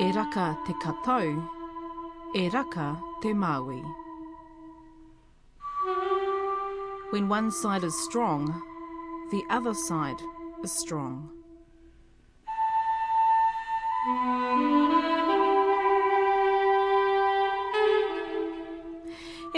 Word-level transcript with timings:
E 0.00 0.12
raka 0.12 0.56
te 0.64 0.72
katau, 0.74 1.42
e 2.32 2.48
raka 2.50 2.96
te 3.20 3.32
Maui. 3.32 3.82
When 7.10 7.28
one 7.28 7.50
side 7.50 7.82
is 7.82 7.98
strong, 8.04 8.46
the 9.32 9.42
other 9.50 9.74
side 9.74 10.22
is 10.62 10.70
strong. 10.70 11.28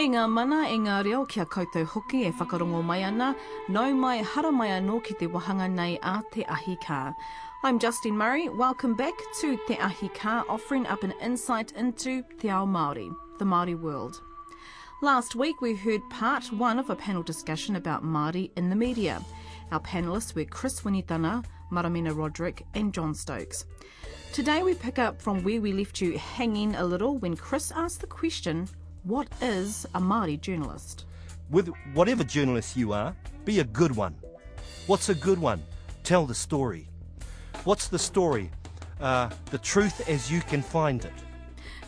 E 0.00 0.08
ngā 0.08 0.24
mana, 0.24 0.62
e 0.72 0.78
ngā 0.80 1.02
reo 1.04 1.26
kia 1.28 1.44
koutou 1.44 1.84
hoki 1.84 2.24
e 2.24 2.32
whakarongo 2.32 2.80
mai 2.82 3.02
ana, 3.04 3.34
nau 3.68 3.92
mai 3.92 4.22
hara 4.22 4.50
mai 4.50 4.70
anō 4.78 5.02
ki 5.04 5.14
te 5.20 5.26
wahanga 5.26 5.68
nei 5.68 5.98
a 6.00 6.22
Te 6.32 6.48
Ahi 6.48 6.78
kā. 6.80 7.14
I'm 7.62 7.78
Justine 7.78 8.16
Murray. 8.16 8.48
Welcome 8.48 8.94
back 8.94 9.12
to 9.40 9.58
Te 9.66 9.76
Ahi 9.76 10.08
Kaa, 10.14 10.44
offering 10.48 10.86
up 10.86 11.04
an 11.04 11.12
insight 11.20 11.72
into 11.72 12.24
Te 12.38 12.48
Ao 12.48 12.64
Māori, 12.64 13.14
the 13.38 13.44
Māori 13.44 13.78
world. 13.78 14.22
Last 15.02 15.34
week 15.34 15.60
we 15.60 15.76
heard 15.76 16.00
part 16.08 16.50
one 16.54 16.78
of 16.78 16.88
a 16.88 16.96
panel 16.96 17.22
discussion 17.22 17.76
about 17.76 18.02
Māori 18.02 18.50
in 18.56 18.70
the 18.70 18.76
media. 18.76 19.22
Our 19.72 19.80
panellists 19.80 20.34
were 20.34 20.46
Chris 20.46 20.80
Winitana, 20.80 21.44
Maramena 21.70 22.16
Roderick 22.16 22.64
and 22.72 22.94
Jon 22.94 23.14
Stokes. 23.14 23.66
Today 24.32 24.62
we 24.62 24.72
pick 24.72 24.98
up 24.98 25.20
from 25.20 25.44
where 25.44 25.60
we 25.60 25.74
left 25.74 26.00
you 26.00 26.16
hanging 26.16 26.74
a 26.76 26.84
little 26.84 27.18
when 27.18 27.36
Chris 27.36 27.70
asked 27.72 28.00
the 28.00 28.06
question, 28.06 28.68
what 29.02 29.28
is 29.42 29.84
a 29.94 30.00
Māori 30.00 30.40
journalist? 30.40 31.04
With 31.50 31.68
whatever 31.92 32.24
journalist 32.24 32.74
you 32.74 32.94
are, 32.94 33.14
be 33.44 33.60
a 33.60 33.64
good 33.64 33.94
one. 33.94 34.14
What's 34.86 35.10
a 35.10 35.14
good 35.14 35.38
one? 35.38 35.62
Tell 36.04 36.24
the 36.24 36.34
story. 36.34 36.89
What's 37.64 37.88
the 37.88 37.98
story? 37.98 38.50
Uh, 39.00 39.30
the 39.46 39.58
truth 39.58 40.08
as 40.08 40.30
you 40.30 40.40
can 40.40 40.62
find 40.62 41.04
it. 41.04 41.12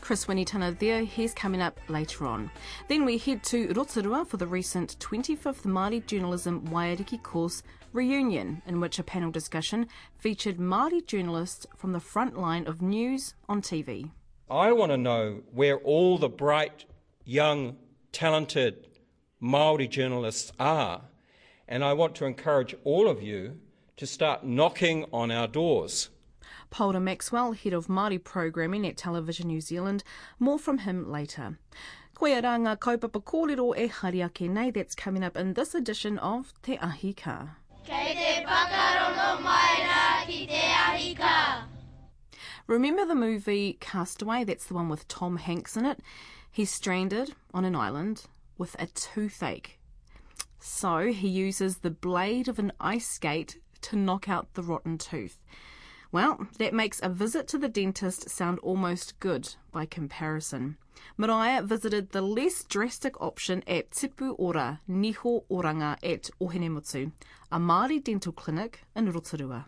Chris 0.02 0.27
Winitana 0.27 0.77
there, 0.78 1.04
he's 1.04 1.32
coming 1.32 1.62
up 1.62 1.78
later 1.88 2.27
on. 2.27 2.50
Then 2.88 3.04
we 3.04 3.19
head 3.19 3.44
to 3.44 3.72
Rotorua 3.72 4.24
for 4.24 4.36
the 4.36 4.48
recent 4.48 4.98
25th 4.98 5.62
Māori 5.62 6.04
Journalism 6.04 6.66
Waiariki 6.69 7.22
course 7.22 7.62
reunion, 7.92 8.62
in 8.66 8.80
which 8.80 8.98
a 8.98 9.04
panel 9.04 9.30
discussion 9.30 9.86
featured 10.19 10.58
Māori 10.58 11.06
journalists 11.06 11.66
from 11.76 11.92
the 11.92 12.00
front 12.00 12.36
line 12.36 12.66
of 12.66 12.82
news 12.82 13.34
on 13.48 13.62
TV. 13.62 14.10
I 14.50 14.72
want 14.72 14.91
to 14.91 14.98
know 14.98 15.42
where 15.52 15.78
all 15.78 16.19
the 16.19 16.28
bright, 16.28 16.84
young, 17.24 17.76
talented 18.10 18.88
Māori 19.42 19.88
journalists 19.88 20.52
are, 20.58 21.02
and 21.69 21.84
I 21.84 21.92
want 21.92 22.14
to 22.16 22.26
encourage 22.26 22.74
all 22.84 23.08
of 23.08 23.22
you 23.22 23.60
to 24.03 24.06
start 24.08 24.45
knocking 24.45 25.05
on 25.12 25.31
our 25.31 25.47
doors. 25.47 26.11
Paora 26.72 27.00
Maxwell, 27.00 27.53
Head 27.53 27.72
of 27.72 27.86
Māori 27.86 28.19
Programming 28.19 28.84
at 28.84 28.97
Television 28.97 29.47
New 29.47 29.61
Zealand. 29.61 30.03
More 30.41 30.59
from 30.59 30.78
him 30.78 31.09
later. 31.09 31.56
Koe 32.12 32.27
rā 32.27 32.55
ngā 32.64 32.78
kaupapa 32.78 33.22
kōrero 33.22 33.78
e 33.78 33.86
hari 33.86 34.20
ake 34.20 34.50
nei, 34.50 34.72
that's 34.72 34.97
coming 34.97 35.22
up 35.22 35.36
in 35.36 35.55
this 35.55 35.72
edition 35.72 36.19
of 36.19 36.53
Te 36.64 36.77
Ahi 36.78 37.12
Kaa. 37.12 37.50
Kei 37.84 38.14
te 38.14 38.44
whakarongo 38.44 39.41
mai 39.41 39.86
rā 39.86 40.27
ki 40.27 40.48
te 40.48 40.64
Ahi 40.89 41.14
Kaa. 41.14 41.69
Remember 42.66 43.06
the 43.06 43.14
movie 43.14 43.75
Castaway? 43.78 44.42
That's 44.42 44.66
the 44.66 44.75
one 44.75 44.89
with 44.89 45.06
Tom 45.06 45.37
Hanks 45.37 45.77
in 45.77 45.87
it. 45.87 46.00
He's 46.50 46.72
stranded 46.72 47.37
on 47.55 47.64
an 47.64 47.77
island 47.77 48.25
with 48.59 48.75
a 48.81 48.87
toothache. 48.87 49.78
So 50.59 51.12
he 51.12 51.28
uses 51.28 51.78
the 51.78 51.91
blade 51.91 52.48
of 52.48 52.59
an 52.59 52.72
ice 52.81 53.06
skate 53.06 53.59
to 53.82 53.97
knock 53.97 54.28
out 54.28 54.54
the 54.54 54.62
rotten 54.62 54.98
tooth. 54.98 55.38
Well, 56.10 56.47
that 56.59 56.75
makes 56.75 57.00
a 57.03 57.09
visit 57.09 57.48
to 57.48 57.59
the 57.59 57.69
dentist 57.70 58.28
sound 58.28 58.59
almost 58.60 59.19
good 59.20 59.54
by 59.70 59.87
comparison. 59.87 60.76
Maraea 61.19 61.65
visited 61.65 62.10
the 62.10 62.20
less 62.22 62.65
drastic 62.65 63.20
option 63.20 63.62
at 63.66 63.91
Tipu 63.91 64.34
Ora 64.38 64.81
Niho 64.88 65.44
Oranga 65.50 65.97
at 66.03 66.31
Ohinemutu, 66.41 67.12
a 67.50 67.59
Māori 67.59 68.03
dental 68.03 68.32
clinic 68.32 68.81
in 68.94 69.10
Rotorua. 69.10 69.65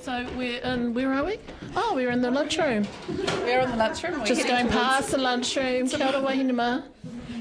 So 0.00 0.26
we're 0.36 0.60
in, 0.62 0.94
where 0.94 1.12
are 1.12 1.24
we? 1.24 1.38
Oh, 1.76 1.92
we're 1.94 2.10
in 2.10 2.22
the 2.22 2.30
lunchroom. 2.30 2.86
We're 3.08 3.60
in 3.60 3.70
the 3.70 3.76
lunchroom. 3.76 4.20
We're 4.20 4.26
Just 4.26 4.46
going 4.46 4.66
towards- 4.68 4.76
past 4.76 5.10
the 5.10 5.18
lunchroom. 5.18 5.88
Kia 5.88 6.06
ora 6.06 6.20
wahinuma. 6.22 6.84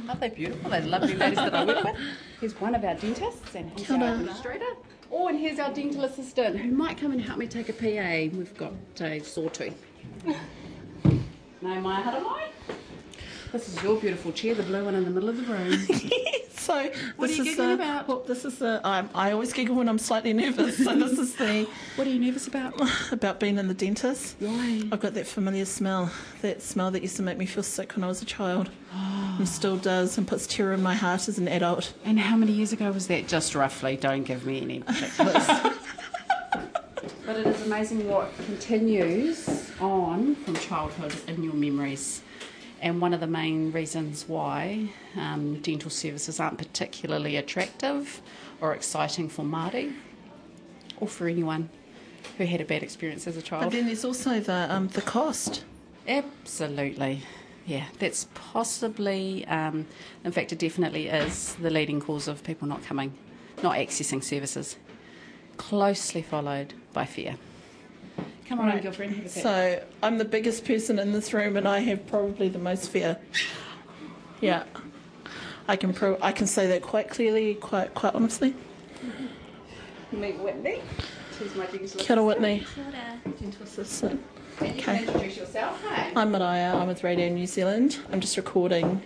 Aren't 0.09 0.19
they 0.19 0.29
beautiful? 0.29 0.69
They're 0.71 0.81
lovely 0.81 1.13
ladies 1.15 1.37
that 1.37 1.53
I 1.53 1.63
work 1.63 1.83
with. 1.83 1.95
Here's 2.41 2.59
one 2.59 2.73
of 2.75 2.83
our 2.83 2.95
dentists 2.95 3.55
and 3.55 3.71
he's 3.79 3.89
our 3.91 4.03
administrator. 4.03 4.65
Oh, 5.11 5.27
and 5.27 5.39
here's 5.39 5.59
our 5.59 5.73
dental 5.73 6.03
assistant 6.03 6.57
who 6.57 6.71
might 6.71 6.97
come 6.97 7.11
and 7.11 7.21
help 7.21 7.39
me 7.39 7.47
take 7.47 7.69
a 7.69 7.73
PA. 7.73 8.35
We've 8.37 8.55
got 8.55 8.73
a 9.01 9.19
sawtooth. 9.19 9.73
no, 10.23 11.81
my 11.81 12.01
hara 12.01 12.21
mai. 12.21 12.49
This 13.51 13.67
is 13.67 13.81
your 13.81 13.99
beautiful 13.99 14.31
chair, 14.31 14.53
the 14.53 14.61
blue 14.63 14.85
one 14.85 14.93
in 14.93 15.03
the 15.05 15.09
middle 15.09 15.29
of 15.29 15.37
the 15.37 15.43
room. 15.51 16.41
So 16.69 16.91
What 17.15 17.31
are 17.31 17.33
you 17.33 17.43
giggling 17.43 17.69
the, 17.69 17.73
about? 17.73 18.07
Well, 18.07 18.19
this 18.27 18.45
is 18.45 18.59
the. 18.59 18.79
I'm, 18.83 19.09
I 19.15 19.31
always 19.31 19.53
giggle 19.53 19.75
when 19.75 19.89
I'm 19.89 19.97
slightly 19.97 20.33
nervous. 20.33 20.77
So 20.77 20.95
this 20.95 21.17
is 21.17 21.33
the 21.35 21.67
what 21.95 22.05
are 22.05 22.11
you 22.11 22.19
nervous 22.19 22.47
about? 22.47 22.79
about 23.11 23.39
being 23.39 23.57
in 23.57 23.67
the 23.67 23.73
dentist. 23.73 24.35
Why? 24.37 24.83
I've 24.91 24.99
got 24.99 25.15
that 25.15 25.25
familiar 25.25 25.65
smell, 25.65 26.11
that 26.43 26.61
smell 26.61 26.91
that 26.91 27.01
used 27.01 27.15
to 27.15 27.23
make 27.23 27.39
me 27.39 27.47
feel 27.47 27.63
sick 27.63 27.95
when 27.95 28.03
I 28.03 28.07
was 28.07 28.21
a 28.21 28.25
child, 28.25 28.69
and 28.93 29.49
still 29.49 29.77
does, 29.77 30.19
and 30.19 30.27
puts 30.27 30.45
terror 30.45 30.73
in 30.73 30.83
my 30.83 30.93
heart 30.93 31.27
as 31.27 31.39
an 31.39 31.47
adult. 31.47 31.91
And 32.05 32.19
how 32.19 32.37
many 32.37 32.51
years 32.51 32.71
ago 32.71 32.91
was 32.91 33.07
that? 33.07 33.27
Just 33.27 33.55
roughly. 33.55 33.97
Don't 33.97 34.21
give 34.21 34.45
me 34.45 34.61
any 34.61 34.79
particulars. 34.81 35.47
but 37.25 37.35
it 37.35 37.47
is 37.47 37.65
amazing 37.65 38.07
what 38.07 38.31
continues 38.45 39.71
on 39.81 40.35
from 40.35 40.55
childhood 40.57 41.15
in 41.27 41.43
your 41.43 41.53
memories. 41.53 42.21
And 42.81 43.01
one 43.01 43.13
of 43.13 43.19
the 43.19 43.27
main 43.27 43.71
reasons 43.71 44.25
why 44.27 44.89
um, 45.17 45.59
dental 45.61 45.89
services 45.89 46.39
aren't 46.39 46.57
particularly 46.57 47.35
attractive 47.35 48.21
or 48.61 48.73
exciting 48.73 49.27
for 49.27 49.43
Māori 49.43 49.93
or 50.97 51.07
for 51.07 51.27
anyone 51.27 51.69
who 52.37 52.45
had 52.45 52.61
a 52.61 52.65
bad 52.65 52.83
experience 52.83 53.27
as 53.27 53.35
a 53.35 53.41
child. 53.41 53.63
But 53.65 53.71
then 53.73 53.85
there's 53.85 54.05
also 54.05 54.39
the 54.39 54.73
um, 54.73 54.87
the 54.89 55.01
cost. 55.01 55.65
Absolutely. 56.07 57.23
Yeah, 57.65 57.85
that's 57.99 58.27
possibly, 58.33 59.45
um, 59.45 59.85
in 60.23 60.31
fact, 60.31 60.51
it 60.51 60.57
definitely 60.57 61.07
is 61.07 61.53
the 61.55 61.69
leading 61.69 62.01
cause 62.01 62.27
of 62.27 62.43
people 62.43 62.67
not 62.67 62.83
coming, 62.83 63.13
not 63.61 63.75
accessing 63.75 64.23
services. 64.23 64.77
Closely 65.57 66.23
followed 66.23 66.73
by 66.93 67.05
fear. 67.05 67.35
Come 68.49 68.59
on, 68.61 68.67
Right. 68.69 68.81
girlfriend. 68.81 69.15
Have 69.15 69.25
a 69.27 69.29
sit. 69.29 69.43
So 69.43 69.83
I'm 70.01 70.17
the 70.17 70.25
biggest 70.25 70.65
person 70.65 70.97
in 70.97 71.13
this 71.13 71.33
room, 71.33 71.55
and 71.55 71.67
I 71.67 71.79
have 71.81 72.07
probably 72.07 72.49
the 72.49 72.57
most 72.57 72.89
fear. 72.89 73.17
Yeah, 74.41 74.63
I 75.67 75.75
can 75.75 75.93
pro- 75.93 76.17
I 76.19 76.31
can 76.31 76.47
say 76.47 76.65
that 76.67 76.81
quite 76.81 77.09
clearly, 77.09 77.53
quite 77.55 77.93
quite 77.93 78.15
honestly. 78.15 78.55
meet 80.11 80.39
Whitney. 80.39 80.81
She's 81.37 81.53
my 81.55 81.67
dental 81.67 81.99
Kia 81.99 82.15
ora, 82.17 82.25
Whitney, 82.25 82.65
Kia 82.73 82.83
ora. 82.85 83.33
dental 83.39 83.63
assistant. 83.63 84.19
And 84.59 84.75
you 84.75 84.81
Okay. 84.81 85.05
introduce 85.05 85.37
yourself, 85.37 85.81
hey? 85.87 86.11
I'm 86.15 86.31
Maraea. 86.31 86.73
I'm 86.73 86.87
with 86.87 87.03
Radio 87.03 87.29
New 87.29 87.45
Zealand. 87.45 87.99
I'm 88.11 88.19
just 88.19 88.35
recording 88.35 89.01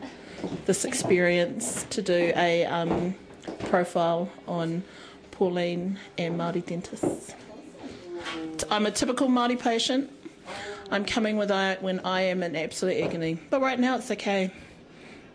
this 0.66 0.86
experience 0.86 1.86
to 1.90 2.02
do 2.02 2.32
a 2.38 2.66
um, 2.66 3.16
profile 3.60 4.30
on 4.48 4.84
Pauline 5.32 6.00
and 6.18 6.40
Māori 6.40 6.66
dentists. 6.66 7.34
I'm 8.70 8.86
a 8.86 8.92
typical 8.92 9.28
Māori 9.28 9.60
patient. 9.60 10.12
I'm 10.92 11.06
coming 11.06 11.38
with 11.38 11.52
I, 11.52 11.76
when 11.76 12.00
I 12.02 12.22
am 12.22 12.44
in 12.44 12.56
absolute 12.56 13.04
agony, 13.04 13.40
but 13.50 13.62
right 13.62 13.80
now 13.80 13.98
it's 13.98 14.12
okay 14.12 14.52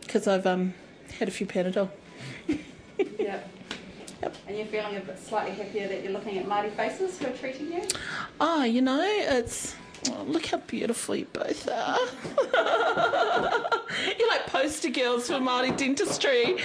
because 0.00 0.26
I've 0.26 0.46
um, 0.46 0.74
had 1.18 1.28
a 1.28 1.30
few 1.30 1.46
Panadol. 1.46 1.90
Yeah. 3.18 3.40
And 4.48 4.56
you're 4.56 4.66
feeling 4.66 4.96
a 4.96 5.00
bit 5.00 5.16
slightly 5.16 5.52
happier 5.52 5.86
that 5.86 6.02
you're 6.02 6.12
looking 6.12 6.38
at 6.38 6.46
Māori 6.46 6.72
faces 6.72 7.16
who 7.18 7.26
are 7.26 7.36
treating 7.36 7.72
you? 7.72 7.82
Ah, 8.40 8.64
you 8.64 8.82
know, 8.82 9.00
it's 9.00 9.76
oh, 10.10 10.24
look 10.26 10.46
how 10.46 10.56
beautiful 10.56 11.14
you 11.14 11.26
both 11.26 11.68
are. 11.68 11.98
You're 14.18 14.28
like 14.28 14.46
poster 14.46 14.90
girls 14.90 15.28
for 15.28 15.34
Māori 15.34 15.76
dentistry. 15.76 16.56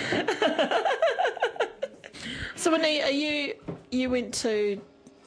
so, 2.55 2.71
Winnie, 2.71 3.03
are 3.03 3.11
you 3.11 3.53
you 3.91 4.09
went 4.09 4.33
to 4.35 4.81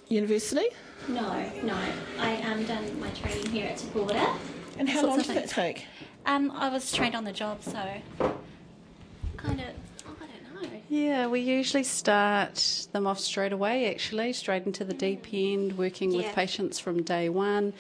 university, 0.09 0.67
No, 1.09 1.51
no. 1.63 1.79
I 2.19 2.37
um, 2.43 2.65
done 2.65 2.99
my 2.99 3.11
training 3.11 3.47
here 3.47 3.67
at 3.67 3.77
Tapura. 3.79 4.37
and 4.79 4.89
how 4.89 5.07
long 5.07 5.21
of 5.21 5.27
did 5.27 5.37
that 5.37 5.49
take? 5.49 5.87
Um, 6.27 6.51
I 6.51 6.69
was 6.69 6.91
trained 6.93 7.15
on 7.15 7.25
the 7.25 7.33
job, 7.33 7.63
so 7.63 7.81
kind 9.37 9.61
of, 9.61 9.67
I 10.05 10.27
don't 10.59 10.63
know. 10.63 10.81
Yeah, 10.89 11.29
we 11.29 11.41
usually 11.41 11.85
start 11.85 12.89
them 12.93 13.07
off 13.07 13.21
straight 13.21 13.53
away, 13.53 13.89
actually, 13.93 14.33
straight 14.33 14.67
into 14.67 14.85
the 14.85 14.95
deep 14.95 15.27
end, 15.33 15.79
working 15.79 16.17
with 16.17 16.27
patients 16.35 16.81
from 16.81 17.03
day 17.03 17.29
one, 17.29 17.73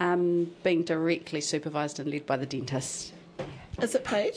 um, 0.00 0.50
being 0.62 0.82
directly 0.82 1.42
supervised 1.42 2.00
and 2.00 2.10
led 2.10 2.24
by 2.24 2.38
the 2.38 2.46
dentist. 2.46 3.12
Is 3.82 3.94
it 3.94 4.04
paid? 4.04 4.34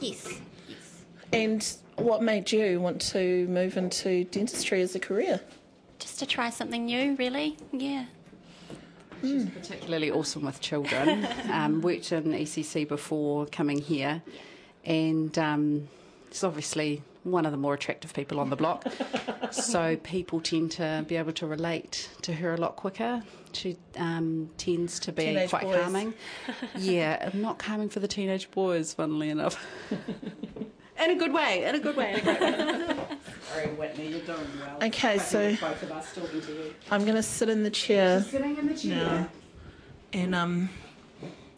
Yes, 0.00 0.40
yes. 0.68 1.02
And 1.32 1.66
what 1.96 2.22
made 2.22 2.52
you 2.52 2.80
want 2.80 3.00
to 3.12 3.46
move 3.48 3.78
into 3.78 4.24
dentistry 4.24 4.82
as 4.82 4.94
a 4.94 5.00
career? 5.00 5.40
Just 6.20 6.28
to 6.28 6.34
try 6.34 6.50
something 6.50 6.84
new, 6.84 7.16
really. 7.16 7.56
Yeah. 7.72 8.04
She's 9.22 9.48
particularly 9.48 10.10
awesome 10.10 10.44
with 10.44 10.60
children. 10.60 11.26
Um, 11.50 11.80
worked 11.80 12.12
in 12.12 12.24
ECC 12.24 12.86
before 12.86 13.46
coming 13.46 13.78
here, 13.78 14.22
and 14.84 15.36
um, 15.38 15.88
she's 16.30 16.44
obviously 16.44 17.02
one 17.24 17.46
of 17.46 17.52
the 17.52 17.56
more 17.56 17.72
attractive 17.72 18.12
people 18.12 18.38
on 18.38 18.50
the 18.50 18.56
block. 18.56 18.84
so 19.50 19.96
people 19.96 20.42
tend 20.42 20.72
to 20.72 21.06
be 21.08 21.16
able 21.16 21.32
to 21.32 21.46
relate 21.46 22.10
to 22.20 22.34
her 22.34 22.52
a 22.52 22.58
lot 22.58 22.76
quicker. 22.76 23.22
She 23.54 23.78
um, 23.96 24.50
tends 24.58 25.00
to 25.00 25.12
be 25.12 25.24
Teenage 25.24 25.48
quite 25.48 25.62
boys. 25.62 25.80
calming. 25.80 26.14
yeah, 26.76 27.30
not 27.32 27.58
calming 27.58 27.88
for 27.88 28.00
the 28.00 28.08
teenage 28.08 28.50
boys, 28.50 28.92
funnily 28.92 29.30
enough. 29.30 29.58
in 31.02 31.10
a 31.12 31.16
good 31.16 31.32
way, 31.32 31.64
in 31.64 31.76
a 31.76 31.80
good 31.80 31.96
way, 31.96 32.12
in 32.12 32.18
a 32.18 32.22
great 32.22 32.40
way. 32.40 32.99
Sorry, 33.62 33.74
Whitney, 33.74 34.08
you're 34.08 34.20
doing 34.20 34.38
well. 34.58 34.78
Okay, 34.88 35.18
so- 35.18 35.50
both 35.56 35.82
of 35.82 35.92
us 35.92 36.14
talking 36.14 36.40
to 36.40 36.52
you. 36.52 36.74
I'm 36.90 37.02
going 37.04 37.16
to 37.16 37.22
sit 37.22 37.48
in 37.48 37.62
the 37.62 37.70
chair 37.70 38.22
Sitting 38.22 38.56
in 38.56 38.66
the 38.68 38.74
chair. 38.74 39.04
now 39.04 39.28
and 40.12 40.34
um, 40.34 40.70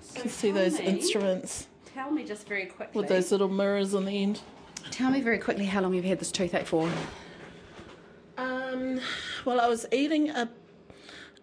So 0.00 0.20
can 0.22 0.30
see 0.30 0.50
those 0.50 0.78
me- 0.78 0.86
instruments 0.86 1.68
Tell 1.94 2.10
me 2.10 2.24
just 2.24 2.48
very 2.48 2.66
quickly. 2.66 3.00
with 3.00 3.08
those 3.08 3.30
little 3.30 3.48
mirrors 3.48 3.94
on 3.94 4.04
the 4.06 4.22
end. 4.22 4.40
Tell 4.90 5.10
me 5.10 5.20
very 5.20 5.38
quickly 5.38 5.64
how 5.66 5.80
long 5.80 5.94
you've 5.94 6.04
had 6.04 6.18
this 6.18 6.32
toothache 6.32 6.66
for. 6.66 6.90
Um, 8.36 9.00
well, 9.44 9.60
I 9.60 9.68
was 9.68 9.86
eating 9.92 10.30
a 10.30 10.48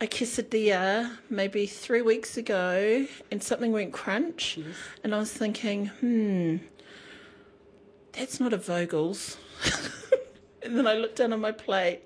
a 0.02 0.08
quesadilla 0.08 1.18
maybe 1.30 1.66
three 1.68 2.02
weeks 2.02 2.36
ago, 2.38 3.06
and 3.32 3.44
something 3.44 3.72
went 3.74 3.92
crunch, 3.94 4.58
and 5.04 5.14
I 5.14 5.20
was 5.20 5.32
thinking, 5.32 5.88
hmm, 5.88 6.58
that's 8.14 8.40
not 8.40 8.54
a 8.54 8.58
Vogel's. 8.58 9.38
and 10.64 10.78
then 10.78 10.88
I 10.88 10.94
looked 10.96 11.18
down 11.18 11.34
on 11.34 11.40
my 11.42 11.52
plate, 11.52 12.02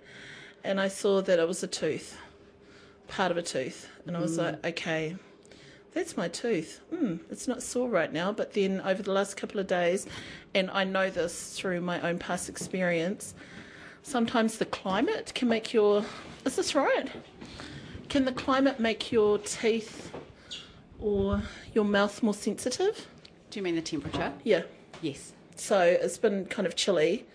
and 0.63 0.79
I 0.79 0.87
saw 0.87 1.21
that 1.21 1.39
it 1.39 1.47
was 1.47 1.63
a 1.63 1.67
tooth, 1.67 2.17
part 3.07 3.31
of 3.31 3.37
a 3.37 3.41
tooth, 3.41 3.89
and 4.05 4.15
I 4.17 4.19
was 4.19 4.37
like, 4.37 4.65
okay. 4.65 5.15
That's 5.93 6.17
my 6.17 6.27
tooth. 6.27 6.81
Hmm, 6.89 7.17
it's 7.29 7.47
not 7.47 7.61
sore 7.61 7.87
right 7.87 8.11
now, 8.11 8.31
but 8.31 8.53
then 8.53 8.81
over 8.81 9.03
the 9.03 9.11
last 9.13 9.37
couple 9.37 9.59
of 9.59 9.67
days, 9.67 10.07
and 10.55 10.71
I 10.71 10.85
know 10.85 11.11
this 11.11 11.55
through 11.55 11.81
my 11.81 12.01
own 12.01 12.17
past 12.17 12.49
experience, 12.49 13.35
sometimes 14.01 14.57
the 14.57 14.65
climate 14.65 15.33
can 15.35 15.47
make 15.47 15.71
your 15.71 16.03
is 16.45 16.55
this 16.57 16.75
right 16.75 17.09
can 18.09 18.25
the 18.25 18.31
climate 18.33 18.77
make 18.79 19.11
your 19.13 19.37
teeth 19.37 20.11
or 20.99 21.41
your 21.73 21.85
mouth 21.85 22.21
more 22.21 22.33
sensitive 22.33 23.07
Do 23.49 23.59
you 23.59 23.63
mean 23.63 23.75
the 23.75 23.81
temperature? 23.81 24.33
yeah 24.43 24.63
Yes. 25.01 25.31
so 25.55 25.79
it's 25.79 26.17
been 26.17 26.45
kind 26.47 26.67
of 26.67 26.75
chilly 26.75 27.25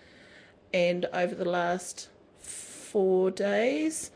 and 0.73 1.06
over 1.12 1.35
the 1.35 1.44
last 1.49 2.09
four 2.38 3.31
days 3.31 4.11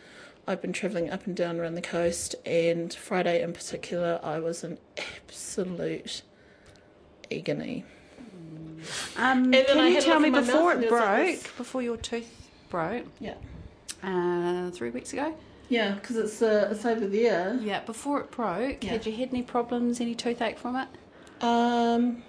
i've 0.46 0.60
been 0.60 0.72
travelling 0.72 1.10
up 1.10 1.26
and 1.26 1.37
down 1.37 1.58
around 1.60 1.75
the 1.75 1.82
coast 1.82 2.34
and 2.46 2.93
friday 2.94 3.43
in 3.43 3.52
particular 3.52 4.19
i 4.22 4.38
was 4.38 4.64
in 4.64 4.78
absolute 5.26 6.22
agony 7.31 7.84
Um, 9.16 9.52
can 9.52 9.93
you 9.93 10.00
tell 10.00 10.19
me 10.20 10.31
before 10.31 10.72
it 10.72 10.78
was 10.78 10.90
like 10.90 11.43
broke, 11.43 11.56
before 11.56 11.82
your 11.82 11.96
tooth 11.96 12.50
broke, 12.70 13.06
yeah 13.20 13.34
uh, 14.02 14.70
three 14.70 14.90
weeks 14.90 15.12
ago? 15.12 15.34
yeah 15.69 15.93
because 15.94 16.16
it's 16.16 16.43
uh, 16.43 16.69
it's 16.72 16.84
over 16.84 17.06
there 17.06 17.58
Yeah, 17.62 17.81
before 17.84 18.20
it 18.20 18.31
broke, 18.31 18.82
Yeah. 18.82 18.90
had 18.93 19.06
you 19.06 19.12
had 19.12 19.28
any 19.31 19.43
problems, 19.43 20.00
any 20.00 20.14
toothache 20.14 20.58
from 20.58 20.76
it? 20.76 20.88
um 21.40 22.22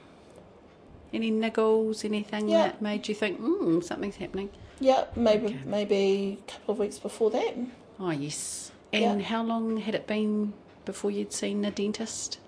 Any 1.14 1.32
niggles, 1.32 2.04
anything 2.04 2.50
Yeah. 2.50 2.64
that 2.64 2.82
made 2.82 3.08
you 3.08 3.14
think, 3.16 3.38
hmm, 3.40 3.82
something's 3.82 4.16
happening? 4.16 4.50
Yeah, 4.80 5.06
maybe 5.16 5.46
Okay. 5.48 5.60
maybe 5.66 6.40
a 6.48 6.52
couple 6.52 6.74
of 6.74 6.80
weeks 6.80 6.98
before 7.00 7.30
that. 7.32 7.56
Oh, 8.00 8.10
yes. 8.10 8.72
And 8.92 9.22
Yeah. 9.22 9.28
how 9.28 9.44
long 9.44 9.78
had 9.78 9.94
it 9.96 10.08
been 10.08 10.54
before 10.86 11.12
you'd 11.12 11.32
seen 11.32 11.64
a 11.66 11.72
dentist? 11.72 12.40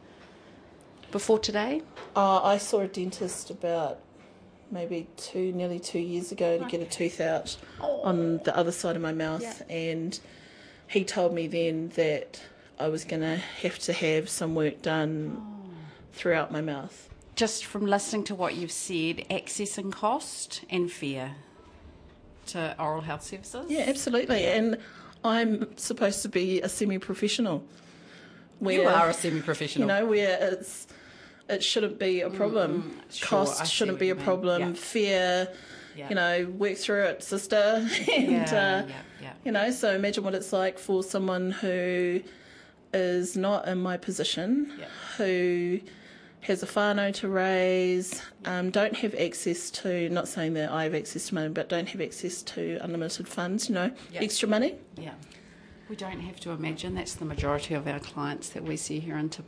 Before 1.11 1.37
today? 1.39 1.81
Uh, 2.15 2.41
I 2.43 2.57
saw 2.57 2.79
a 2.81 2.87
dentist 2.87 3.49
about 3.51 3.99
maybe 4.71 5.07
two, 5.15 5.51
nearly 5.53 5.79
two 5.79 5.99
years 5.99 6.31
ago 6.31 6.57
to 6.57 6.65
get 6.65 6.81
a 6.81 6.85
tooth 6.85 7.21
out 7.21 7.55
on 7.79 8.39
the 8.39 8.57
other 8.57 8.71
side 8.71 8.95
of 8.95 9.01
my 9.01 9.13
mouth, 9.13 9.43
Yeah. 9.43 9.53
and 9.69 10.19
he 10.87 11.03
told 11.05 11.33
me 11.33 11.45
then 11.47 11.89
that 11.95 12.41
I 12.79 12.87
was 12.89 13.05
going 13.05 13.21
to 13.21 13.37
have 13.37 13.77
to 13.79 13.93
have 13.93 14.27
some 14.27 14.55
work 14.55 14.81
done 14.81 15.41
throughout 16.13 16.51
my 16.51 16.61
mouth. 16.61 17.09
Just 17.35 17.65
from 17.65 17.85
listening 17.85 18.23
to 18.25 18.35
what 18.35 18.55
you've 18.55 18.71
said, 18.71 19.25
access 19.29 19.77
and 19.77 19.91
cost 19.91 20.63
and 20.69 20.89
fear 20.91 21.35
to 22.47 22.75
oral 22.79 23.01
health 23.01 23.23
services? 23.23 23.65
Yeah, 23.69 23.85
absolutely. 23.87 24.45
And 24.45 24.77
I'm 25.23 25.75
supposed 25.77 26.21
to 26.21 26.29
be 26.29 26.61
a 26.61 26.69
semi-professional. 26.69 27.63
You 28.61 28.83
are 28.87 29.09
a 29.09 29.13
semi 29.13 29.41
professional. 29.41 29.87
you 29.87 29.93
know, 29.93 30.05
where 30.05 30.37
it's 30.53 30.87
it 31.49 31.63
shouldn't 31.63 31.99
be 31.99 32.21
a 32.21 32.29
problem. 32.29 32.99
Sure, 33.11 33.27
Cost 33.27 33.71
shouldn't 33.71 33.99
be 33.99 34.09
a 34.09 34.15
problem. 34.15 34.61
Yeah. 34.61 34.73
Fear, 34.73 35.49
you 36.09 36.15
know, 36.15 36.45
work 36.57 36.77
through 36.77 37.03
it, 37.03 37.23
sister. 37.23 37.55
and 38.15 38.31
yeah, 38.31 38.43
uh, 38.43 38.87
yeah, 38.87 38.91
yeah. 39.21 39.33
you 39.43 39.51
know, 39.51 39.69
so 39.71 39.93
imagine 39.93 40.23
what 40.23 40.33
it's 40.33 40.53
like 40.53 40.79
for 40.79 41.03
someone 41.03 41.51
who 41.51 42.21
is 42.93 43.35
not 43.35 43.67
in 43.67 43.77
my 43.79 43.97
position, 43.97 44.71
Yeah. 44.79 44.85
who 45.17 45.81
has 46.45 46.61
a 46.61 46.67
whānau 46.67 47.11
to 47.11 47.27
raise, 47.27 48.21
um, 48.45 48.69
don't 48.69 48.95
have 48.97 49.15
access 49.15 49.71
to, 49.71 50.07
not 50.09 50.27
saying 50.27 50.53
that 50.53 50.71
I 50.71 50.83
have 50.83 50.93
access 50.93 51.27
to 51.29 51.33
money, 51.35 51.49
but 51.49 51.69
don't 51.69 51.89
have 51.89 52.01
access 52.01 52.43
to 52.43 52.77
unlimited 52.81 53.27
funds, 53.27 53.67
you 53.67 53.73
know, 53.73 53.91
Yeah. 54.11 54.21
extra 54.21 54.47
money. 54.47 54.75
Yeah. 54.95 55.15
We 55.89 55.95
don't 55.95 56.19
have 56.19 56.39
to 56.41 56.51
imagine 56.51 56.93
that's 56.93 57.15
the 57.15 57.25
majority 57.25 57.73
of 57.73 57.87
our 57.87 57.99
clients 57.99 58.49
that 58.49 58.63
we 58.63 58.77
see 58.77 58.99
here 58.99 59.17
in 59.17 59.29
Te 59.29 59.41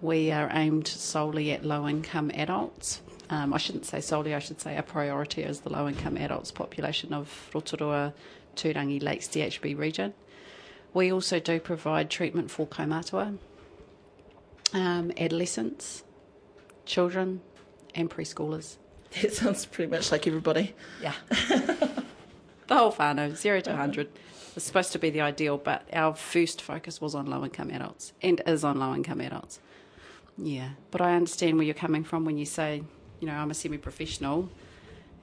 We 0.00 0.32
are 0.32 0.50
aimed 0.52 0.88
solely 0.88 1.52
at 1.52 1.64
low 1.64 1.86
income 1.88 2.30
adults. 2.34 3.00
Um, 3.30 3.54
I 3.54 3.58
shouldn't 3.58 3.86
say 3.86 4.00
solely, 4.00 4.34
I 4.34 4.40
should 4.40 4.60
say 4.60 4.76
our 4.76 4.82
priority 4.82 5.42
is 5.42 5.60
the 5.60 5.70
low 5.70 5.86
income 5.88 6.16
adults 6.16 6.50
population 6.50 7.12
of 7.14 7.50
Rotorua, 7.54 8.12
Turangi, 8.56 9.00
Lakes, 9.00 9.28
DHB 9.28 9.74
region. 9.78 10.12
We 10.92 11.12
also 11.12 11.38
do 11.38 11.60
provide 11.60 12.10
treatment 12.10 12.50
for 12.50 12.66
kaumātua, 12.66 13.38
um, 14.72 15.12
adolescents, 15.16 16.04
children, 16.84 17.40
and 17.94 18.10
preschoolers. 18.10 18.76
That 19.22 19.32
sounds 19.32 19.64
pretty 19.64 19.88
much 19.92 20.10
like 20.10 20.26
everybody. 20.26 20.74
Yeah. 21.00 21.14
the 21.28 22.04
whole 22.68 22.90
whānau, 22.90 23.36
zero 23.36 23.60
to 23.60 23.70
100, 23.70 24.08
was 24.56 24.64
supposed 24.64 24.90
to 24.90 24.98
be 24.98 25.10
the 25.10 25.20
ideal, 25.20 25.56
but 25.56 25.86
our 25.92 26.16
first 26.16 26.60
focus 26.60 27.00
was 27.00 27.14
on 27.14 27.26
low 27.26 27.44
income 27.44 27.70
adults 27.70 28.12
and 28.22 28.42
is 28.44 28.64
on 28.64 28.80
low 28.80 28.92
income 28.92 29.20
adults. 29.20 29.60
Yeah. 30.36 30.70
But 30.90 31.00
I 31.00 31.14
understand 31.14 31.56
where 31.56 31.64
you're 31.64 31.74
coming 31.74 32.02
from 32.02 32.24
when 32.24 32.38
you 32.38 32.44
say, 32.44 32.82
you 33.20 33.28
know, 33.28 33.34
I'm 33.34 33.52
a 33.52 33.54
semi 33.54 33.78
professional 33.78 34.48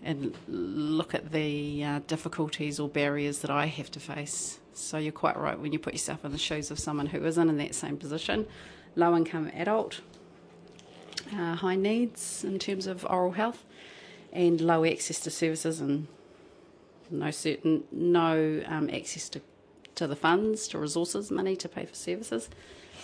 and 0.03 0.36
look 0.48 1.13
at 1.13 1.31
the 1.31 1.83
uh, 1.83 2.00
difficulties 2.07 2.79
or 2.79 2.89
barriers 2.89 3.39
that 3.39 3.51
I 3.51 3.67
have 3.67 3.91
to 3.91 4.00
face. 4.00 4.60
So 4.74 4.98
you're 4.98 5.12
quite 5.12 5.38
right 5.38 5.60
when 5.60 5.74
you 5.74 5.79
put 5.79 5.93
yourself 5.93 6.25
in 6.25 6.31
the 6.31 6.38
shoes 6.38 6.71
of 6.71 6.79
someone 6.79 7.07
who 7.07 7.24
isn't 7.25 7.50
in 7.50 7.57
that 7.57 7.75
same 7.75 7.98
position. 7.98 8.48
Low 8.95 9.15
income 9.15 9.51
adult, 9.53 10.01
uh, 11.33 11.55
high 11.55 11.75
needs 11.75 12.43
in 12.43 12.60
terms 12.60 12.88
of 12.88 13.05
oral 13.10 13.31
health, 13.31 13.63
and 14.33 14.60
low 14.60 14.86
access 14.86 15.19
to 15.21 15.31
services 15.31 15.79
and 15.79 16.07
no 17.10 17.31
certain 17.31 17.83
no 17.91 18.63
um, 18.65 18.89
access 18.89 19.29
to, 19.29 19.41
to 19.95 20.07
the 20.07 20.15
funds, 20.15 20.67
to 20.69 20.77
resources, 20.77 21.31
money 21.31 21.55
to 21.55 21.69
pay 21.69 21.86
for 21.86 21.95
services 21.95 22.50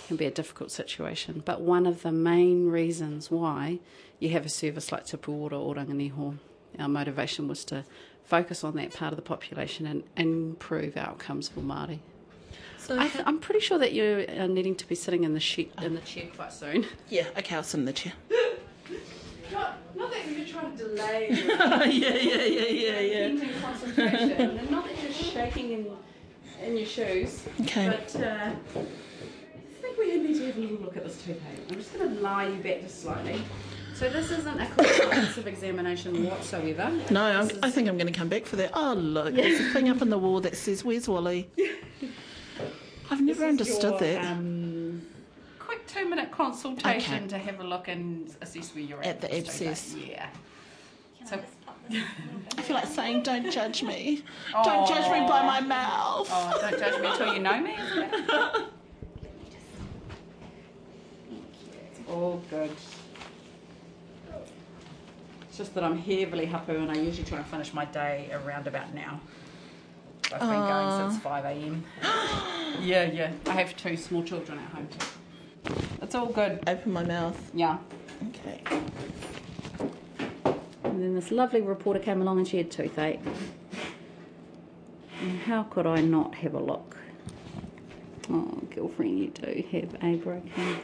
can 0.08 0.15
be 0.15 0.25
a 0.25 0.32
difficult 0.32 0.72
situation. 0.72 1.41
But 1.46 1.62
one 1.62 1.86
of 1.86 2.01
the 2.01 2.12
main 2.12 2.70
reasons 2.70 3.29
why 3.29 3.79
you 4.20 4.29
have 4.29 4.46
a 4.46 4.50
service 4.50 4.91
like 4.91 5.06
Te 5.06 5.17
Puora 5.17 5.60
or 5.60 5.75
Ranganiho, 5.75 6.38
our 6.79 6.88
motivation 6.88 7.48
was 7.48 7.65
to 7.65 7.84
focus 8.24 8.63
on 8.63 8.75
that 8.75 8.94
part 8.94 9.12
of 9.12 9.17
the 9.17 9.22
population 9.22 9.86
and 9.86 10.03
improve 10.15 10.96
outcomes 10.98 11.50
for 11.50 11.62
Māori. 11.62 12.00
So 12.88 12.98
I 12.98 13.10
th- 13.10 13.24
I'm 13.27 13.39
pretty 13.39 13.60
sure 13.60 13.77
that 13.79 13.91
you 13.91 14.25
are 14.39 14.48
needing 14.48 14.74
to 14.75 14.88
be 14.88 14.96
sitting 14.96 15.25
in 15.25 15.34
the 15.34 15.41
she- 15.41 15.70
in 15.82 15.94
the 15.94 16.00
chair 16.01 16.27
quite 16.34 16.53
soon. 16.53 16.86
yeah, 17.10 17.25
okay, 17.38 17.58
I'll 17.58 17.63
sit 17.63 17.79
in 17.79 17.86
the 17.86 17.91
chair. 17.91 18.13
Not, 19.51 19.77
not 19.96 20.12
that 20.12 20.27
you're 20.29 20.46
trying 20.46 20.75
to 20.77 20.84
delay 20.89 21.27
yeah, 21.32 21.86
yeah, 21.88 22.44
yeah, 22.44 23.00
yeah, 23.00 23.00
yeah. 23.29 23.62
concentration, 23.62 24.41
and 24.58 24.70
not 24.70 24.86
that 24.86 25.01
you're 25.01 25.13
shaking 25.13 25.72
in, 25.72 25.88
in 26.62 26.75
your 26.75 26.86
shoes. 26.86 27.44
Okay. 27.62 27.88
But 27.88 28.22
uh, 28.22 28.51
I 28.75 29.82
think 29.82 29.98
we 29.98 30.17
need 30.17 30.36
to 30.36 30.46
have 30.48 30.58
a 30.58 30.60
little 30.60 30.77
look 30.79 30.98
at 30.98 31.06
this 31.06 31.22
toothache. 31.24 31.60
I'm 31.70 31.75
just 31.75 31.94
going 31.98 32.13
to 32.13 32.22
lie 32.22 32.48
you 32.48 32.62
back 32.62 32.82
just 32.82 33.03
slightly. 33.03 33.41
So 33.96 34.10
this 34.10 34.32
isn't 34.32 34.60
a 34.60 34.65
comprehensive 34.67 35.48
examination 35.48 36.25
whatsoever. 36.25 36.91
No, 37.10 37.24
I'm, 37.24 37.50
is- 37.50 37.58
I 37.63 37.72
think 37.72 37.88
I'm 37.88 37.98
going 37.98 38.12
to 38.12 38.20
come 38.20 38.27
back 38.27 38.46
for 38.46 38.58
that. 38.58 38.72
Oh, 38.74 38.96
look, 38.96 39.34
there's 39.34 39.62
a 39.62 39.70
thing 39.72 39.88
up 39.88 40.01
on 40.01 40.10
the 40.10 40.17
wall 40.20 40.41
that 40.41 40.58
says, 40.58 40.84
Where's 40.84 41.08
Wally? 41.08 41.50
I've 43.10 43.22
never 43.22 43.46
understood 43.46 43.92
your, 43.92 44.00
that. 44.00 44.26
Um, 44.26 45.02
quick 45.60 45.88
two 45.88 46.10
minute 46.10 46.32
consultation 46.32 47.14
okay. 47.16 47.28
to 47.28 47.38
have 47.38 47.60
a 47.60 47.64
look 47.64 47.88
and 47.88 48.36
assess 48.42 48.74
where 48.74 48.84
you're 48.84 49.00
at. 49.00 49.08
At 49.08 49.22
the 49.22 49.38
abscess. 49.38 49.96
Yeah. 49.96 50.28
Can 51.20 51.28
so, 51.28 51.40
I, 51.68 52.04
I 52.58 52.62
feel 52.62 52.76
like 52.76 52.88
saying, 52.88 53.24
"Don't 53.24 53.50
judge 53.52 53.84
me. 53.84 54.24
Oh. 54.54 54.64
Don't 54.64 54.88
judge 54.88 55.12
me 55.12 55.28
by 55.28 55.46
my 55.46 55.62
mouth. 55.62 56.30
Oh, 56.32 56.58
don't 56.62 56.80
judge 56.80 57.02
me 57.02 57.08
until 57.08 57.34
you 57.34 57.40
know 57.40 57.60
me." 57.62 57.76
All 62.10 62.42
good. 62.50 62.72
It's 65.50 65.58
just 65.58 65.74
that 65.74 65.84
I'm 65.84 65.98
heavily 65.98 66.46
happy 66.46 66.76
and 66.76 66.90
I 66.92 66.96
usually 66.96 67.26
try 67.26 67.40
and 67.40 67.48
finish 67.48 67.74
my 67.74 67.84
day 67.86 68.30
around 68.32 68.68
about 68.68 68.94
now. 68.94 69.20
I've 70.34 70.39
been 70.41 70.50
going 70.50 71.12
since 71.12 71.24
5 71.24 71.46
a.m. 71.46 71.84
yeah, 72.81 73.03
yeah. 73.03 73.31
I 73.46 73.51
have 73.53 73.75
two 73.77 73.96
small 73.96 74.24
children 74.24 74.60
at 74.60 74.69
home 74.72 74.88
too. 74.88 75.74
It's 76.01 76.15
all 76.15 76.27
good. 76.27 76.63
Open 76.67 76.91
my 76.91 77.03
mouth. 77.03 77.51
Yeah. 77.53 77.77
Okay. 78.29 78.62
And 80.84 81.03
then 81.03 81.15
this 81.15 81.31
lovely 81.31 81.62
reporter 81.62 82.00
came 82.00 82.22
along 82.22 82.39
and 82.39 82.48
she 82.48 82.57
had 82.57 82.72
toothache. 82.72 83.19
And 85.22 85.39
how 85.39 85.63
could 85.63 85.88
I 85.88 86.01
not 86.01 86.36
have 86.36 86.53
a 86.53 86.60
look? 86.60 86.98
Oh, 88.29 88.62
girlfriend, 88.75 89.19
you 89.19 89.27
do 89.27 89.63
have 89.72 89.96
a 90.03 90.15
broken 90.17 90.79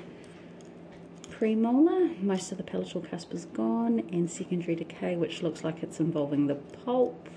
premolar. 1.44 2.22
Most 2.22 2.52
of 2.54 2.58
the 2.58 2.64
palatal 2.64 3.02
cusp 3.02 3.34
is 3.34 3.46
gone, 3.46 4.00
and 4.12 4.32
secondary 4.32 4.76
decay, 4.76 5.18
which 5.18 5.44
looks 5.44 5.64
like 5.64 5.84
it's 5.84 6.00
involving 6.00 6.48
the 6.48 6.56
pulp. 6.56 7.28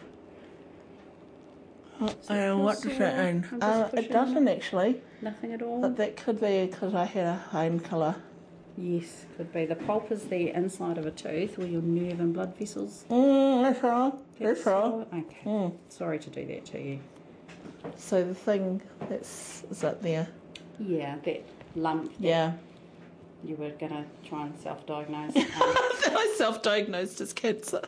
Oh, 2.01 2.15
uh, 2.29 2.57
what 2.57 2.83
does 2.83 2.99
that 2.99 3.19
I'm 3.19 3.35
mean? 3.41 3.43
just 3.43 3.63
Uh, 3.63 3.89
it 3.95 4.13
doesn't 4.13 4.49
actually. 4.49 5.01
Nothing 5.23 5.53
at 5.55 5.63
all. 5.63 5.81
But 5.81 5.97
that 5.97 6.17
could 6.17 6.41
be 6.41 6.67
because 6.67 6.95
I 6.95 7.05
had 7.05 7.27
a 7.27 7.37
home 7.37 7.81
colour. 7.81 8.17
Yes, 8.77 9.25
could 9.37 9.53
be. 9.53 9.65
The 9.65 9.77
pulp 9.77 10.13
is 10.13 10.25
the 10.25 10.51
inside 10.51 10.99
of 10.99 11.07
a 11.07 11.11
tooth 11.11 11.57
where 11.57 11.67
your 11.67 11.81
nerve 11.81 12.21
and 12.21 12.35
blood 12.35 12.55
vessels. 12.59 13.05
Mm, 13.09 13.63
that's 13.63 13.83
right. 13.83 14.13
That's 14.39 14.65
get 14.65 14.71
right. 14.71 14.85
stored. 14.85 15.07
Okay. 15.15 15.37
Mm. 15.45 15.77
Sorry 15.89 16.19
to 16.19 16.31
do 16.31 16.47
that 16.47 16.67
to 16.67 16.81
you. 16.83 17.01
So 17.97 18.23
the 18.23 18.35
thing 18.35 18.83
that's 19.09 19.65
is 19.71 19.83
up 19.83 20.03
there. 20.03 20.29
Yeah, 20.79 21.17
that 21.25 21.43
lump. 21.75 22.13
that 22.19 22.27
Yeah. 22.27 22.53
You 23.45 23.57
were 23.57 23.71
going 23.71 23.93
to 23.93 24.05
try 24.29 24.45
and 24.45 24.59
self 24.59 24.85
diagnose. 24.87 25.33
I 25.37 26.35
self-diagnosed 26.37 27.21
as 27.21 27.33
cancer. 27.33 27.83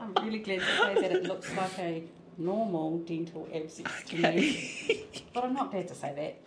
I'm 0.00 0.14
really 0.24 0.38
glad 0.38 0.60
to 0.60 0.66
say 0.66 0.94
that 0.94 1.12
it 1.12 1.24
looks 1.24 1.54
like 1.54 1.78
a 1.78 2.02
normal 2.38 2.98
dental 3.00 3.48
abscess 3.52 3.86
to 4.06 4.16
me. 4.16 5.06
But 5.34 5.44
I'm 5.44 5.54
not 5.54 5.70
glad 5.70 5.88
to 5.88 5.94
say 5.94 6.14
that. 6.16 6.38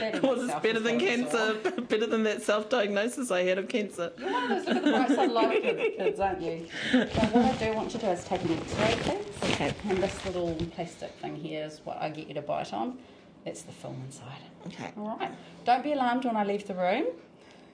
that 0.00 0.22
Well, 0.22 0.40
it's 0.40 0.62
better 0.62 0.80
than 0.80 0.98
cancer. 0.98 1.54
better 1.88 2.06
than 2.06 2.24
that 2.24 2.42
self-diagnosis 2.42 3.30
I 3.30 3.42
had 3.42 3.58
of 3.58 3.68
cancer. 3.68 4.12
You're 4.18 4.32
one 4.32 4.50
of 4.50 4.64
those 4.64 4.66
look 4.66 4.76
at 4.76 4.84
the 4.84 4.90
bright 4.90 5.08
side 5.08 5.28
of 5.28 5.32
life 5.32 5.62
kids, 5.62 5.96
kids, 5.96 6.20
aren't 6.20 6.42
you? 6.42 6.66
So 6.90 6.98
what 7.04 7.44
I 7.44 7.52
do 7.56 7.72
want 7.74 7.94
you 7.94 8.00
to 8.00 8.06
do 8.06 8.12
is 8.12 8.24
take 8.24 8.42
an 8.42 8.52
X-ray, 8.52 8.96
please. 9.02 9.50
Okay. 9.52 9.74
And 9.88 9.98
this 10.02 10.24
little 10.24 10.54
plastic 10.74 11.12
thing 11.12 11.36
here 11.36 11.64
is 11.66 11.80
what 11.84 11.98
I 11.98 12.08
get 12.08 12.28
you 12.28 12.34
to 12.34 12.42
bite 12.42 12.72
on. 12.72 12.98
It's 13.46 13.62
the 13.62 13.72
film 13.72 14.00
inside. 14.06 14.40
Okay. 14.66 14.92
All 14.96 15.16
right. 15.18 15.30
Don't 15.64 15.84
be 15.84 15.92
alarmed 15.92 16.24
when 16.24 16.36
I 16.36 16.44
leave 16.44 16.66
the 16.66 16.74
room, 16.74 17.06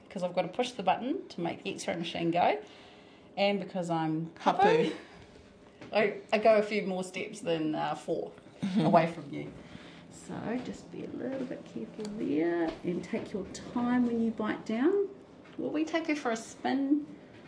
because 0.08 0.22
I've 0.22 0.34
got 0.34 0.42
to 0.42 0.48
push 0.48 0.72
the 0.72 0.82
button 0.82 1.28
to 1.28 1.40
make 1.40 1.62
the 1.62 1.72
X-ray 1.74 1.96
machine 1.96 2.30
go, 2.32 2.58
and 3.40 3.58
because 3.58 3.90
I'm 3.90 4.30
Hapu. 4.38 4.92
I, 5.92 6.14
I 6.32 6.38
go 6.38 6.56
a 6.56 6.62
few 6.62 6.82
more 6.82 7.02
steps 7.02 7.40
than 7.40 7.74
uh, 7.74 7.94
4 7.96 8.30
away 8.80 9.10
from 9.12 9.24
you. 9.32 9.50
So 10.12 10.34
just 10.64 10.92
be 10.92 11.04
a 11.04 11.16
little 11.16 11.46
bit 11.46 11.64
careful 11.64 12.04
there, 12.18 12.70
and 12.84 13.02
take 13.02 13.32
your 13.32 13.44
time 13.74 14.06
when 14.06 14.22
you 14.22 14.30
bite 14.30 14.64
down. 14.66 15.08
Will 15.58 15.70
we 15.70 15.84
take 15.84 16.08
you 16.08 16.14
for 16.14 16.30
a 16.30 16.36
spin? 16.36 17.06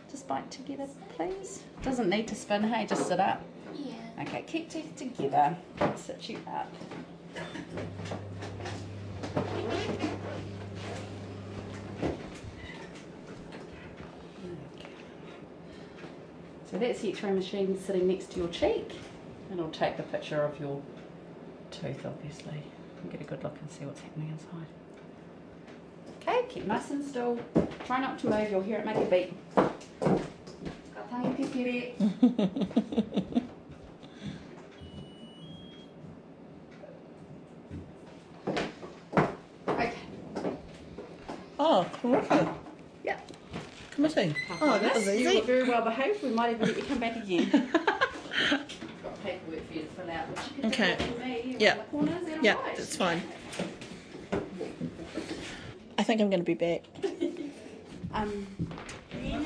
Just 0.09 0.27
bite 0.27 0.49
together, 0.51 0.87
please. 1.15 1.63
Doesn't 1.83 2.09
need 2.09 2.27
to 2.27 2.35
spin. 2.35 2.63
Hey, 2.63 2.85
just 2.85 3.07
sit 3.07 3.19
up. 3.19 3.41
Yeah. 3.73 3.93
Okay, 4.21 4.43
keep 4.45 4.69
teeth 4.69 4.95
together. 4.95 5.55
Sit 5.95 6.29
you 6.29 6.39
up. 6.47 6.71
So 16.73 16.79
that's 16.79 17.01
the 17.01 17.09
X-ray 17.09 17.31
machine 17.33 17.79
sitting 17.79 18.07
next 18.07 18.31
to 18.31 18.39
your 18.39 18.47
cheek, 18.47 18.93
and 19.51 19.61
I'll 19.61 19.69
take 19.69 19.95
the 19.95 20.01
picture 20.01 20.41
of 20.41 20.59
your 20.59 20.81
tooth, 21.69 22.03
obviously, 22.03 22.63
and 22.99 23.11
get 23.11 23.21
a 23.21 23.25
good 23.25 23.43
look 23.43 23.55
and 23.61 23.69
see 23.69 23.85
what's 23.85 24.01
happening 24.01 24.29
inside. 24.29 24.65
Okay, 26.19 26.47
keep 26.49 26.65
nice 26.65 26.89
and 26.89 27.05
still. 27.05 27.37
Try 27.85 27.99
not 27.99 28.17
to 28.19 28.27
move. 28.27 28.49
You'll 28.49 28.61
hear 28.61 28.79
it 28.79 28.87
make 28.87 28.95
a 28.95 29.05
beep. 29.05 29.37
Got 29.55 31.11
tangi 31.11 31.43
pipiri. 31.43 31.93
Okay. 39.67 39.93
Oh, 41.59 41.85
committee. 42.01 42.49
Yeah. 44.29 44.57
Oh, 44.61 44.79
that 44.79 44.95
was 44.95 45.05
You 45.07 45.13
easy. 45.13 45.39
were 45.41 45.45
very 45.45 45.63
well 45.63 45.81
behaved. 45.83 46.23
We 46.23 46.29
might 46.29 46.51
even 46.55 46.67
let 46.67 46.77
you 46.77 46.83
come 46.83 46.99
back 46.99 47.15
again. 47.17 47.49
Got 47.71 49.23
paperwork 49.23 49.67
for 49.67 49.73
you 49.73 49.81
to 49.81 49.87
fill 49.89 50.09
out, 50.11 50.29
which 50.29 50.39
you 50.55 50.61
can 50.61 50.65
Okay. 50.71 50.95
for 50.95 51.19
me 51.19 51.55
Yeah. 51.59 51.69
around 51.69 51.77
the 51.77 51.83
corner. 51.91 52.17
Is 52.21 52.25
that 52.27 52.43
Yeah, 52.43 52.55
alright? 52.55 52.77
that's 52.77 52.95
fine. 52.95 53.21
I 55.97 56.03
think 56.03 56.21
I'm 56.21 56.29
going 56.29 56.39
to 56.39 56.45
be 56.45 56.53
back. 56.53 56.81
Um, 58.13 58.47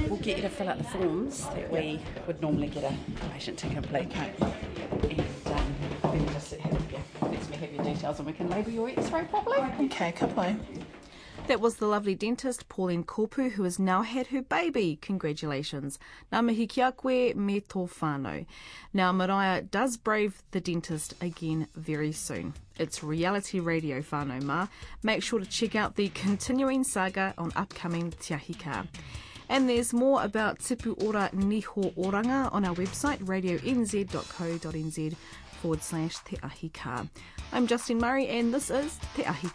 we'll 0.08 0.18
get 0.20 0.38
you 0.38 0.44
to 0.44 0.50
fill 0.50 0.70
out 0.70 0.78
the 0.78 0.84
forms 0.84 1.46
that 1.50 1.72
we 1.72 2.00
would 2.26 2.42
normally 2.42 2.68
get 2.68 2.84
a 2.84 2.94
patient 3.32 3.58
to 3.60 3.70
complete. 3.70 4.08
Okay. 4.08 4.32
And 4.40 5.20
um, 5.46 5.76
then 6.04 6.26
we 6.26 6.34
just 6.34 6.54
have, 6.54 6.82
yeah, 6.92 7.00
lets 7.30 7.50
me 7.50 7.58
have 7.58 7.74
your 7.74 7.84
details 7.84 8.18
and 8.20 8.28
we 8.28 8.34
can 8.34 8.50
label 8.50 8.72
your 8.72 8.90
x-ray 8.90 9.26
properly. 9.26 9.58
Okay, 9.86 10.12
kapai. 10.14 10.58
That 11.48 11.62
was 11.62 11.78
the 11.78 11.88
lovely 11.88 12.14
dentist 12.14 12.68
Pauline 12.68 13.06
Kopu, 13.06 13.52
who 13.52 13.64
has 13.64 13.80
now 13.80 14.02
had 14.02 14.28
her 14.28 14.42
baby. 14.42 14.98
Congratulations. 15.02 15.98
Nā 16.34 16.44
mihi 16.44 16.68
ki 16.68 16.82
koe 16.98 17.34
me 17.36 17.62
tō 17.62 17.90
whānau. 17.90 18.46
Now, 18.94 19.14
Maraea 19.14 19.72
does 19.72 19.96
brave 19.96 20.44
the 20.52 20.60
dentist 20.60 21.14
again 21.22 21.68
very 21.74 22.12
soon. 22.12 22.54
It's 22.78 23.02
reality 23.02 23.62
radio 23.62 24.02
whānau 24.02 24.42
mā. 24.42 24.68
Make 25.04 25.24
sure 25.24 25.40
to 25.40 25.46
check 25.46 25.74
out 25.74 25.96
the 25.96 26.10
continuing 26.10 26.84
saga 26.84 27.34
on 27.38 27.54
upcoming 27.56 28.12
Te 28.20 28.34
Ahi 28.34 28.54
Kaa. 28.54 28.86
And 29.48 29.70
there's 29.70 29.94
more 29.94 30.24
about 30.24 30.60
Tipu 30.60 31.02
Ora 31.02 31.30
Niho 31.34 31.96
Oranga 31.96 32.54
on 32.54 32.66
our 32.66 32.76
website, 32.76 33.20
radionz.co.nz 33.20 35.16
forward 35.62 35.82
slash 35.82 36.18
Te 36.26 36.38
Ahi 36.44 36.68
Kaa. 36.74 37.08
I'm 37.54 37.68
Justine 37.68 38.00
Murray, 38.00 38.28
and 38.28 38.54
this 38.54 38.70
is 38.70 39.00
Te 39.16 39.24
Ahi 39.24 39.48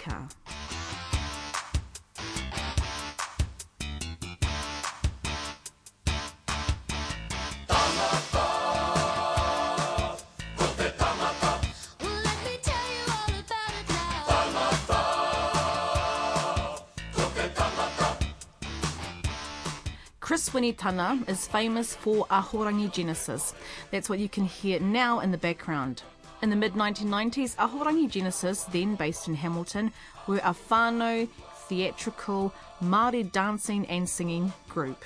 Chris 20.53 20.75
Winitana 20.75 21.27
is 21.31 21.47
famous 21.47 21.95
for 21.95 22.27
Ahorangi 22.27 22.93
Genesis. 22.93 23.55
That's 23.91 24.11
what 24.11 24.19
you 24.19 24.29
can 24.29 24.45
hear 24.45 24.79
now 24.81 25.21
in 25.21 25.31
the 25.31 25.39
background. 25.39 26.03
In 26.43 26.51
the 26.51 26.57
mid 26.57 26.75
1990s, 26.75 27.57
Ahorangi 27.57 28.11
Genesis, 28.11 28.65
then 28.65 28.95
based 28.95 29.29
in 29.29 29.35
Hamilton, 29.35 29.93
were 30.27 30.43
a 30.45 30.55
whānau, 30.69 31.27
theatrical, 31.69 32.53
Māori 32.83 33.33
dancing 33.33 33.87
and 33.87 34.07
singing 34.07 34.53
group. 34.69 35.03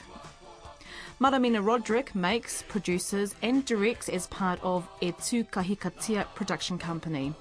Maramena 1.21 1.65
Roderick 1.65 2.15
makes, 2.17 2.63
produces, 2.63 3.37
and 3.41 3.65
directs 3.65 4.09
as 4.09 4.27
part 4.27 4.59
of 4.65 4.89
E 5.01 5.13
Kahikatia 5.13 6.27
production 6.35 6.77
company. 6.77 7.35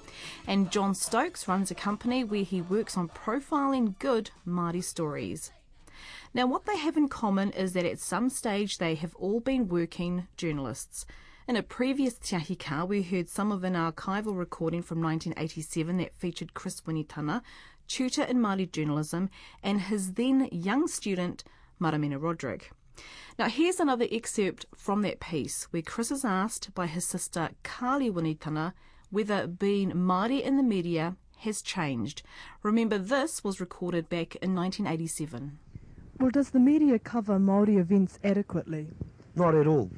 And 0.45 0.71
Jon 0.71 0.93
Stokes 0.93 1.47
runs 1.47 1.71
a 1.71 1.75
company 1.75 2.23
where 2.23 2.43
he 2.43 2.61
works 2.61 2.97
on 2.97 3.09
profiling 3.09 3.97
good 3.97 4.29
Māori 4.47 4.83
stories. 4.83 5.51
Now, 6.35 6.47
what 6.47 6.65
they 6.65 6.75
have 6.75 6.97
in 6.97 7.07
common 7.07 7.51
is 7.51 7.71
that 7.71 7.85
at 7.85 7.97
some 7.97 8.29
stage 8.29 8.77
they 8.77 8.95
have 8.95 9.15
all 9.15 9.39
been 9.39 9.69
working 9.69 10.27
journalists. 10.35 11.05
In 11.47 11.55
a 11.55 11.63
previous 11.63 12.15
Te 12.15 12.35
Ahi 12.35 12.83
we 12.83 13.03
heard 13.03 13.29
some 13.29 13.53
of 13.53 13.63
an 13.63 13.73
archival 13.73 14.37
recording 14.37 14.81
from 14.81 15.01
1987 15.01 15.95
that 15.95 16.13
featured 16.13 16.53
Chris 16.53 16.81
Winitana, 16.81 17.41
tutor 17.87 18.23
in 18.23 18.39
Māori 18.39 18.69
journalism, 18.69 19.29
and 19.63 19.79
his 19.79 20.15
then 20.15 20.49
young 20.51 20.89
student, 20.89 21.45
Maramena 21.79 22.21
Roderick. 22.21 22.71
Now, 23.39 23.47
here's 23.47 23.79
another 23.79 24.07
excerpt 24.11 24.65
from 24.75 25.03
that 25.03 25.21
piece 25.21 25.69
where 25.71 25.81
Chris 25.81 26.11
is 26.11 26.25
asked 26.25 26.73
by 26.73 26.87
his 26.87 27.05
sister 27.05 27.51
Carly 27.63 28.11
Winitana 28.11 28.73
whether 29.09 29.47
being 29.47 29.91
Māori 29.91 30.41
in 30.41 30.57
the 30.57 30.63
media 30.63 31.15
has 31.37 31.61
changed. 31.61 32.23
Remember, 32.61 32.97
this 32.97 33.41
was 33.41 33.61
recorded 33.61 34.09
back 34.09 34.35
in 34.35 34.53
1987. 34.53 35.59
Well, 36.19 36.29
does 36.31 36.49
the 36.51 36.59
media 36.59 36.99
cover 36.99 37.37
Māori 37.39 37.77
events 37.77 38.19
adequately? 38.23 38.87
Not 39.35 39.55
at 39.55 39.67
all. 39.67 39.89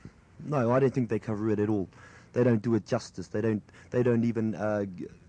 No, 0.46 0.72
I 0.72 0.80
don't 0.80 0.94
think 0.94 1.10
they 1.10 1.20
cover 1.20 1.50
it 1.52 1.60
at 1.60 1.70
all. 1.70 1.90
They 2.34 2.44
don't 2.44 2.62
do 2.62 2.76
it 2.76 2.86
justice. 2.86 3.28
They 3.28 3.42
don't. 3.42 3.64
They 3.92 4.04
don't 4.04 4.24
even. 4.24 4.56
Uh, 4.56 4.86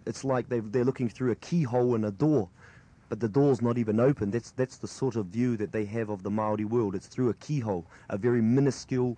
it's 0.06 0.24
like 0.24 0.48
they 0.48 0.60
they're 0.60 0.84
looking 0.84 1.08
through 1.08 1.32
a 1.32 1.36
keyhole 1.36 1.94
in 1.94 2.04
a 2.04 2.10
door. 2.10 2.48
but 3.08 3.20
the 3.20 3.28
door's 3.28 3.62
not 3.62 3.78
even 3.78 4.00
open. 4.00 4.30
That's 4.30 4.50
that's 4.52 4.76
the 4.78 4.88
sort 4.88 5.16
of 5.16 5.26
view 5.26 5.56
that 5.56 5.72
they 5.72 5.84
have 5.86 6.10
of 6.10 6.22
the 6.22 6.30
Maori 6.30 6.64
world. 6.64 6.94
It's 6.94 7.06
through 7.06 7.30
a 7.30 7.34
keyhole, 7.34 7.86
a 8.10 8.18
very 8.18 8.42
minuscule 8.42 9.16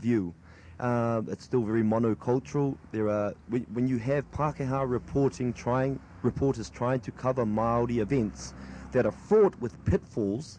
view. 0.00 0.34
Uh, 0.80 1.22
it's 1.28 1.44
still 1.44 1.62
very 1.62 1.82
monocultural. 1.82 2.76
There 2.90 3.08
are 3.08 3.34
when, 3.48 3.62
when 3.72 3.88
you 3.88 3.98
have 3.98 4.30
Pākehā 4.32 4.88
reporting, 4.88 5.52
trying 5.52 5.98
reporters 6.22 6.70
trying 6.70 7.00
to 7.00 7.12
cover 7.12 7.46
Maori 7.46 8.00
events 8.00 8.54
that 8.92 9.06
are 9.06 9.12
fraught 9.12 9.58
with 9.60 9.82
pitfalls, 9.84 10.58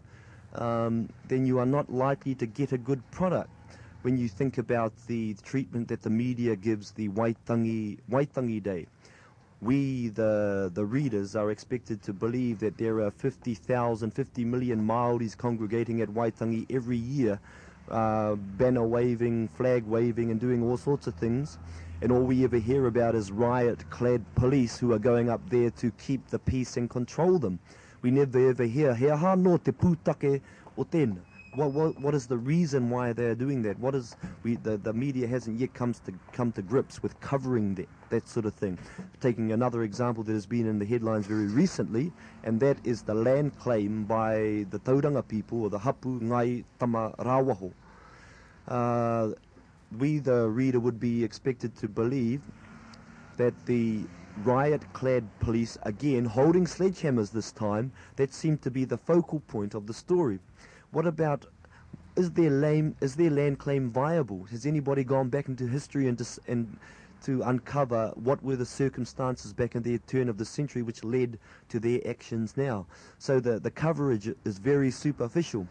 um, 0.56 1.10
then 1.28 1.46
you 1.46 1.60
are 1.60 1.66
not 1.66 1.92
likely 1.92 2.36
to 2.36 2.46
get 2.46 2.72
a 2.72 2.78
good 2.78 3.02
product. 3.12 3.50
When 4.04 4.18
you 4.18 4.28
think 4.28 4.58
about 4.58 4.94
the 5.08 5.34
treatment 5.44 5.88
that 5.88 6.02
the 6.02 6.10
media 6.10 6.56
gives 6.56 6.92
the 6.92 7.10
Waitangi 7.10 8.00
Waitangi 8.10 8.62
Day, 8.62 8.88
we, 9.62 10.10
the, 10.10 10.70
the 10.74 10.84
readers, 10.84 11.38
are 11.38 11.50
expected 11.50 12.04
to 12.04 12.14
believe 12.14 12.60
that 12.60 12.78
there 12.78 13.00
are 13.00 13.12
50,000, 13.12 14.12
50 14.12 14.44
million 14.44 14.86
Maoris 14.86 15.36
congregating 15.38 16.02
at 16.02 16.10
Waitangi 16.10 16.66
every 16.70 16.98
year, 16.98 17.40
uh, 17.90 18.36
banner 18.36 18.86
waving, 18.86 19.48
flag 19.48 19.86
waving, 19.86 20.32
and 20.32 20.40
doing 20.40 20.62
all 20.64 20.76
sorts 20.76 21.08
of 21.08 21.16
things. 21.16 21.58
And 22.02 22.12
all 22.12 22.24
we 22.24 22.44
ever 22.44 22.58
hear 22.58 22.88
about 22.88 23.16
is 23.16 23.32
riot 23.32 23.90
clad 23.90 24.26
police 24.36 24.78
who 24.78 24.92
are 24.92 25.00
going 25.00 25.30
up 25.30 25.50
there 25.50 25.70
to 25.72 25.92
keep 25.92 26.28
the 26.28 26.40
peace 26.40 26.76
and 26.76 26.90
control 26.90 27.40
them. 27.40 27.60
We 28.04 28.12
never 28.12 28.50
ever 28.50 28.66
hear, 28.66 28.94
he 28.94 29.10
aha 29.10 29.36
no 29.36 29.56
te 29.58 29.72
pūtake 29.72 30.42
o 30.78 30.84
tēnā. 30.84 31.22
What, 31.56 31.72
what, 31.72 32.02
what 32.02 32.14
is 32.16 32.28
the 32.28 32.38
reason 32.38 32.90
why 32.90 33.14
they're 33.14 33.36
doing 33.36 33.62
that? 33.62 33.80
What 33.80 33.96
is 33.96 34.18
we 34.44 34.58
the, 34.58 34.76
the 34.76 34.92
media 34.92 35.26
hasn't 35.26 35.58
yet 35.58 35.74
comes 35.74 36.00
to 36.00 36.14
come 36.34 36.52
to 36.54 36.62
grips 36.62 37.02
with 37.02 37.18
covering 37.22 37.76
that 37.76 37.88
that 38.10 38.28
sort 38.28 38.46
of 38.46 38.56
thing. 38.56 38.78
Taking 39.22 39.54
another 39.54 39.84
example 39.84 40.24
that 40.24 40.34
has 40.34 40.46
been 40.46 40.68
in 40.68 40.80
the 40.80 40.86
headlines 40.86 41.28
very 41.28 41.48
recently, 41.48 42.12
and 42.44 42.60
that 42.60 42.78
is 42.84 43.04
the 43.04 43.14
land 43.14 43.58
claim 43.58 44.04
by 44.04 44.66
the 44.70 44.80
Tauranga 44.84 45.26
people 45.26 45.64
or 45.64 45.70
the 45.70 45.80
Hapu 45.80 46.20
Ngai 46.20 46.66
Tama 46.80 47.14
Rawaho. 47.20 47.72
Uh, 48.68 49.30
we, 49.98 50.20
the 50.20 50.50
reader, 50.50 50.80
would 50.82 51.00
be 51.00 51.24
expected 51.24 51.74
to 51.78 51.88
believe 51.88 52.42
that 53.38 53.54
the 53.66 54.04
riot-clad 54.44 55.24
police, 55.40 55.78
again 55.84 56.26
holding 56.26 56.66
sledgehammers 56.66 57.32
this 57.32 57.52
time, 57.52 57.92
that 58.16 58.34
seemed 58.34 58.62
to 58.64 58.72
be 58.72 58.86
the 58.86 58.98
focal 58.98 59.40
point 59.42 59.74
of 59.74 59.88
the 59.88 59.94
story. 59.94 60.40
What 60.92 61.06
about 61.06 61.46
is 62.16 62.32
their 62.32 62.52
lame 62.52 62.96
is 63.02 63.16
their 63.16 63.32
land 63.32 63.60
claim 63.60 63.90
viable? 63.90 64.44
Has 64.46 64.66
anybody 64.66 65.04
gone 65.04 65.30
back 65.30 65.48
into 65.48 65.68
history 65.68 66.08
and 66.08 66.18
dis, 66.18 66.40
and 66.48 66.78
to 67.24 67.42
uncover 67.44 68.12
what 68.16 68.44
were 68.44 68.56
the 68.56 68.66
circumstances 68.66 69.54
back 69.54 69.76
in 69.76 69.82
the 69.82 69.98
turn 70.00 70.30
of 70.30 70.38
the 70.38 70.46
century 70.46 70.82
which 70.82 71.04
led 71.04 71.40
to 71.70 71.80
their 71.80 72.00
actions 72.08 72.56
now? 72.56 72.86
So 73.18 73.40
the 73.40 73.60
the 73.60 73.72
coverage 73.72 74.30
is 74.46 74.60
very 74.60 74.92
superficial. 74.92 75.68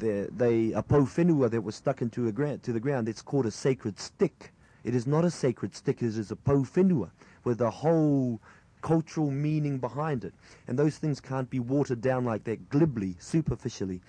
The 0.00 0.28
they 0.36 0.72
a 0.72 0.82
po 0.82 1.02
whenua 1.02 1.50
that 1.50 1.62
was 1.62 1.76
stuck 1.76 2.02
into 2.02 2.26
a 2.26 2.32
to 2.32 2.72
the 2.72 2.80
ground. 2.80 3.08
It's 3.08 3.22
called 3.22 3.46
a 3.46 3.50
sacred 3.50 4.00
stick. 4.00 4.52
It 4.82 4.94
is 4.94 5.06
not 5.06 5.24
a 5.24 5.30
sacred 5.30 5.74
stick. 5.76 6.02
It 6.02 6.18
is 6.18 6.30
a 6.32 6.36
po 6.36 6.62
whenua 6.62 7.10
with 7.44 7.60
a 7.60 7.70
whole 7.70 8.40
cultural 8.82 9.30
meaning 9.30 9.78
behind 9.78 10.24
it. 10.24 10.34
And 10.68 10.78
those 10.78 10.98
things 10.98 11.20
can't 11.20 11.48
be 11.48 11.60
watered 11.60 12.00
down 12.00 12.24
like 12.24 12.44
that 12.44 12.68
glibly, 12.68 13.16
superficially. 13.18 14.00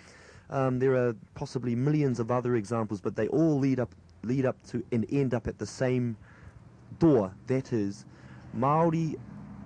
Um, 0.50 0.80
there 0.80 0.96
are 0.96 1.16
possibly 1.34 1.76
millions 1.76 2.20
of 2.20 2.30
other 2.30 2.56
examples, 2.56 3.02
but 3.02 3.16
they 3.16 3.28
all 3.30 3.58
lead 3.58 3.80
up 3.80 3.96
lead 4.24 4.46
up 4.46 4.62
to 4.68 4.84
and 4.92 5.06
end 5.12 5.34
up 5.34 5.48
at 5.48 5.60
the 5.60 5.66
same 5.66 6.18
door. 7.00 7.34
That 7.48 7.72
is, 7.74 8.06
Maori 8.54 9.16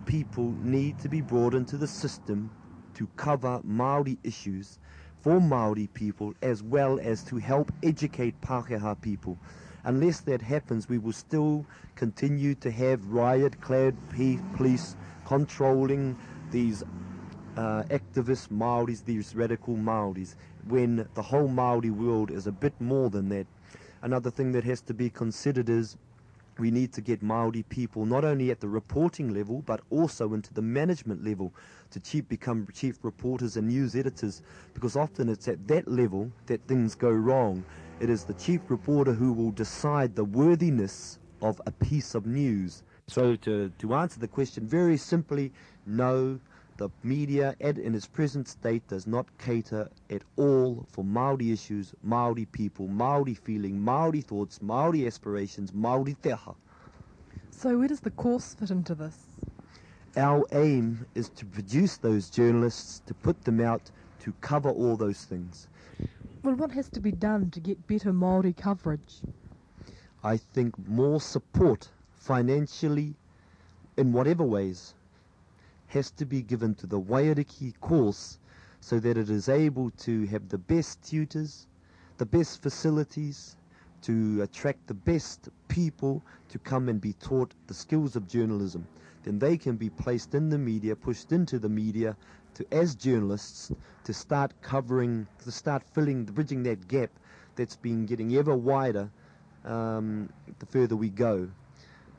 people 0.05 0.53
need 0.61 0.99
to 0.99 1.09
be 1.09 1.21
brought 1.21 1.53
into 1.53 1.77
the 1.77 1.87
system 1.87 2.49
to 2.95 3.07
cover 3.15 3.61
Maori 3.63 4.17
issues 4.23 4.79
for 5.21 5.39
Maori 5.39 5.87
people 5.87 6.33
as 6.41 6.63
well 6.63 6.99
as 7.01 7.23
to 7.23 7.37
help 7.37 7.71
educate 7.83 8.39
Pākehā 8.41 8.99
people. 9.01 9.37
Unless 9.83 10.21
that 10.21 10.41
happens, 10.41 10.89
we 10.89 10.97
will 10.97 11.13
still 11.13 11.65
continue 11.95 12.55
to 12.55 12.71
have 12.71 13.05
riot-clad 13.07 13.95
police 14.55 14.95
controlling 15.25 16.17
these 16.51 16.83
uh, 17.57 17.83
activist 17.89 18.49
Maoris, 18.49 19.01
these 19.01 19.35
radical 19.35 19.75
Maoris, 19.75 20.35
when 20.67 21.07
the 21.13 21.21
whole 21.21 21.47
Maori 21.47 21.89
world 21.89 22.31
is 22.31 22.47
a 22.47 22.51
bit 22.51 22.73
more 22.79 23.09
than 23.09 23.29
that. 23.29 23.45
Another 24.01 24.31
thing 24.31 24.53
that 24.53 24.63
has 24.63 24.81
to 24.81 24.93
be 24.93 25.09
considered 25.09 25.69
is 25.69 25.97
we 26.57 26.71
need 26.71 26.93
to 26.93 27.01
get 27.01 27.21
Maori 27.21 27.63
people 27.63 28.05
not 28.05 28.25
only 28.25 28.51
at 28.51 28.59
the 28.59 28.67
reporting 28.67 29.33
level 29.33 29.63
but 29.65 29.81
also 29.89 30.33
into 30.33 30.53
the 30.53 30.61
management 30.61 31.23
level 31.23 31.53
to 31.91 31.99
chief 31.99 32.27
become 32.27 32.67
chief 32.73 32.97
reporters 33.03 33.55
and 33.55 33.67
news 33.69 33.95
editors 33.95 34.41
because 34.73 34.95
often 34.95 35.29
it's 35.29 35.47
at 35.47 35.67
that 35.67 35.87
level 35.87 36.31
that 36.47 36.61
things 36.67 36.95
go 36.95 37.09
wrong. 37.09 37.63
It 37.99 38.09
is 38.09 38.23
the 38.23 38.33
chief 38.35 38.61
reporter 38.69 39.11
who 39.11 39.33
will 39.33 39.51
decide 39.51 40.15
the 40.15 40.23
worthiness 40.23 41.19
of 41.41 41.59
a 41.65 41.71
piece 41.71 42.15
of 42.15 42.25
news. 42.25 42.81
So 43.07 43.35
to, 43.35 43.73
to 43.77 43.93
answer 43.93 44.21
the 44.21 44.27
question 44.27 44.65
very 44.65 44.95
simply, 44.95 45.51
no, 45.85 46.39
the 46.77 46.89
media 47.03 47.55
in 47.59 47.93
its 47.93 48.07
present 48.07 48.47
state 48.47 48.87
does 48.87 49.05
not 49.05 49.25
cater 49.37 49.89
at 50.09 50.21
all 50.37 50.85
for 50.89 51.03
Maori 51.03 51.51
issues, 51.51 51.93
Maori 52.01 52.45
people, 52.45 52.87
Maori 52.87 53.33
feeling, 53.33 53.81
Maori 53.81 54.21
thoughts, 54.21 54.61
Maori 54.61 55.05
aspirations, 55.05 55.73
Maori 55.73 56.15
te 56.23 56.31
aha. 56.31 56.55
So 57.51 57.77
where 57.79 57.89
does 57.89 57.99
the 57.99 58.11
course 58.11 58.53
fit 58.53 58.71
into 58.71 58.95
this? 58.95 59.17
Our 60.15 60.45
aim 60.53 61.05
is 61.15 61.27
to 61.31 61.45
produce 61.45 61.97
those 61.97 62.29
journalists, 62.29 63.01
to 63.07 63.13
put 63.13 63.43
them 63.43 63.59
out, 63.59 63.91
to 64.21 64.33
cover 64.39 64.69
all 64.69 64.95
those 64.95 65.25
things. 65.25 65.67
Well, 66.41 66.55
what 66.55 66.71
has 66.71 66.87
to 66.89 67.01
be 67.01 67.11
done 67.11 67.51
to 67.51 67.59
get 67.59 67.85
better 67.85 68.13
Maori 68.13 68.53
coverage? 68.53 69.23
I 70.23 70.37
think 70.37 70.77
more 70.87 71.19
support 71.19 71.89
financially 72.11 73.15
in 73.97 74.13
whatever 74.13 74.43
ways 74.43 74.93
has 75.87 76.11
to 76.11 76.25
be 76.25 76.41
given 76.41 76.75
to 76.75 76.87
the 76.87 76.99
Waiariki 76.99 77.73
course 77.81 78.39
so 78.79 78.99
that 78.99 79.17
it 79.17 79.29
is 79.29 79.49
able 79.49 79.89
to 79.91 80.25
have 80.27 80.47
the 80.47 80.57
best 80.57 81.01
tutors, 81.01 81.67
the 82.17 82.25
best 82.25 82.61
facilities, 82.61 83.57
to 84.01 84.41
attract 84.41 84.87
the 84.87 84.93
best 84.93 85.49
people 85.67 86.21
to 86.47 86.57
come 86.59 86.87
and 86.87 87.01
be 87.01 87.13
taught 87.13 87.53
the 87.67 87.73
skills 87.73 88.15
of 88.15 88.27
journalism. 88.29 88.87
Then 89.23 89.39
they 89.39 89.57
can 89.57 89.75
be 89.75 89.89
placed 89.89 90.33
in 90.33 90.49
the 90.49 90.57
media, 90.57 90.95
pushed 90.95 91.33
into 91.33 91.59
the 91.59 91.67
media 91.69 92.15
to, 92.59 92.73
as 92.73 92.93
journalists, 92.93 93.71
to 94.03 94.13
start 94.13 94.51
covering, 94.61 95.25
to 95.43 95.51
start 95.51 95.81
filling, 95.93 96.25
bridging 96.25 96.63
that 96.63 96.87
gap 96.89 97.09
that's 97.55 97.77
been 97.77 98.05
getting 98.05 98.35
ever 98.35 98.55
wider 98.55 99.09
um, 99.63 100.29
the 100.59 100.65
further 100.65 100.97
we 100.97 101.09
go. 101.09 101.49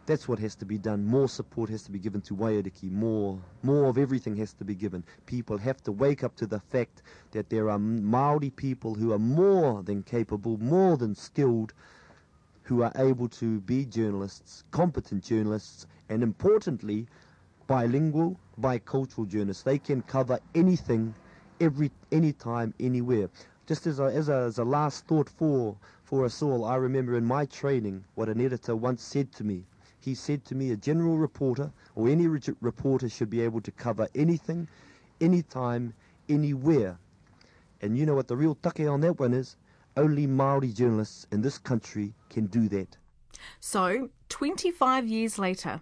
That's 0.07 0.27
what 0.27 0.39
has 0.39 0.55
to 0.57 0.65
be 0.65 0.79
done. 0.79 1.05
More 1.05 1.29
support 1.29 1.69
has 1.69 1.83
to 1.83 1.93
be 1.93 1.99
given 1.99 2.23
to 2.23 2.35
Waiariki. 2.35 2.91
More, 2.91 3.39
more 3.63 3.85
of 3.85 3.99
everything 3.99 4.35
has 4.37 4.55
to 4.55 4.65
be 4.65 4.75
given. 4.75 5.05
People 5.27 5.59
have 5.59 5.83
to 5.83 5.93
wake 5.93 6.25
up 6.25 6.35
to 6.37 6.47
the 6.47 6.59
fact 6.59 7.03
that 7.33 7.51
there 7.51 7.69
are 7.69 7.79
Maori 7.79 8.51
people 8.51 8.95
who 8.95 9.13
are 9.13 9.19
more 9.19 9.83
than 9.83 10.03
capable, 10.03 10.57
more 10.57 10.97
than 10.97 11.15
skilled, 11.15 11.75
who 12.63 12.83
are 12.83 12.93
able 12.97 13.29
to 13.29 13.61
be 13.61 13.85
journalists, 13.85 14.65
competent 14.71 15.23
journalists, 15.23 15.87
and 16.09 16.23
importantly, 16.23 17.07
bilingual, 17.67 18.41
bicultural 18.61 19.27
journalists. 19.27 19.63
They 19.63 19.79
can 19.79 20.03
cover 20.03 20.39
anything, 20.55 21.15
every, 21.61 21.91
anytime, 22.13 22.75
anywhere. 22.79 23.31
Just 23.67 23.87
as 23.87 24.01
a, 24.01 24.05
as 24.05 24.29
a, 24.29 24.37
as 24.37 24.59
a 24.59 24.65
last 24.65 25.07
thought 25.07 25.29
for, 25.29 25.77
for 26.05 26.25
us 26.25 26.43
all, 26.43 26.65
I 26.65 26.77
remember 26.77 27.17
in 27.17 27.25
my 27.25 27.47
training 27.47 28.05
what 28.15 28.29
an 28.29 28.41
editor 28.41 28.75
once 28.75 29.03
said 29.03 29.33
to 29.33 29.45
me. 29.45 29.65
He 30.01 30.15
said 30.15 30.45
to 30.47 30.55
me, 30.55 30.71
a 30.71 30.77
general 30.77 31.19
reporter 31.19 31.71
or 31.95 32.09
any 32.09 32.27
re- 32.27 32.41
reporter 32.61 33.09
should 33.09 33.31
be 33.31 33.43
able 33.43 33.61
to 33.61 33.71
cover 33.71 34.09
anything, 34.15 34.67
anytime, 35.21 35.95
anywhere. 36.29 36.99
And 37.83 37.97
you 37.97 38.07
know 38.07 38.15
what 38.15 38.29
the 38.29 38.37
real 38.37 38.55
take 38.55 38.89
on 38.89 39.01
that 39.03 39.19
one 39.19 39.35
is? 39.35 39.57
Only 39.97 40.27
Maori 40.27 40.73
journalists 40.73 41.27
in 41.31 41.43
this 41.43 41.59
country 41.59 42.15
can 42.29 42.47
do 42.47 42.69
that. 42.69 42.97
So, 43.59 44.11
25 44.29 45.07
years 45.07 45.39
later, 45.39 45.81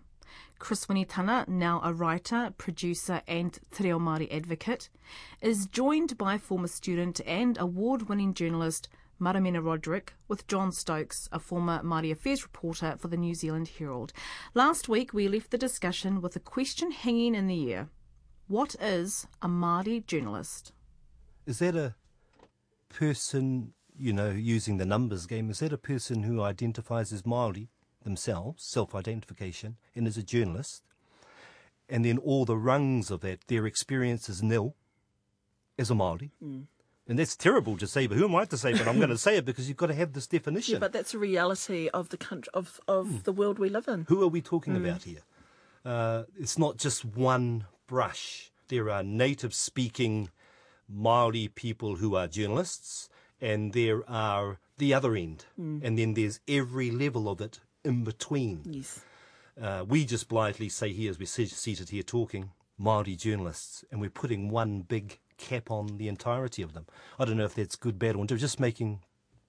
Chris 0.59 0.87
Winitana, 0.87 1.47
now 1.47 1.81
a 1.85 1.93
writer, 1.93 2.53
producer, 2.59 3.23
and 3.29 3.59
Te 3.71 3.85
Reo 3.85 3.99
Māori 3.99 4.33
advocate, 4.33 4.89
is 5.41 5.67
joined 5.67 6.19
by 6.19 6.37
former 6.37 6.67
student 6.67 7.21
and 7.27 7.57
award 7.59 8.09
winning 8.09 8.35
journalist 8.35 8.89
Maramena 9.21 9.65
Roderick 9.65 10.15
with 10.27 10.47
Jon 10.47 10.73
Stokes, 10.73 11.29
a 11.33 11.39
former 11.39 11.81
Māori 11.83 12.11
Affairs 12.11 12.43
reporter 12.43 12.97
for 12.99 13.09
the 13.09 13.17
New 13.17 13.35
Zealand 13.35 13.71
Herald. 13.79 14.13
Last 14.55 14.89
week, 14.89 15.13
we 15.13 15.29
left 15.29 15.51
the 15.51 15.59
discussion 15.59 16.21
with 16.21 16.37
a 16.37 16.41
question 16.41 16.91
hanging 16.91 17.35
in 17.35 17.47
the 17.47 17.73
air 17.73 17.89
What 18.47 18.75
is 18.81 19.27
a 19.43 19.49
Māori 19.49 20.07
journalist? 20.07 20.73
Is 21.47 21.61
that 21.61 21.77
a 21.77 21.95
person, 22.89 23.75
you 23.97 24.13
know, 24.13 24.31
using 24.31 24.77
the 24.77 24.87
numbers 24.87 25.27
game, 25.27 25.51
is 25.51 25.61
that 25.61 25.73
a 25.73 25.79
person 25.79 26.23
who 26.25 26.43
identifies 26.43 27.13
as 27.13 27.23
Māori 27.23 27.69
themselves, 28.09 28.65
self 28.65 28.95
identification, 28.95 29.77
and 29.95 30.07
as 30.07 30.17
a 30.17 30.23
journalist? 30.23 30.83
and 31.91 32.05
then 32.05 32.19
all 32.19 32.45
the 32.45 32.57
rungs 32.71 33.11
of 33.11 33.21
that, 33.23 33.39
their 33.47 33.65
experience 33.67 34.29
is 34.29 34.43
nil 34.43 34.75
as 35.79 35.91
a 35.91 35.95
Māori. 35.95 36.31
Mm. 36.45 36.65
And 37.09 37.19
that's 37.19 37.35
terrible 37.35 37.79
to 37.79 37.87
say, 37.87 38.07
but 38.07 38.19
who 38.19 38.27
am 38.29 38.37
I 38.37 38.45
to 38.45 38.59
say? 38.59 38.73
But 38.73 38.87
I'm 38.87 38.99
going 38.99 39.09
to 39.19 39.25
say 39.27 39.39
it 39.39 39.47
because 39.47 39.69
you've 39.69 39.79
got 39.79 39.87
to 39.87 39.95
have 39.95 40.13
this 40.13 40.27
definition. 40.27 40.75
Yeah, 40.75 40.81
but 40.81 40.93
that's 40.93 41.15
a 41.15 41.19
reality 41.19 41.89
of 41.95 42.11
the 42.11 42.19
country 42.19 42.51
of 42.53 42.79
of 42.87 43.25
the 43.25 43.33
world 43.33 43.59
we 43.59 43.71
live 43.71 43.89
in. 43.89 44.05
Who 44.09 44.23
are 44.23 44.29
we 44.37 44.43
talking 44.43 44.75
Mm. 44.75 44.85
about 44.85 45.03
here? 45.05 45.23
Uh, 45.83 46.25
it's 46.39 46.59
not 46.59 46.77
just 46.77 47.07
one 47.07 47.65
brush. 47.87 48.51
There 48.69 48.91
are 48.91 49.03
native 49.03 49.55
speaking 49.55 50.29
Maori 50.87 51.49
people 51.49 51.97
who 51.97 52.15
are 52.17 52.29
journalists, 52.29 53.09
and 53.41 53.73
there 53.73 54.03
are 54.11 54.59
the 54.77 54.93
other 54.93 55.17
end, 55.17 55.47
Mm. 55.59 55.81
and 55.83 55.97
then 55.99 56.13
there's 56.15 56.41
every 56.47 56.91
level 56.91 57.31
of 57.31 57.41
it 57.41 57.61
in 57.89 58.05
between. 58.05 58.61
Yes. 58.65 59.01
Uh, 59.61 59.85
we 59.89 60.05
just 60.05 60.29
blithely 60.29 60.69
say 60.69 60.93
here, 60.93 61.11
as 61.11 61.19
we're 61.19 61.27
seated 61.27 61.89
here 61.89 62.05
talking, 62.05 62.51
Maori 62.79 63.17
journalists, 63.17 63.85
and 63.91 64.01
we're 64.01 64.11
putting 64.11 64.51
one 64.51 64.83
big 64.83 65.19
cap 65.37 65.71
on 65.71 65.97
the 65.97 66.07
entirety 66.07 66.63
of 66.63 66.75
them. 66.75 66.87
I 67.19 67.25
don't 67.25 67.37
know 67.37 67.45
if 67.45 67.55
that's 67.55 67.75
good, 67.75 67.99
bad, 67.99 68.15
or. 68.15 68.25
Just 68.27 68.61
making 68.61 69.01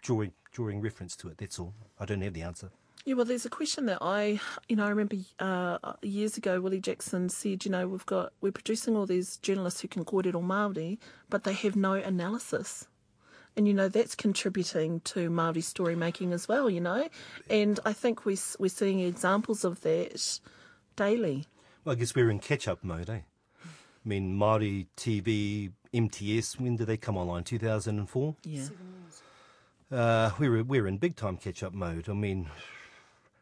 drawing 0.01 0.31
drawing 0.51 0.81
reference 0.81 1.15
to 1.17 1.27
it. 1.27 1.37
That's 1.37 1.59
all. 1.59 1.73
I 1.99 2.05
don't 2.05 2.21
have 2.21 2.33
the 2.33 2.41
answer. 2.41 2.71
Yeah, 3.05 3.13
well, 3.15 3.25
there's 3.25 3.45
a 3.45 3.49
question 3.49 3.85
that 3.85 3.99
I, 4.01 4.39
you 4.67 4.75
know, 4.75 4.85
I 4.85 4.89
remember 4.89 5.15
uh, 5.39 5.77
years 6.01 6.37
ago, 6.37 6.59
Willie 6.59 6.81
Jackson 6.81 7.29
said, 7.29 7.65
you 7.65 7.71
know, 7.71 7.87
we've 7.87 8.05
got 8.05 8.33
we're 8.41 8.51
producing 8.51 8.95
all 8.95 9.05
these 9.05 9.37
journalists 9.37 9.81
who 9.81 9.87
can 9.87 10.05
kōrero 10.05 10.43
Māori, 10.43 10.97
but 11.29 11.43
they 11.43 11.53
have 11.53 11.75
no 11.75 11.93
analysis. 11.93 12.87
And 13.57 13.67
you 13.67 13.73
know 13.73 13.89
that's 13.89 14.15
contributing 14.15 15.01
to 15.01 15.29
Māori 15.29 15.63
story 15.63 15.95
making 15.95 16.31
as 16.33 16.47
well. 16.47 16.69
You 16.69 16.79
know, 16.79 17.09
and 17.49 17.79
I 17.85 17.91
think 17.93 18.23
we 18.25 18.33
s- 18.33 18.55
we're 18.59 18.69
seeing 18.69 19.01
examples 19.01 19.65
of 19.65 19.81
that 19.81 20.39
daily. 20.95 21.45
Well, 21.83 21.95
I 21.95 21.99
guess 21.99 22.15
we're 22.15 22.29
in 22.29 22.39
catch-up 22.39 22.83
mode, 22.83 23.09
eh? 23.09 23.19
I 23.65 24.07
mean, 24.07 24.37
Māori 24.37 24.87
TV, 24.95 25.71
MTS, 25.93 26.59
when 26.59 26.75
did 26.77 26.87
they 26.87 26.97
come 26.97 27.17
online? 27.17 27.43
2004? 27.43 28.35
Yeah. 28.43 28.67
Uh, 29.91 30.31
we 30.39 30.47
were, 30.49 30.63
we're 30.63 30.87
in 30.87 30.97
big-time 30.97 31.37
catch-up 31.37 31.73
mode. 31.73 32.07
I 32.09 32.13
mean, 32.13 32.49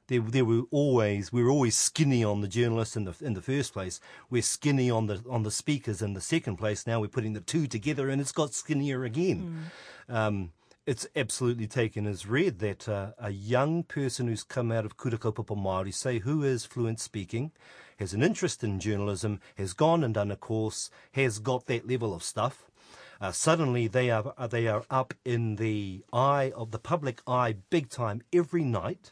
there, 0.07 0.21
there 0.21 0.45
were 0.45 0.63
always, 0.71 1.31
we 1.31 1.43
were 1.43 1.49
always 1.49 1.77
skinny 1.77 2.23
on 2.23 2.41
the 2.41 2.47
journalists 2.47 2.95
in 2.95 3.05
the, 3.05 3.13
in 3.21 3.33
the 3.33 3.41
first 3.41 3.73
place. 3.73 3.99
We're 4.29 4.41
skinny 4.41 4.89
on 4.89 5.07
the, 5.07 5.23
on 5.29 5.43
the 5.43 5.51
speakers 5.51 6.01
in 6.01 6.13
the 6.13 6.21
second 6.21 6.57
place. 6.57 6.87
Now 6.87 6.99
we're 7.01 7.07
putting 7.07 7.33
the 7.33 7.41
two 7.41 7.67
together 7.67 8.09
and 8.09 8.21
it's 8.21 8.31
got 8.31 8.53
skinnier 8.53 9.03
again. 9.03 9.69
Um, 10.09 10.51
it's 10.85 11.05
absolutely 11.17 11.67
taken 11.67 12.07
as 12.07 12.25
read 12.25 12.59
that 12.59 12.87
uh, 12.87 13.11
a 13.19 13.31
young 13.31 13.83
person 13.83 14.27
who's 14.27 14.43
come 14.43 14.71
out 14.71 14.85
of 14.85 14.95
Kura 14.95 15.17
Kaupapa 15.17 15.57
Māori, 15.57 15.93
say 15.93 16.19
who 16.19 16.43
is 16.43 16.63
fluent 16.63 17.01
speaking, 17.01 17.51
has 17.99 18.13
an 18.13 18.23
interest 18.23 18.63
in 18.63 18.79
journalism, 18.79 19.41
has 19.57 19.73
gone 19.73 20.01
and 20.01 20.13
done 20.13 20.31
a 20.31 20.37
course, 20.37 20.89
has 21.11 21.39
got 21.39 21.65
that 21.65 21.89
level 21.89 22.13
of 22.13 22.23
stuff. 22.23 22.71
Uh, 23.19 23.31
suddenly 23.31 23.87
they 23.87 24.09
are 24.09 24.33
they 24.49 24.67
are 24.67 24.85
up 24.89 25.13
in 25.25 25.55
the 25.55 26.03
eye 26.13 26.53
of 26.55 26.71
the 26.71 26.79
public 26.79 27.21
eye 27.27 27.55
big 27.69 27.89
time 27.89 28.21
every 28.31 28.63
night. 28.63 29.11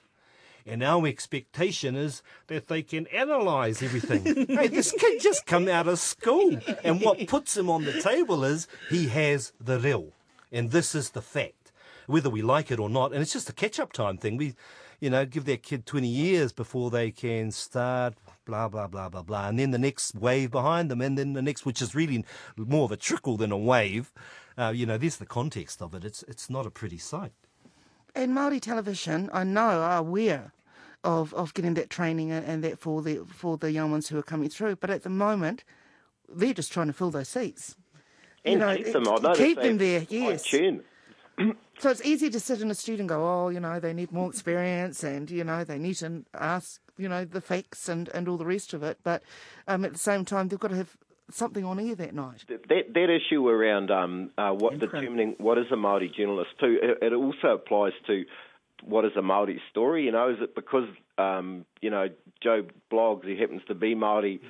And 0.65 0.81
our 0.81 1.05
expectation 1.05 1.95
is 1.95 2.23
that 2.47 2.67
they 2.67 2.81
can 2.81 3.07
analyse 3.13 3.83
everything. 3.83 4.47
hey, 4.47 4.67
this 4.67 4.91
kid 4.91 5.21
just 5.21 5.45
come 5.45 5.67
out 5.67 5.87
of 5.87 5.99
school, 5.99 6.57
and 6.83 7.01
what 7.01 7.27
puts 7.27 7.55
him 7.55 7.69
on 7.69 7.85
the 7.85 8.01
table 8.01 8.43
is 8.43 8.67
he 8.89 9.07
has 9.09 9.53
the 9.59 9.79
real, 9.79 10.13
and 10.51 10.71
this 10.71 10.95
is 10.95 11.11
the 11.11 11.21
fact, 11.21 11.71
whether 12.07 12.31
we 12.31 12.41
like 12.41 12.71
it 12.71 12.79
or 12.79 12.89
not. 12.89 13.13
And 13.13 13.21
it's 13.21 13.33
just 13.33 13.49
a 13.49 13.53
catch-up 13.53 13.93
time 13.93 14.17
thing. 14.17 14.37
We, 14.37 14.55
you 14.99 15.11
know, 15.11 15.23
give 15.25 15.45
that 15.45 15.61
kid 15.61 15.85
twenty 15.85 16.07
years 16.07 16.51
before 16.51 16.89
they 16.89 17.11
can 17.11 17.51
start 17.51 18.15
blah 18.45 18.67
blah 18.67 18.87
blah 18.87 19.09
blah 19.09 19.21
blah, 19.21 19.47
and 19.47 19.59
then 19.59 19.69
the 19.69 19.77
next 19.77 20.15
wave 20.15 20.49
behind 20.49 20.89
them, 20.89 21.01
and 21.01 21.15
then 21.15 21.33
the 21.33 21.43
next, 21.43 21.67
which 21.67 21.81
is 21.81 21.93
really 21.93 22.25
more 22.57 22.85
of 22.85 22.91
a 22.91 22.97
trickle 22.97 23.37
than 23.37 23.51
a 23.51 23.57
wave. 23.57 24.11
Uh, 24.57 24.71
you 24.73 24.87
know, 24.87 24.97
there's 24.97 25.17
the 25.17 25.25
context 25.27 25.79
of 25.79 25.93
it. 25.93 26.03
It's 26.03 26.23
it's 26.23 26.49
not 26.49 26.65
a 26.65 26.71
pretty 26.71 26.97
sight. 26.97 27.33
And 28.15 28.31
Māori 28.31 28.61
television, 28.61 29.29
I 29.33 29.43
know, 29.43 29.81
are 29.81 29.97
aware 29.97 30.53
of, 31.03 31.33
of 31.33 31.53
getting 31.53 31.73
that 31.75 31.89
training 31.89 32.31
and, 32.31 32.63
that 32.63 32.79
for 32.79 33.01
the 33.01 33.17
for 33.27 33.57
the 33.57 33.71
young 33.71 33.91
ones 33.91 34.07
who 34.07 34.17
are 34.17 34.23
coming 34.23 34.49
through. 34.49 34.77
But 34.77 34.89
at 34.89 35.03
the 35.03 35.09
moment, 35.09 35.63
they're 36.27 36.53
just 36.53 36.71
trying 36.71 36.87
to 36.87 36.93
fill 36.93 37.11
those 37.11 37.29
seats. 37.29 37.75
And 38.45 38.61
keep 38.77 38.93
them. 38.93 39.07
I 39.07 39.35
keep 39.35 39.61
them 39.61 39.77
there. 39.77 40.05
Yes. 40.09 40.53
So 41.77 41.89
it's 41.89 42.05
easy 42.05 42.29
to 42.29 42.39
sit 42.39 42.61
in 42.61 42.71
a 42.71 42.73
studio 42.73 43.01
and 43.01 43.09
go, 43.09 43.21
oh, 43.21 43.49
you 43.49 43.59
know, 43.59 43.81
they 43.81 43.91
need 43.91 44.13
more 44.13 44.29
experience 44.29 45.03
and, 45.03 45.29
you 45.29 45.43
know, 45.43 45.65
they 45.65 45.77
need 45.77 45.95
to 45.95 46.23
ask, 46.33 46.79
you 46.97 47.09
know, 47.09 47.25
the 47.25 47.41
facts 47.41 47.89
and, 47.89 48.07
and 48.13 48.29
all 48.29 48.37
the 48.37 48.45
rest 48.45 48.73
of 48.73 48.81
it. 48.81 48.99
But 49.03 49.23
um, 49.67 49.83
at 49.83 49.91
the 49.91 49.99
same 49.99 50.23
time, 50.23 50.47
they've 50.47 50.57
got 50.57 50.69
to 50.69 50.77
have 50.77 50.95
something 51.31 51.65
on 51.65 51.79
air 51.79 51.95
that 51.95 52.13
night. 52.13 52.43
That 52.47 52.93
that 52.93 53.09
issue 53.09 53.47
around 53.47 53.91
um, 53.91 54.31
uh, 54.37 54.51
what 54.51 54.79
determining 54.79 55.35
what 55.37 55.57
is 55.57 55.65
a 55.71 55.75
Maori 55.75 56.11
journalist 56.15 56.51
too, 56.59 56.77
it, 56.81 56.97
it 57.01 57.13
also 57.13 57.55
applies 57.55 57.93
to 58.07 58.23
what 58.83 59.05
is 59.05 59.11
a 59.17 59.21
Maori 59.21 59.61
story. 59.71 60.05
You 60.05 60.11
know, 60.11 60.29
is 60.29 60.37
it 60.41 60.55
because 60.55 60.87
um, 61.17 61.65
you 61.81 61.89
know 61.89 62.07
Joe 62.41 62.65
blogs 62.91 63.25
he 63.25 63.39
happens 63.39 63.61
to 63.67 63.75
be 63.75 63.95
Maori, 63.95 64.41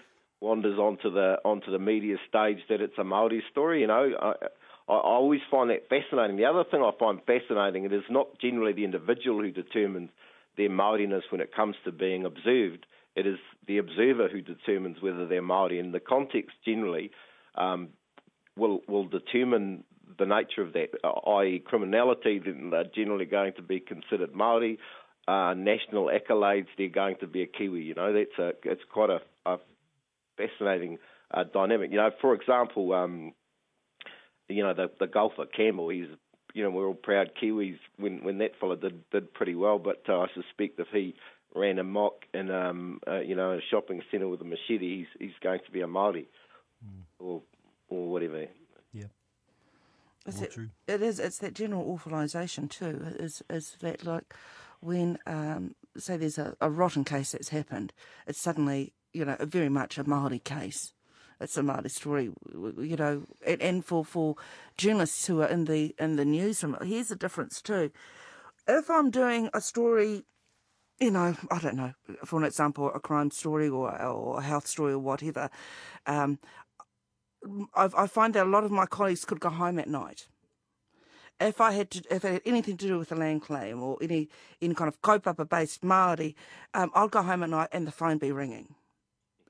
wanders 0.42 0.78
onto 0.78 1.12
the 1.12 1.38
onto 1.46 1.72
the 1.72 1.80
media 1.80 2.18
stage 2.28 2.60
that 2.70 2.82
it's 2.82 2.98
a 2.98 3.04
Maori 3.04 3.44
story? 3.52 3.82
You 3.82 3.88
know, 3.88 4.12
I, 4.22 4.28
I 4.28 4.48
I 4.88 4.98
always 4.98 5.42
find 5.50 5.72
that 5.72 5.90
fascinating. 5.90 6.38
The 6.38 6.46
other 6.46 6.64
thing 6.64 6.82
I 6.82 6.92
find 7.00 7.20
fascinating, 7.26 7.86
it 7.86 7.94
is 7.94 8.04
not 8.10 8.40
generally 8.40 8.74
the 8.74 8.86
individual 8.86 9.42
who 9.42 9.52
determines 9.52 10.12
their 10.58 10.70
Maoriness 10.70 11.24
when 11.32 11.42
it 11.42 11.56
comes 11.56 11.76
to 11.86 11.92
being 11.92 12.24
observed. 12.24 12.86
It 13.16 13.26
is 13.26 13.38
the 13.68 13.78
observer 13.78 14.28
who 14.28 14.42
determines 14.42 15.02
whether 15.02 15.26
they're 15.26 15.42
Maori, 15.42 15.80
and 15.80 15.94
the 15.94 16.00
context 16.00 16.56
generally 16.66 17.12
um, 17.56 17.90
will 18.58 18.82
will 18.88 19.08
determine 19.08 19.84
the 20.18 20.26
nature 20.26 20.62
of 20.62 20.74
that. 20.74 20.90
I.e., 21.04 21.64
criminality, 21.66 22.40
then 22.40 22.70
they're 22.72 22.84
generally 22.84 23.26
going 23.26 23.54
to 23.54 23.62
be 23.62 23.80
considered 23.80 24.34
Maori. 24.34 24.80
Uh, 25.28 25.56
national 25.56 26.12
accolades, 26.12 26.68
they're 26.78 26.88
going 26.90 27.16
to 27.20 27.28
be 27.28 27.42
a 27.42 27.48
Kiwi. 27.48 27.82
You 27.82 27.96
know, 27.96 28.14
that's 28.14 28.38
a 28.38 28.52
it's 28.70 28.84
quite 28.92 29.10
a, 29.10 29.20
a 29.46 29.58
fascinating 30.38 31.00
uh, 31.32 31.46
dynamic. 31.52 31.92
You 31.92 31.98
know, 31.98 32.12
for 32.22 32.34
example, 32.34 32.94
um, 32.94 33.34
you 34.48 34.64
know 34.64 34.74
the 34.74 34.92
the 35.00 35.08
golfer 35.08 35.46
Campbell, 35.46 35.90
he's 35.90 36.08
you 36.54 36.64
know 36.64 36.70
we're 36.70 36.88
all 36.88 36.94
proud 36.94 37.32
Kiwis 37.42 37.78
when 37.98 38.24
when 38.24 38.38
that 38.40 38.52
fella 38.60 38.78
did 38.78 39.10
did 39.10 39.34
pretty 39.34 39.56
well, 39.56 39.80
but 39.80 40.04
uh, 40.08 40.22
I 40.22 40.28
suspect 40.34 40.80
if 40.80 40.88
he 40.94 41.16
ran 41.56 41.80
a 41.80 41.84
mock 41.84 42.26
in 42.34 42.52
um 42.52 43.00
uh, 43.08 43.20
you 43.20 43.36
know 43.36 43.54
a 43.54 43.60
shopping 43.72 44.02
centre 44.12 44.28
with 44.28 44.42
a 44.42 44.46
machete, 44.46 44.98
he's 44.98 45.08
he's 45.20 45.40
going 45.42 45.60
to 45.66 45.72
be 45.72 45.82
a 45.82 45.88
Maori 45.88 46.28
or 47.20 47.42
or 47.90 48.10
whatever. 48.10 48.46
Is 50.28 50.42
it, 50.42 50.54
it 50.88 51.02
is. 51.02 51.20
It's 51.20 51.38
that 51.40 51.54
general 51.54 51.90
authorisation 51.92 52.68
too. 52.68 53.00
Is 53.20 53.44
is 53.50 53.78
that 53.82 54.06
like 54.06 54.34
when 54.80 55.18
um, 55.28 55.76
say 55.98 56.18
there's 56.18 56.38
a, 56.38 56.56
a 56.62 56.70
rotten 56.70 57.04
case 57.04 57.32
that's 57.32 57.50
happened, 57.50 57.94
it's 58.28 58.40
suddenly 58.40 58.94
you 59.14 59.24
know 59.26 59.38
very 59.42 59.70
much 59.70 59.98
a 59.98 60.08
Maori 60.08 60.40
case. 60.40 60.94
It's 61.40 61.58
a 61.58 61.64
Maori 61.64 61.90
story, 61.90 62.32
you 62.54 62.96
know, 62.96 63.24
and, 63.46 63.62
and 63.62 63.86
for 63.86 64.04
for 64.06 64.36
journalists 64.78 65.28
who 65.28 65.42
are 65.42 65.48
in 65.48 65.66
the 65.66 65.94
in 66.00 66.16
the 66.16 66.26
newsroom, 66.26 66.78
here's 66.82 67.10
the 67.10 67.16
difference 67.16 67.62
too. 67.62 67.92
If 68.68 68.90
I'm 68.90 69.12
doing 69.12 69.50
a 69.54 69.62
story 69.62 70.24
you 71.00 71.12
know, 71.12 71.36
I 71.52 71.60
don't 71.60 71.76
know, 71.76 71.94
for 72.24 72.40
an 72.40 72.46
example, 72.46 72.92
a 72.94 73.00
crime 73.00 73.32
story 73.32 73.68
or, 73.68 74.02
or 74.02 74.40
a 74.40 74.42
health 74.42 74.68
story 74.68 74.94
or 74.94 75.00
whatever, 75.00 75.50
um, 76.06 76.40
I, 77.76 78.08
find 78.08 78.34
that 78.34 78.46
a 78.46 78.50
lot 78.50 78.64
of 78.64 78.72
my 78.72 78.86
colleagues 78.86 79.26
could 79.26 79.40
go 79.40 79.50
home 79.50 79.78
at 79.78 79.88
night. 79.88 80.28
If 81.40 81.60
I 81.60 81.74
had 81.74 81.92
to, 81.92 82.04
if 82.10 82.24
it 82.24 82.32
had 82.32 82.42
anything 82.46 82.78
to 82.78 82.88
do 82.88 82.98
with 82.98 83.12
a 83.12 83.16
land 83.16 83.42
claim 83.42 83.84
or 83.84 83.98
any 84.02 84.30
any 84.62 84.74
kind 84.74 84.88
of 84.88 85.02
kaupapa 85.02 85.48
based 85.48 85.84
Maori, 85.84 86.34
um, 86.74 86.92
I'll 86.96 87.10
go 87.10 87.22
home 87.22 87.44
at 87.44 87.50
night 87.50 87.68
and 87.74 87.86
the 87.86 87.92
phone 87.92 88.18
be 88.18 88.32
ringing, 88.32 88.76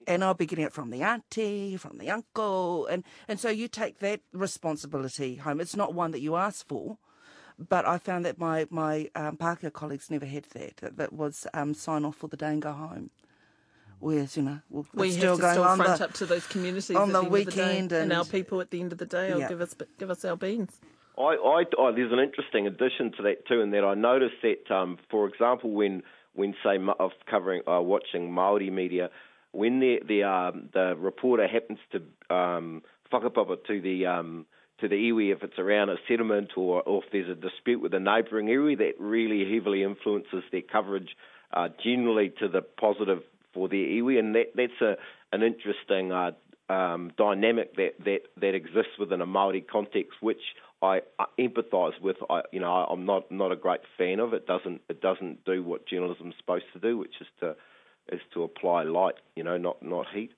and 0.08 0.24
I'll 0.24 0.34
be 0.34 0.48
getting 0.48 0.66
it 0.66 0.74
from 0.74 0.90
the 0.90 1.04
auntie, 1.04 1.78
from 1.78 2.00
the 2.00 2.10
uncle, 2.10 2.88
and 2.88 3.04
and 3.28 3.40
so 3.40 3.50
you 3.50 3.68
take 3.68 4.00
that 4.00 4.22
responsibility 4.34 5.36
home. 5.36 5.62
It's 5.62 5.76
not 5.76 5.94
one 5.94 6.10
that 6.12 6.22
you 6.22 6.36
ask 6.36 6.68
for, 6.68 6.98
but 7.58 7.88
I 7.88 7.98
found 7.98 8.26
that 8.26 8.38
my 8.40 8.68
my 8.70 9.10
um, 9.16 9.38
Pākehā 9.38 9.72
colleagues 9.74 10.10
never 10.12 10.26
had 10.26 10.44
that. 10.54 10.78
That, 10.78 10.98
that 10.98 11.14
was 11.14 11.48
um, 11.54 11.74
sign 11.74 12.06
off 12.06 12.16
for 12.18 12.28
the 12.28 12.38
day 12.38 12.50
and 12.54 12.62
go 12.62 12.74
home. 12.74 13.10
Whereas 14.00 14.36
you 14.38 14.44
know 14.44 14.60
well, 14.70 14.86
We 14.94 15.08
it's 15.08 15.16
have 15.16 15.22
still 15.22 15.36
to 15.38 15.42
going 15.42 15.54
still 15.54 15.64
on 15.64 15.78
front 15.78 16.00
the, 16.00 16.06
up 16.06 16.14
to 16.14 16.26
those 16.26 16.46
communities 16.48 16.96
on 16.96 17.10
at 17.10 17.14
the 17.14 17.22
the, 17.22 17.26
end 17.26 17.36
of 17.38 17.46
the 17.46 17.52
day, 17.52 17.68
weekend 17.68 17.92
and, 17.92 18.02
and- 18.04 18.14
our 18.14 18.26
people 18.26 18.62
at 18.62 18.72
the 18.72 18.82
end 18.82 18.92
of 18.92 18.98
the 18.98 19.06
day. 19.06 19.32
will 19.34 19.40
Yeah. 19.40 19.48
give 19.50 19.62
us 19.62 19.76
give 19.98 20.10
us 20.12 20.26
our 20.26 20.36
beans. 20.36 20.80
I, 21.18 21.22
I, 21.22 21.64
I, 21.82 21.92
there's 21.92 22.12
an 22.12 22.20
interesting 22.20 22.68
addition 22.68 23.14
to 23.14 23.24
that 23.24 23.48
too, 23.48 23.62
in 23.62 23.72
that 23.72 23.86
I 23.86 23.94
noticed 23.94 24.36
that, 24.44 24.70
um, 24.76 24.98
for 25.10 25.28
example, 25.30 25.72
when 25.72 26.04
when 26.34 26.54
say 26.62 26.78
ma- 26.78 26.96
of 27.00 27.12
covering 27.26 27.62
uh, 27.70 27.80
watching 27.82 28.34
Maori 28.34 28.70
media, 28.70 29.10
when 29.54 29.80
the 29.80 30.02
the 30.06 30.24
um, 30.24 30.68
the 30.74 30.96
reporter 30.98 31.48
happens 31.48 31.80
to 31.94 32.36
um, 32.36 32.82
whakapapa 33.14 33.64
to 33.68 33.80
the 33.80 34.06
um, 34.06 34.46
to 34.80 34.88
the 34.88 34.96
iwi 34.96 35.32
if 35.34 35.44
it's 35.44 35.58
around 35.58 35.90
a 35.90 35.96
settlement 36.08 36.52
or, 36.58 36.82
or 36.84 37.04
if 37.04 37.12
there's 37.12 37.30
a 37.30 37.36
dispute 37.36 37.82
with 37.82 37.94
a 37.94 38.00
neighbouring 38.00 38.48
iwi, 38.48 38.78
that 38.78 38.94
really 39.00 39.52
heavily 39.54 39.84
influences 39.84 40.44
their 40.52 40.62
coverage 40.62 41.16
uh, 41.54 41.70
generally 41.84 42.34
to 42.40 42.48
the 42.48 42.62
positive 42.62 43.22
for 43.54 43.70
their 43.70 43.80
iwi, 43.80 44.20
and 44.20 44.36
that 44.36 44.52
that's 44.56 44.82
a 44.82 44.96
an 45.32 45.44
interesting 45.44 46.12
uh, 46.12 46.32
um, 46.70 47.12
dynamic 47.18 47.76
that, 47.76 47.94
that 48.04 48.22
that 48.38 48.56
exists 48.56 48.94
within 49.00 49.22
a 49.22 49.26
Maori 49.26 49.62
context, 49.62 50.14
which 50.22 50.42
I, 50.82 51.02
I 51.20 51.26
empathise 51.40 52.00
with. 52.02 52.18
I, 52.30 52.42
you 52.52 52.60
know, 52.60 52.72
I, 52.72 52.92
I'm 52.92 53.06
not 53.06 53.32
not 53.32 53.52
a 53.52 53.56
great 53.56 53.82
fan 53.98 54.20
of. 54.20 54.34
It 54.34 54.48
doesn't 54.48 54.82
it 54.90 55.02
doesn't 55.02 55.46
do 55.46 55.64
what 55.64 55.88
journalism's 55.88 56.36
supposed 56.38 56.66
to 56.74 56.80
do, 56.80 56.98
which 56.98 57.14
is 57.22 57.28
to 57.42 57.56
is 58.12 58.22
to 58.34 58.44
apply 58.44 58.84
light. 58.84 59.16
You 59.36 59.44
know, 59.44 59.58
not 59.58 59.82
not 59.84 60.08
heat. 60.14 60.32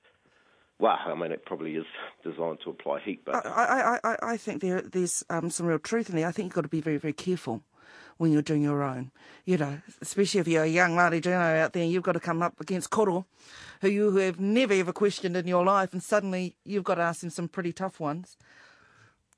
Well, 0.79 0.97
I 1.05 1.15
mean, 1.15 1.31
it 1.31 1.45
probably 1.45 1.75
is 1.75 1.85
designed 2.23 2.59
to 2.63 2.69
apply 2.69 2.99
heat, 2.99 3.25
but 3.25 3.35
I, 3.35 3.39
I, 4.03 4.11
I, 4.11 4.17
I 4.33 4.37
think 4.37 4.61
there, 4.61 4.81
there's 4.81 5.23
um, 5.29 5.49
some 5.49 5.65
real 5.65 5.79
truth 5.79 6.09
in 6.09 6.15
there. 6.15 6.27
I 6.27 6.31
think 6.31 6.47
you've 6.47 6.55
got 6.55 6.61
to 6.61 6.67
be 6.67 6.81
very, 6.81 6.97
very 6.97 7.13
careful 7.13 7.63
when 8.17 8.31
you're 8.31 8.43
doing 8.43 8.61
your 8.61 8.83
own. 8.83 9.11
You 9.45 9.57
know, 9.57 9.81
especially 10.01 10.39
if 10.39 10.47
you're 10.47 10.63
a 10.63 10.67
young 10.67 10.91
Māori 10.91 11.19
journo 11.19 11.59
out 11.59 11.73
there, 11.73 11.83
you've 11.83 12.03
got 12.03 12.11
to 12.11 12.19
come 12.19 12.43
up 12.43 12.59
against 12.61 12.91
koro, 12.91 13.25
who 13.81 13.89
you 13.89 14.15
have 14.17 14.39
never 14.39 14.73
ever 14.73 14.93
questioned 14.93 15.35
in 15.35 15.47
your 15.47 15.65
life, 15.65 15.93
and 15.93 16.03
suddenly 16.03 16.55
you've 16.63 16.83
got 16.83 16.95
to 16.95 17.01
ask 17.01 17.21
them 17.21 17.31
some 17.31 17.47
pretty 17.47 17.73
tough 17.73 17.99
ones. 17.99 18.37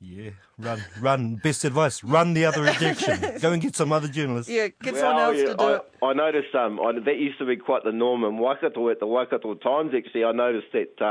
Yeah, 0.02 0.30
run, 0.58 0.82
run. 1.02 1.36
Best 1.36 1.66
advice: 1.66 2.04
run 2.06 2.34
the 2.34 2.46
other 2.46 2.64
direction. 2.64 3.20
Go 3.42 3.52
and 3.52 3.62
get 3.62 3.76
some 3.76 3.92
other 3.92 4.08
journalists. 4.08 4.50
Yeah, 4.50 4.70
get 4.82 4.94
Well, 4.94 5.02
someone 5.02 5.24
else 5.24 5.38
yeah, 5.38 5.46
to 5.48 5.56
do 5.56 5.64
I, 5.64 5.76
it. 5.76 5.82
I 6.02 6.14
noticed 6.14 6.56
um, 6.56 6.80
I, 6.80 6.94
that 6.94 7.18
used 7.18 7.38
to 7.40 7.46
be 7.46 7.58
quite 7.58 7.84
the 7.84 7.92
norm 7.92 8.24
in 8.24 8.38
Waikato 8.38 8.90
at 8.90 9.02
the 9.02 9.08
Waikato 9.08 9.56
Times. 9.56 9.92
Actually, 9.96 10.24
I 10.24 10.32
noticed 10.32 10.68
that 10.72 11.02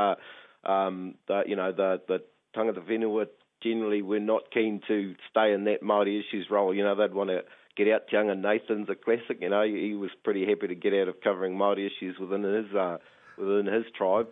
uh, 0.67 0.71
um, 0.71 1.17
the, 1.27 1.43
you 1.47 1.55
know 1.55 1.71
the 1.71 2.01
the 2.09 2.23
tangata 2.57 2.81
whenua 2.89 3.27
generally 3.63 4.01
were 4.01 4.21
not 4.21 4.51
keen 4.55 4.81
to 4.89 5.15
stay 5.31 5.53
in 5.53 5.65
that 5.65 5.83
Maori 5.83 6.19
issues 6.19 6.47
role. 6.51 6.73
You 6.75 6.83
know, 6.83 6.95
they'd 6.95 7.13
want 7.13 7.29
to 7.29 7.43
get 7.77 7.89
out. 7.93 8.11
Young 8.11 8.31
and 8.31 8.41
Nathan's 8.41 8.89
a 8.89 8.95
classic. 8.95 9.39
You 9.43 9.51
know, 9.51 9.65
he 9.65 9.93
was 9.97 10.11
pretty 10.25 10.47
happy 10.47 10.67
to 10.67 10.75
get 10.75 10.95
out 10.95 11.09
of 11.09 11.21
covering 11.21 11.59
Maori 11.59 11.85
issues 11.87 12.19
within 12.19 12.43
his 12.43 12.75
uh, 12.75 12.97
within 13.37 13.67
his 13.67 13.85
tribe. 13.95 14.29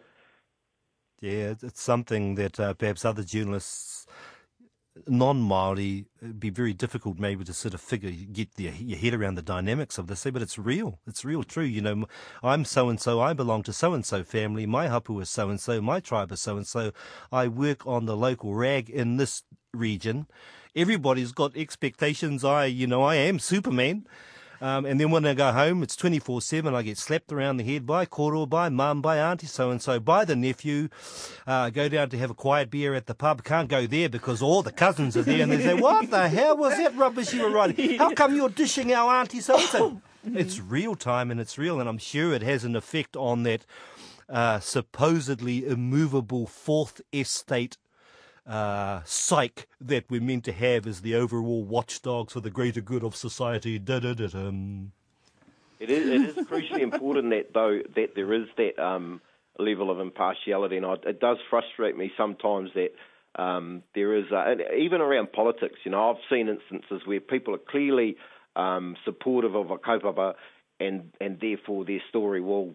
Yeah, 1.20 1.50
it's- 1.52 1.62
it's 1.62 1.82
something 1.82 2.34
that 2.36 2.60
uh, 2.60 2.74
perhaps 2.74 3.04
other 3.04 3.22
journalists, 3.22 4.06
non-Maori, 5.06 6.06
it'd 6.20 6.40
be 6.40 6.50
very 6.50 6.72
difficult 6.72 7.18
maybe 7.18 7.44
to 7.44 7.52
sort 7.52 7.74
of 7.74 7.80
figure, 7.80 8.10
get 8.10 8.48
your, 8.56 8.72
your 8.72 8.98
head 8.98 9.14
around 9.14 9.34
the 9.34 9.42
dynamics 9.42 9.98
of 9.98 10.06
this. 10.06 10.24
But 10.24 10.42
it's 10.42 10.58
real. 10.58 10.98
It's 11.06 11.24
real, 11.24 11.42
true. 11.42 11.64
You 11.64 11.80
know, 11.80 12.04
I'm 12.42 12.64
so 12.64 12.88
and 12.88 13.00
so. 13.00 13.20
I 13.20 13.32
belong 13.32 13.62
to 13.64 13.72
so 13.72 13.94
and 13.94 14.04
so 14.04 14.24
family. 14.24 14.66
My 14.66 14.88
hapu 14.88 15.20
is 15.20 15.30
so 15.30 15.50
and 15.50 15.60
so. 15.60 15.80
My 15.80 16.00
tribe 16.00 16.32
is 16.32 16.40
so 16.40 16.56
and 16.56 16.66
so. 16.66 16.92
I 17.30 17.48
work 17.48 17.86
on 17.86 18.06
the 18.06 18.16
local 18.16 18.54
rag 18.54 18.88
in 18.90 19.16
this 19.16 19.42
region. 19.72 20.26
Everybody's 20.74 21.32
got 21.32 21.56
expectations. 21.56 22.44
I, 22.44 22.66
you 22.66 22.86
know, 22.86 23.02
I 23.02 23.16
am 23.16 23.38
Superman. 23.38 24.06
Um, 24.60 24.86
and 24.86 25.00
then 25.00 25.10
when 25.10 25.26
I 25.26 25.34
go 25.34 25.52
home, 25.52 25.82
it's 25.82 25.96
24 25.96 26.42
7. 26.42 26.74
I 26.74 26.82
get 26.82 26.98
slapped 26.98 27.32
around 27.32 27.56
the 27.58 27.64
head 27.64 27.86
by 27.86 28.04
koro, 28.06 28.46
by 28.46 28.68
mum, 28.68 29.02
by 29.02 29.18
auntie 29.18 29.46
so 29.46 29.70
and 29.70 29.80
so, 29.80 30.00
by 30.00 30.24
the 30.24 30.36
nephew. 30.36 30.88
Uh, 31.46 31.70
go 31.70 31.88
down 31.88 32.08
to 32.10 32.18
have 32.18 32.30
a 32.30 32.34
quiet 32.34 32.70
beer 32.70 32.94
at 32.94 33.06
the 33.06 33.14
pub. 33.14 33.44
Can't 33.44 33.68
go 33.68 33.86
there 33.86 34.08
because 34.08 34.42
all 34.42 34.62
the 34.62 34.72
cousins 34.72 35.16
are 35.16 35.22
there 35.22 35.42
and 35.42 35.52
they 35.52 35.62
say, 35.62 35.74
What 35.80 36.10
the 36.10 36.28
hell 36.28 36.56
was 36.56 36.76
that 36.76 36.96
rubbish 36.96 37.32
you 37.32 37.42
were 37.42 37.50
writing? 37.50 37.98
How 37.98 38.12
come 38.12 38.34
you're 38.34 38.48
dishing 38.48 38.92
our 38.92 39.14
auntie 39.14 39.40
so 39.40 39.56
and 39.56 39.64
so? 39.64 40.02
It's 40.24 40.58
real 40.58 40.96
time 40.96 41.30
and 41.30 41.38
it's 41.40 41.56
real. 41.58 41.80
And 41.80 41.88
I'm 41.88 41.98
sure 41.98 42.32
it 42.32 42.42
has 42.42 42.64
an 42.64 42.74
effect 42.74 43.16
on 43.16 43.44
that 43.44 43.64
uh, 44.28 44.58
supposedly 44.60 45.66
immovable 45.66 46.46
fourth 46.46 47.00
estate 47.12 47.76
uh, 48.46 49.00
that 49.80 50.04
we're 50.08 50.20
meant 50.20 50.44
to 50.44 50.52
have 50.52 50.86
as 50.86 51.00
the 51.00 51.14
overall 51.14 51.64
watchdogs 51.64 52.32
for 52.32 52.40
the 52.40 52.50
greater 52.50 52.80
good 52.80 53.02
of 53.02 53.16
society. 53.16 53.78
Da 53.78 53.98
da 53.98 54.14
da. 54.14 54.26
It 55.78 55.90
is, 55.90 56.08
it 56.08 56.38
is 56.38 56.46
crucially 56.46 56.80
important 56.80 57.30
that 57.30 57.52
though 57.52 57.80
that 57.96 58.14
there 58.14 58.32
is 58.32 58.46
that 58.56 58.82
um, 58.82 59.20
level 59.58 59.90
of 59.90 60.00
impartiality, 60.00 60.76
and 60.76 60.86
I, 60.86 60.94
it 61.04 61.20
does 61.20 61.38
frustrate 61.50 61.96
me 61.96 62.12
sometimes 62.16 62.70
that 62.74 62.92
um, 63.40 63.82
there 63.94 64.16
is, 64.16 64.24
even 64.78 65.00
around 65.00 65.32
politics. 65.32 65.78
You 65.84 65.90
know, 65.90 66.10
I've 66.10 66.22
seen 66.30 66.48
instances 66.48 67.06
where 67.06 67.20
people 67.20 67.54
are 67.54 67.58
clearly 67.58 68.16
um, 68.54 68.96
supportive 69.04 69.54
of 69.54 69.70
a 69.70 69.76
kaupapa, 69.76 70.34
and 70.80 71.12
and 71.20 71.38
therefore 71.40 71.84
their 71.84 72.02
story 72.08 72.40
will 72.40 72.74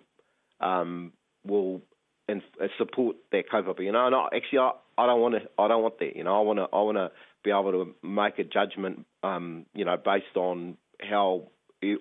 um, 0.60 1.14
will 1.46 1.82
and 2.28 2.42
uh, 2.62 2.68
support 2.78 3.18
their 3.32 3.44
kaupapa. 3.44 3.84
You 3.84 3.92
know, 3.92 4.06
and 4.08 4.16
I, 4.16 4.28
actually, 4.36 4.60
I, 4.60 4.72
I 4.98 5.06
don't 5.08 5.22
want 5.22 5.36
to. 5.36 5.42
I 5.58 5.68
don't 5.68 5.84
want 5.84 6.00
that. 6.00 6.16
You 6.16 6.24
know, 6.24 6.38
I 6.38 6.42
want 6.42 6.60
to. 6.60 6.64
I 6.64 6.82
want 6.82 6.98
to 6.98 7.12
be 7.44 7.52
able 7.52 7.72
to 7.72 7.96
make 8.08 8.40
a 8.40 8.44
judgment. 8.44 9.06
Um, 9.24 9.66
you 9.74 9.86
know, 9.86 9.98
based 9.98 10.36
on 10.36 10.78
how 11.02 11.48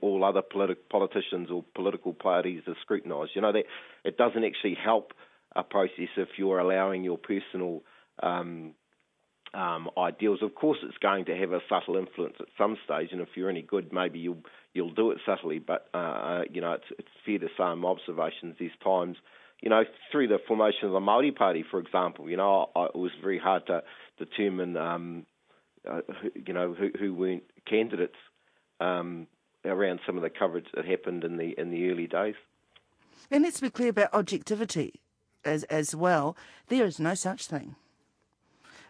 all 0.02 0.24
other 0.24 0.42
politi- 0.42 0.76
politicians 0.90 1.48
or 1.50 1.64
political 1.74 2.12
parties 2.12 2.62
are 2.66 2.76
scrutinised. 2.82 3.32
You 3.34 3.42
know, 3.42 3.52
that 3.52 3.64
it 4.04 4.16
doesn't 4.16 4.44
actually 4.44 4.76
help 4.82 5.12
a 5.56 5.62
process 5.62 6.08
if 6.16 6.28
you're 6.36 6.58
allowing 6.58 7.02
your 7.02 7.18
personal 7.18 7.82
um, 8.22 8.74
um, 9.54 9.90
ideals. 9.98 10.40
Of 10.42 10.54
course, 10.54 10.78
it's 10.82 10.98
going 10.98 11.24
to 11.26 11.36
have 11.36 11.52
a 11.52 11.60
subtle 11.68 11.96
influence 11.96 12.36
at 12.40 12.46
some 12.56 12.76
stage, 12.84 13.08
and 13.12 13.20
if 13.20 13.28
you're 13.34 13.50
any 13.50 13.62
good, 13.62 13.92
maybe 13.92 14.18
you'll 14.18 14.42
you'll 14.74 14.94
do 14.94 15.10
it 15.10 15.18
subtly. 15.26 15.58
But 15.58 15.88
uh, 15.94 15.96
uh, 15.96 16.42
you 16.52 16.60
know, 16.60 16.72
it's 16.72 16.84
it's 16.98 17.08
fair 17.24 17.38
to 17.38 17.48
say, 17.56 17.74
my 17.74 17.88
observations, 17.88 18.56
there's 18.58 18.70
times, 18.84 19.16
you 19.62 19.70
know, 19.70 19.84
through 20.10 20.28
the 20.28 20.38
formation 20.46 20.86
of 20.86 20.92
the 20.92 21.00
Maori 21.00 21.32
Party, 21.32 21.64
for 21.70 21.80
example, 21.80 22.28
you 22.30 22.36
know, 22.36 22.70
I, 22.74 22.86
it 22.86 22.96
was 22.96 23.12
very 23.22 23.38
hard 23.38 23.66
to 23.66 23.82
determine, 24.18 24.76
um, 24.76 25.26
uh, 25.88 26.00
who, 26.22 26.30
you 26.46 26.52
know, 26.52 26.74
who, 26.74 26.90
who 26.98 27.14
weren't 27.14 27.44
candidates 27.66 28.16
um, 28.80 29.26
around 29.64 30.00
some 30.06 30.16
of 30.16 30.22
the 30.22 30.30
coverage 30.30 30.66
that 30.74 30.84
happened 30.84 31.24
in 31.24 31.36
the 31.36 31.54
in 31.58 31.70
the 31.70 31.90
early 31.90 32.06
days. 32.06 32.34
And 33.30 33.44
let's 33.44 33.60
be 33.60 33.70
clear 33.70 33.90
about 33.90 34.12
objectivity 34.14 35.00
as, 35.44 35.64
as 35.64 35.94
well. 35.94 36.36
There 36.68 36.84
is 36.84 36.98
no 36.98 37.14
such 37.14 37.46
thing. 37.46 37.76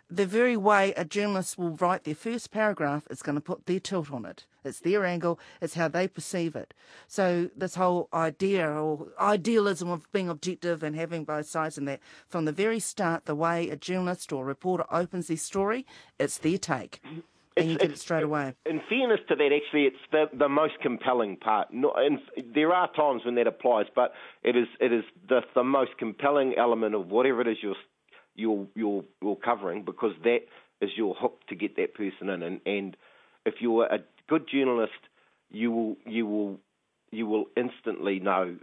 The 0.09 0.27
very 0.27 0.57
way 0.57 0.93
a 0.97 1.05
journalist 1.05 1.59
will 1.59 1.77
write 1.77 2.05
their 2.05 2.15
first 2.15 2.51
paragraph 2.51 3.05
is 3.11 3.23
going 3.23 3.37
to 3.37 3.41
put 3.41 3.67
their 3.67 3.81
tilt 3.81 4.13
on 4.13 4.25
it. 4.25 4.47
It's 4.64 4.81
their 4.81 5.05
angle, 5.05 5.38
it's 5.61 5.75
how 5.75 5.88
they 5.88 6.09
perceive 6.09 6.55
it. 6.55 6.75
So, 7.07 7.51
this 7.57 7.75
whole 7.75 8.09
idea 8.12 8.68
or 8.70 9.09
idealism 9.20 9.90
of 9.90 10.11
being 10.12 10.29
objective 10.29 10.83
and 10.83 10.94
having 10.96 11.25
both 11.25 11.46
sides 11.46 11.79
and 11.79 11.88
that, 11.88 12.01
from 12.29 12.44
the 12.44 12.53
very 12.53 12.81
start, 12.81 13.27
the 13.27 13.35
way 13.35 13.68
a 13.70 13.77
journalist 13.77 14.33
or 14.33 14.42
a 14.42 14.46
reporter 14.46 14.85
opens 14.90 15.29
their 15.29 15.37
story, 15.37 15.87
it's 16.18 16.38
their 16.38 16.59
take. 16.59 17.01
And 17.57 17.70
you 17.70 17.79
get 17.79 17.90
it 17.90 17.99
straight 17.99 18.23
away. 18.23 18.55
In 18.64 18.81
fairness 18.88 19.20
to 19.29 19.35
that, 19.35 19.51
actually, 19.53 19.85
it's 19.85 19.96
the, 20.12 20.27
the 20.33 20.49
most 20.49 20.75
compelling 20.81 21.37
part. 21.37 21.68
No, 21.73 21.92
and 21.96 22.20
there 22.55 22.73
are 22.73 22.90
times 22.92 23.23
when 23.25 23.35
that 23.35 23.46
applies, 23.46 23.87
but 23.94 24.12
it 24.42 24.57
is 24.57 24.68
it 24.81 24.92
is 24.92 25.05
the, 25.29 25.40
the 25.55 25.64
most 25.64 25.99
compelling 25.99 26.55
element 26.57 26.94
of 26.94 27.09
whatever 27.09 27.40
it 27.40 27.49
is 27.49 27.57
you're 27.61 27.75
you're 28.35 28.66
you're, 28.75 29.05
you're 29.20 29.37
covering 29.37 29.85
because 29.85 30.12
that 30.23 30.40
is 30.81 30.90
your 30.96 31.14
hook 31.14 31.40
to 31.49 31.55
get 31.55 31.77
that 31.77 31.94
person 31.94 32.29
in. 32.31 32.42
And, 32.42 32.61
and 32.64 32.96
if 33.44 33.55
you're 33.61 33.87
a 33.87 33.99
good 34.31 34.47
journalist, 34.49 35.03
you 35.51 35.71
will 35.73 35.97
you 36.07 36.25
will 36.27 36.59
you 37.11 37.27
will 37.27 37.47
instantly 37.57 38.21
know 38.21 38.57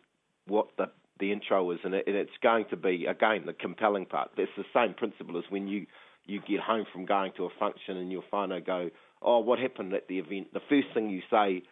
what 0.48 0.68
the 0.78 0.88
the 1.20 1.32
intro 1.32 1.72
is, 1.72 1.80
and, 1.84 1.94
it, 1.96 2.06
and 2.08 2.16
it's 2.16 2.38
going 2.42 2.66
to 2.70 2.78
be 2.78 3.06
again 3.06 3.44
the 3.46 3.54
compelling 3.54 4.06
part. 4.06 4.32
It's 4.38 4.52
the 4.58 4.66
same 4.74 4.94
principle 4.94 5.38
as 5.38 5.44
when 5.50 5.68
you 5.68 5.86
you 6.26 6.40
get 6.48 6.60
home 6.62 6.86
from 6.92 7.06
going 7.06 7.32
to 7.38 7.46
a 7.46 7.50
function 7.60 7.98
and 7.98 8.12
your 8.12 8.24
whānau 8.32 8.66
go, 8.66 8.90
oh, 9.22 9.40
what 9.40 9.60
happened 9.60 9.94
at 9.94 10.08
the 10.08 10.20
event? 10.20 10.54
The 10.54 10.62
first 10.70 10.88
thing 10.94 11.10
you 11.10 11.22
say 11.30 11.64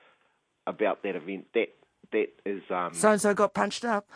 about 0.68 1.04
that 1.04 1.16
event, 1.16 1.46
that 1.54 1.70
that 2.12 2.28
is 2.46 2.62
um, 2.70 2.94
So 2.94 3.12
and 3.12 3.22
so 3.22 3.34
got 3.34 3.54
punched 3.54 3.86
up. 3.86 4.10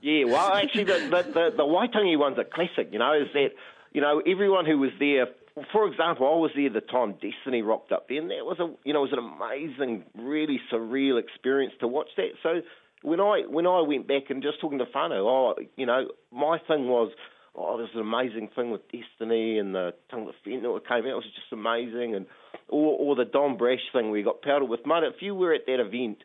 yeah, 0.00 0.24
well, 0.24 0.52
actually, 0.54 0.84
the, 0.84 0.98
the, 1.14 1.22
the, 1.32 1.44
the 1.58 1.62
Waitangi 1.64 2.18
one's 2.18 2.38
a 2.38 2.44
classic, 2.44 2.88
you 2.92 2.98
know, 2.98 3.14
is 3.14 3.28
that, 3.34 3.50
you 3.92 4.00
know, 4.00 4.20
everyone 4.26 4.64
who 4.66 4.78
was 4.78 4.90
there, 4.98 5.26
for 5.72 5.86
example, 5.86 6.26
I 6.26 6.36
was 6.36 6.50
there 6.54 6.70
the 6.70 6.80
time 6.80 7.14
Destiny 7.14 7.62
rocked 7.62 7.92
up 7.92 8.08
there, 8.08 8.20
and 8.20 8.30
that 8.30 8.44
was 8.44 8.58
a, 8.60 8.72
you 8.84 8.92
know, 8.92 9.04
it 9.04 9.10
was 9.10 9.12
an 9.12 9.18
amazing, 9.18 10.04
really 10.16 10.60
surreal 10.72 11.20
experience 11.20 11.74
to 11.80 11.88
watch 11.88 12.08
that. 12.16 12.30
So 12.42 12.60
when 13.02 13.20
I 13.20 13.42
when 13.48 13.66
I 13.66 13.80
went 13.80 14.08
back 14.08 14.30
and 14.30 14.42
just 14.42 14.60
talking 14.60 14.78
to 14.78 14.84
whānau, 14.84 15.24
oh, 15.24 15.54
you 15.76 15.86
know, 15.86 16.08
my 16.32 16.58
thing 16.66 16.88
was, 16.88 17.12
oh, 17.54 17.78
there's 17.78 17.90
an 17.94 18.00
amazing 18.00 18.48
thing 18.54 18.70
with 18.70 18.82
Destiny 18.90 19.58
and 19.58 19.74
the 19.74 19.94
Tangata 20.12 20.32
Whenua 20.46 20.80
that 20.80 20.88
came 20.88 21.04
out, 21.04 21.10
it 21.10 21.14
was 21.14 21.24
just 21.24 21.52
amazing, 21.52 22.14
and 22.14 22.26
or, 22.68 22.98
or 22.98 23.16
the 23.16 23.24
Don 23.24 23.56
Brash 23.56 23.80
thing 23.92 24.10
where 24.10 24.18
he 24.18 24.24
got 24.24 24.42
powdered 24.42 24.66
with 24.66 24.86
mud. 24.86 25.04
If 25.04 25.20
you 25.22 25.34
were 25.34 25.54
at 25.54 25.66
that 25.66 25.80
event, 25.80 26.18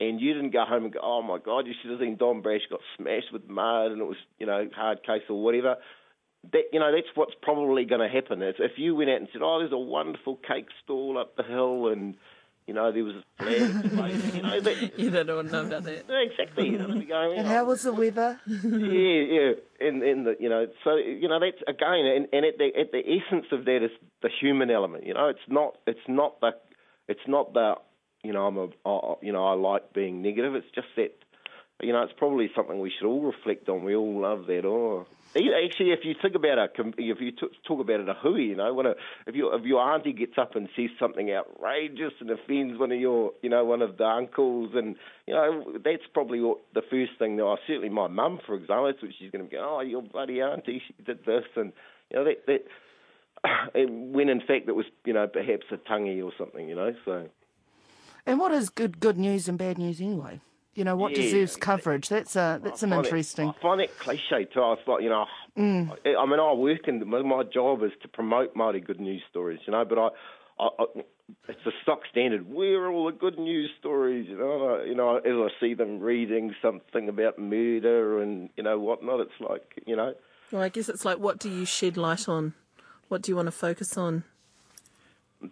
and 0.00 0.18
you 0.20 0.32
didn't 0.32 0.52
go 0.52 0.64
home 0.66 0.84
and 0.84 0.94
go, 0.94 1.00
oh 1.02 1.22
my 1.22 1.38
God, 1.38 1.66
you 1.66 1.74
should 1.80 1.90
have 1.90 2.00
seen 2.00 2.16
Don 2.16 2.40
Brash 2.40 2.62
got 2.70 2.80
smashed 2.96 3.32
with 3.32 3.48
mud 3.48 3.92
and 3.92 4.00
it 4.00 4.04
was, 4.04 4.16
you 4.38 4.46
know, 4.46 4.66
hard 4.74 5.02
case 5.02 5.22
or 5.28 5.42
whatever. 5.42 5.76
That 6.52 6.62
you 6.72 6.80
know, 6.80 6.90
that's 6.90 7.08
what's 7.14 7.34
probably 7.42 7.84
going 7.84 8.00
to 8.00 8.08
happen. 8.08 8.42
Is 8.42 8.54
if 8.58 8.72
you 8.78 8.94
went 8.96 9.10
out 9.10 9.16
and 9.18 9.28
said, 9.32 9.42
oh, 9.42 9.58
there's 9.58 9.72
a 9.72 9.78
wonderful 9.78 10.36
cake 10.36 10.68
stall 10.82 11.18
up 11.18 11.36
the 11.36 11.42
hill 11.42 11.88
and 11.88 12.14
you 12.66 12.72
know 12.74 12.90
there 12.92 13.04
was 13.04 13.16
a 13.16 13.42
flag, 13.42 13.60
at 13.60 14.34
you 14.34 14.42
know, 14.42 14.60
that, 14.60 14.92
You 14.98 15.10
don't 15.10 15.28
want 15.28 15.48
to 15.48 15.52
know 15.52 15.66
about 15.66 15.82
that. 15.84 16.04
exactly. 16.08 16.68
You 16.70 16.78
know, 16.78 16.94
they'd 16.94 17.08
going, 17.08 17.38
And 17.38 17.46
"Oh, 17.46 17.50
how 17.50 17.64
was 17.64 17.82
the 17.82 17.92
weather? 17.92 18.40
yeah, 18.46 18.56
yeah, 18.70 19.52
and 19.86 20.02
and 20.02 20.26
the, 20.26 20.36
you 20.40 20.48
know, 20.48 20.66
so 20.82 20.96
you 20.96 21.28
know 21.28 21.40
that's 21.40 21.60
again, 21.68 22.06
and, 22.06 22.28
and 22.32 22.46
at 22.46 22.56
the 22.58 22.70
at 22.78 22.90
the 22.92 23.00
essence 23.00 23.46
of 23.52 23.64
that 23.66 23.84
is 23.84 23.90
the 24.22 24.30
human 24.40 24.70
element. 24.70 25.04
You 25.06 25.14
know, 25.14 25.28
it's 25.28 25.46
not 25.48 25.76
it's 25.86 26.06
not 26.08 26.40
the 26.40 26.52
it's 27.08 27.26
not 27.26 27.52
the 27.52 27.74
you 28.22 28.32
know 28.32 28.46
I'm 28.46 28.56
a 28.56 28.68
I- 28.88 29.14
you 29.22 29.32
know 29.32 29.44
I 29.46 29.54
like 29.54 29.92
being 29.92 30.22
negative. 30.22 30.54
It's 30.54 30.70
just 30.74 30.88
that 30.96 31.12
you 31.82 31.92
know, 31.92 32.02
it's 32.02 32.12
probably 32.16 32.50
something 32.54 32.78
we 32.78 32.90
should 32.98 33.06
all 33.08 33.22
reflect 33.22 33.68
on. 33.68 33.84
We 33.84 33.94
all 33.94 34.20
love 34.22 34.46
that. 34.46 34.64
Oh, 34.66 35.06
actually, 35.36 35.92
if 35.92 36.00
you 36.02 36.14
think 36.20 36.34
about 36.34 36.58
a, 36.58 36.68
if 36.98 37.20
you 37.20 37.30
talk 37.66 37.80
about 37.80 38.00
it 38.00 38.08
a 38.08 38.14
hui, 38.14 38.42
you 38.42 38.56
know, 38.56 38.74
when 38.74 38.86
a, 38.86 38.94
if 39.26 39.34
your 39.34 39.54
if 39.56 39.64
your 39.64 39.80
auntie 39.80 40.12
gets 40.12 40.36
up 40.36 40.56
and 40.56 40.68
says 40.74 40.90
something 40.98 41.30
outrageous 41.30 42.12
and 42.20 42.30
offends 42.30 42.78
one 42.78 42.90
of 42.90 42.98
your, 42.98 43.32
you 43.40 43.48
know, 43.48 43.64
one 43.64 43.80
of 43.80 43.96
the 43.96 44.04
uncles, 44.04 44.72
and 44.74 44.96
you 45.26 45.34
know, 45.34 45.78
that's 45.84 46.02
probably 46.12 46.40
what 46.40 46.58
the 46.74 46.82
first 46.82 47.12
thing 47.18 47.36
that 47.36 47.44
I 47.44 47.56
certainly 47.66 47.90
my 47.90 48.08
mum, 48.08 48.40
for 48.44 48.56
example, 48.56 48.92
what 49.00 49.12
she's 49.18 49.30
going 49.30 49.48
to 49.48 49.50
go. 49.50 49.76
Oh, 49.78 49.80
your 49.80 50.02
bloody 50.02 50.40
auntie, 50.40 50.82
she 50.86 51.02
did 51.04 51.24
this, 51.24 51.44
and 51.54 51.72
you 52.10 52.16
know 52.18 52.24
that 52.24 52.46
that. 52.46 52.64
When 53.74 54.28
in 54.28 54.40
fact 54.40 54.68
it 54.68 54.74
was, 54.74 54.84
you 55.06 55.14
know, 55.14 55.26
perhaps 55.26 55.64
a 55.70 55.78
tangi 55.78 56.20
or 56.20 56.30
something, 56.36 56.68
you 56.68 56.74
know. 56.74 56.92
So 57.06 57.28
And 58.26 58.38
what 58.38 58.52
is 58.52 58.68
good 58.68 59.00
good 59.00 59.16
news 59.16 59.48
and 59.48 59.56
bad 59.56 59.78
news 59.78 60.00
anyway? 60.00 60.40
You 60.74 60.84
know, 60.84 60.94
what 60.96 61.10
Yeah, 61.12 61.22
deserves 61.22 61.56
coverage? 61.56 62.08
That's 62.08 62.36
uh, 62.36 62.58
that's 62.62 62.82
an 62.82 62.90
find 62.90 63.00
it- 63.04 63.08
interesting. 63.08 63.48
I 63.48 63.52
find 63.60 63.80
it 63.80 63.98
cliche 63.98 64.44
too. 64.52 64.62
I 64.62 64.76
thought, 64.84 65.02
you 65.02 65.08
know, 65.10 65.26
Mm. 65.58 65.90
I, 66.06 66.14
I 66.14 66.26
mean, 66.26 66.38
I 66.38 66.52
work 66.52 66.86
in 66.86 67.06
my, 67.08 67.22
my 67.22 67.42
job 67.42 67.82
is 67.82 67.90
to 68.02 68.08
promote 68.08 68.54
Māori 68.54 68.82
good 68.84 69.00
news 69.00 69.20
stories, 69.28 69.58
you 69.66 69.72
know, 69.72 69.84
but 69.84 69.98
I, 69.98 70.08
I, 70.60 70.68
I 70.78 70.84
it's 71.48 71.66
a 71.66 71.72
stock 71.82 72.00
standard. 72.10 72.48
Where 72.48 72.84
are 72.84 72.90
all 72.92 73.06
the 73.06 73.12
good 73.18 73.36
news 73.38 73.68
stories? 73.80 74.28
You 74.28 74.38
know, 74.38 74.76
I, 74.76 74.84
you 74.84 74.94
know, 74.94 75.16
as 75.16 75.24
I 75.26 75.48
see 75.60 75.74
them 75.74 75.98
reading 75.98 76.54
something 76.62 77.08
about 77.08 77.36
murder 77.38 78.22
and 78.22 78.48
you 78.56 78.62
know 78.62 78.78
whatnot, 78.78 79.20
it's 79.20 79.40
like, 79.40 79.82
you 79.86 79.96
know, 79.96 80.14
Well, 80.52 80.62
I 80.62 80.68
guess 80.68 80.88
it's 80.88 81.04
like, 81.04 81.18
what 81.18 81.38
do 81.40 81.50
you 81.50 81.64
shed 81.64 81.96
light 81.96 82.28
on? 82.28 82.54
What 83.08 83.22
do 83.22 83.32
you 83.32 83.36
want 83.36 83.46
to 83.46 83.52
focus 83.52 83.98
on? 83.98 84.22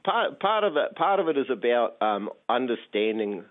part 0.05 0.39
part 0.39 0.65
of 0.65 0.77
it 0.77 0.95
part 0.97 1.19
of 1.19 1.29
it 1.29 1.37
is 1.37 1.51
about 1.51 2.01
um, 2.01 2.31
understanding. 2.49 3.45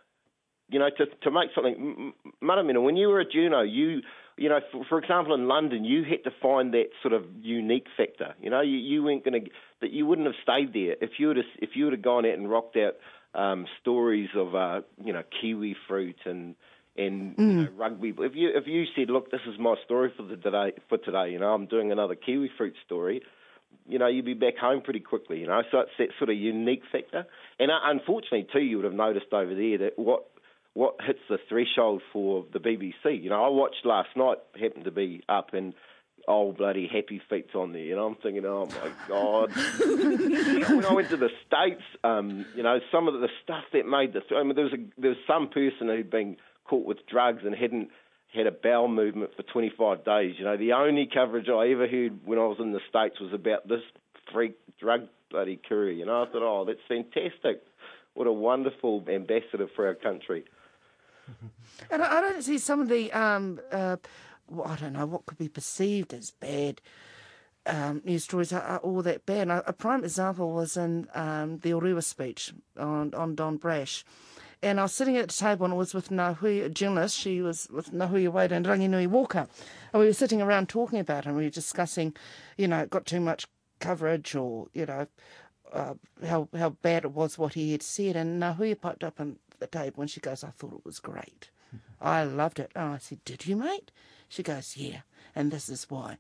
You 0.70 0.80
know, 0.80 0.90
to 0.98 1.06
to 1.06 1.32
make 1.32 1.50
something. 1.56 1.76
M- 1.76 2.14
M- 2.42 2.84
when 2.84 2.98
you 2.98 3.08
were 3.08 3.22
a 3.22 3.26
journo, 3.26 3.66
you 3.70 4.02
you 4.38 4.50
know, 4.50 4.60
for, 4.72 4.86
for 4.88 5.00
example, 5.00 5.34
in 5.34 5.48
London, 5.48 5.84
you 5.84 6.04
had 6.04 6.24
to 6.24 6.32
find 6.42 6.74
that 6.74 6.90
sort 7.02 7.14
of 7.14 7.24
unique 7.42 7.88
factor. 7.98 8.36
You 8.42 8.50
know, 8.52 8.62
you, 8.62 8.78
you 8.78 9.04
weren't 9.04 9.26
going 9.26 9.46
to 9.46 9.50
that 9.82 9.92
you 9.92 10.06
wouldn't 10.06 10.28
have 10.28 10.36
stayed 10.44 10.74
there 10.74 10.96
if 11.02 11.12
you 11.20 11.28
would 11.28 11.38
have 11.38 11.46
if 11.60 11.72
you 11.76 11.86
would 11.86 11.94
have 11.94 12.02
gone 12.02 12.26
out 12.26 12.34
and 12.34 12.50
rocked 12.50 12.78
out 12.78 12.96
um, 13.40 13.66
stories 13.82 14.30
of 14.36 14.56
uh, 14.56 14.82
you 15.04 15.14
know 15.14 15.24
kiwi 15.42 15.76
fruit 15.88 16.18
and 16.26 16.56
and 16.98 17.36
you 17.38 17.46
know, 17.46 17.70
rugby. 17.76 18.14
If 18.18 18.36
you 18.36 18.50
if 18.54 18.68
you 18.68 18.86
said, 18.96 19.10
look, 19.10 19.32
this 19.32 19.42
is 19.48 19.60
my 19.60 19.76
story 19.86 20.12
for 20.16 20.24
the 20.24 20.38
today 20.38 20.74
for 20.90 20.98
today. 20.98 21.32
You 21.32 21.40
know, 21.40 21.54
I'm 21.54 21.66
doing 21.66 21.92
another 21.92 22.16
kiwi 22.16 22.52
fruit 22.58 22.76
story 22.86 23.22
you 23.90 24.00
know, 24.00 24.08
you'd 24.08 24.26
be 24.26 24.34
back 24.34 24.58
home 24.58 24.82
pretty 24.82 25.00
quickly, 25.00 25.40
you 25.40 25.48
know. 25.48 25.62
So 25.72 25.80
it's 25.80 25.92
that 25.98 26.10
sort 26.18 26.30
of 26.30 26.36
unique 26.36 26.84
factor. 26.92 27.26
And 27.58 27.72
uh, 27.72 27.76
unfortunately, 27.86 28.46
too, 28.52 28.60
you 28.60 28.78
would 28.78 28.86
have 28.86 28.94
noticed 28.94 29.32
over 29.32 29.56
there 29.56 29.78
that 29.78 29.94
what 29.96 30.26
what 30.78 30.94
hits 31.04 31.22
the 31.28 31.40
threshold 31.50 32.04
for 32.14 32.46
the 32.54 32.60
BBC. 32.60 33.24
You 33.24 33.32
know, 33.32 33.44
I 33.44 33.50
watched 33.50 33.84
last 33.84 34.10
night, 34.16 34.38
happened 34.62 34.86
to 34.86 34.92
be 34.92 35.24
up, 35.28 35.56
and 35.56 35.74
oh 36.28 36.52
bloody 36.52 36.88
Happy 36.88 37.20
Feet's 37.28 37.56
on 37.56 37.74
there. 37.74 37.82
You 37.82 37.96
know, 37.96 38.06
I'm 38.06 38.16
thinking, 38.16 38.46
oh 38.46 38.68
my 38.68 38.92
god. 39.08 39.50
when 40.70 40.86
I 40.86 40.94
went 40.94 41.10
to 41.10 41.18
the 41.18 41.32
states, 41.48 41.82
um, 42.04 42.46
you 42.56 42.62
know, 42.62 42.78
some 42.92 43.08
of 43.08 43.16
the 43.16 43.28
stuff 43.44 43.64
that 43.74 43.88
made 43.88 44.14
the. 44.14 44.22
I 44.36 44.44
mean, 44.44 44.54
there 44.54 44.66
was 44.66 44.74
a, 44.74 45.02
there 45.02 45.10
was 45.10 45.20
some 45.26 45.50
person 45.50 45.88
who'd 45.88 46.12
been 46.12 46.38
caught 46.66 46.86
with 46.86 47.00
drugs 47.08 47.42
and 47.44 47.56
hadn't 47.56 47.90
had 48.32 48.46
a 48.46 48.52
bowel 48.52 48.88
movement 48.88 49.32
for 49.36 49.42
25 49.42 50.06
days. 50.06 50.36
You 50.38 50.46
know, 50.46 50.58
the 50.58 50.74
only 50.74 51.10
coverage 51.12 51.48
I 51.50 51.72
ever 51.72 51.88
heard 51.88 52.20
when 52.24 52.38
I 52.38 52.46
was 52.46 52.58
in 52.60 52.72
the 52.72 52.82
States 52.88 53.20
was 53.20 53.34
about 53.34 53.68
this 53.68 53.82
freak 54.32 54.54
drug 54.80 55.08
bloody 55.32 55.60
courier. 55.68 55.94
You 55.94 56.06
know, 56.06 56.22
I 56.22 56.26
thought, 56.28 56.44
oh, 56.44 56.66
that's 56.68 56.86
fantastic. 56.88 57.64
What 58.14 58.28
a 58.28 58.32
wonderful 58.32 59.04
ambassador 59.10 59.68
for 59.76 59.88
our 59.88 59.96
country. 59.96 60.46
And 61.92 62.02
I 62.02 62.22
don't 62.22 62.44
see 62.44 62.58
some 62.58 62.82
of 62.82 62.90
the, 62.90 63.12
um, 63.14 63.60
uh, 63.72 63.98
well, 64.50 64.68
I 64.68 64.76
don't 64.76 64.94
know, 64.94 65.06
what 65.06 65.26
could 65.26 65.38
be 65.38 65.50
perceived 65.50 66.14
as 66.14 66.32
bad 66.32 66.82
um, 67.68 68.02
news 68.06 68.24
stories 68.24 68.54
are, 68.54 68.62
are 68.62 68.78
all 68.80 69.02
that 69.04 69.26
bad. 69.26 69.44
And 69.44 69.52
A, 69.52 69.70
a 69.70 69.74
prime 69.74 70.04
example 70.04 70.54
was 70.54 70.78
in 70.78 71.08
um, 71.14 71.60
the 71.60 71.72
Orewa 71.72 72.04
speech 72.04 72.54
on, 72.78 73.14
on 73.14 73.36
Don 73.36 73.58
Brash. 73.58 74.06
And 74.64 74.80
I 74.80 74.84
was 74.84 74.94
sitting 74.94 75.18
at 75.18 75.28
the 75.28 75.34
table 75.34 75.66
and 75.66 75.74
it 75.74 75.78
was 75.78 75.94
with 75.94 76.10
Ngahuia, 76.10 76.66
a 76.66 76.70
journalist. 76.70 77.16
She 77.18 77.42
was 77.42 77.68
with 77.72 77.92
Ngahuia 77.92 78.32
Wade 78.32 78.52
and 78.52 78.66
Ranginui 78.66 79.08
Walker. 79.08 79.48
And 79.94 80.00
we 80.00 80.08
were 80.08 80.14
sitting 80.14 80.42
around 80.42 80.68
talking 80.68 81.00
about 81.00 81.26
it 81.26 81.28
and 81.28 81.38
we 81.38 81.44
were 81.44 81.50
discussing, 81.50 82.16
you 82.58 82.68
know, 82.68 82.80
it 82.80 82.90
got 82.90 83.06
too 83.06 83.20
much 83.20 83.46
coverage 83.80 84.34
or, 84.34 84.68
you 84.74 84.88
know, 84.88 85.08
uh, 85.72 85.94
how 86.26 86.48
how 86.58 86.70
bad 86.70 87.04
it 87.04 87.12
was 87.12 87.38
what 87.38 87.54
he 87.54 87.72
had 87.72 87.84
said. 87.84 88.16
And 88.16 88.42
Ngahuia 88.42 88.82
popped 88.82 89.04
up 89.04 89.20
on 89.20 89.38
the 89.60 89.68
table 89.68 90.02
and 90.02 90.10
she 90.10 90.20
goes, 90.20 90.44
I 90.44 90.50
thought 90.50 90.74
it 90.74 90.86
was 90.86 91.00
great. 91.00 91.50
I 92.02 92.24
loved 92.24 92.60
it. 92.60 92.72
And 92.76 92.94
I 92.94 92.98
said, 92.98 93.24
Did 93.26 93.46
you, 93.48 93.56
mate? 93.56 93.92
She 94.30 94.44
goes, 94.44 94.78
Yeah. 94.78 95.00
And 95.36 95.52
this 95.52 95.70
is 95.70 95.90
why. 95.90 96.18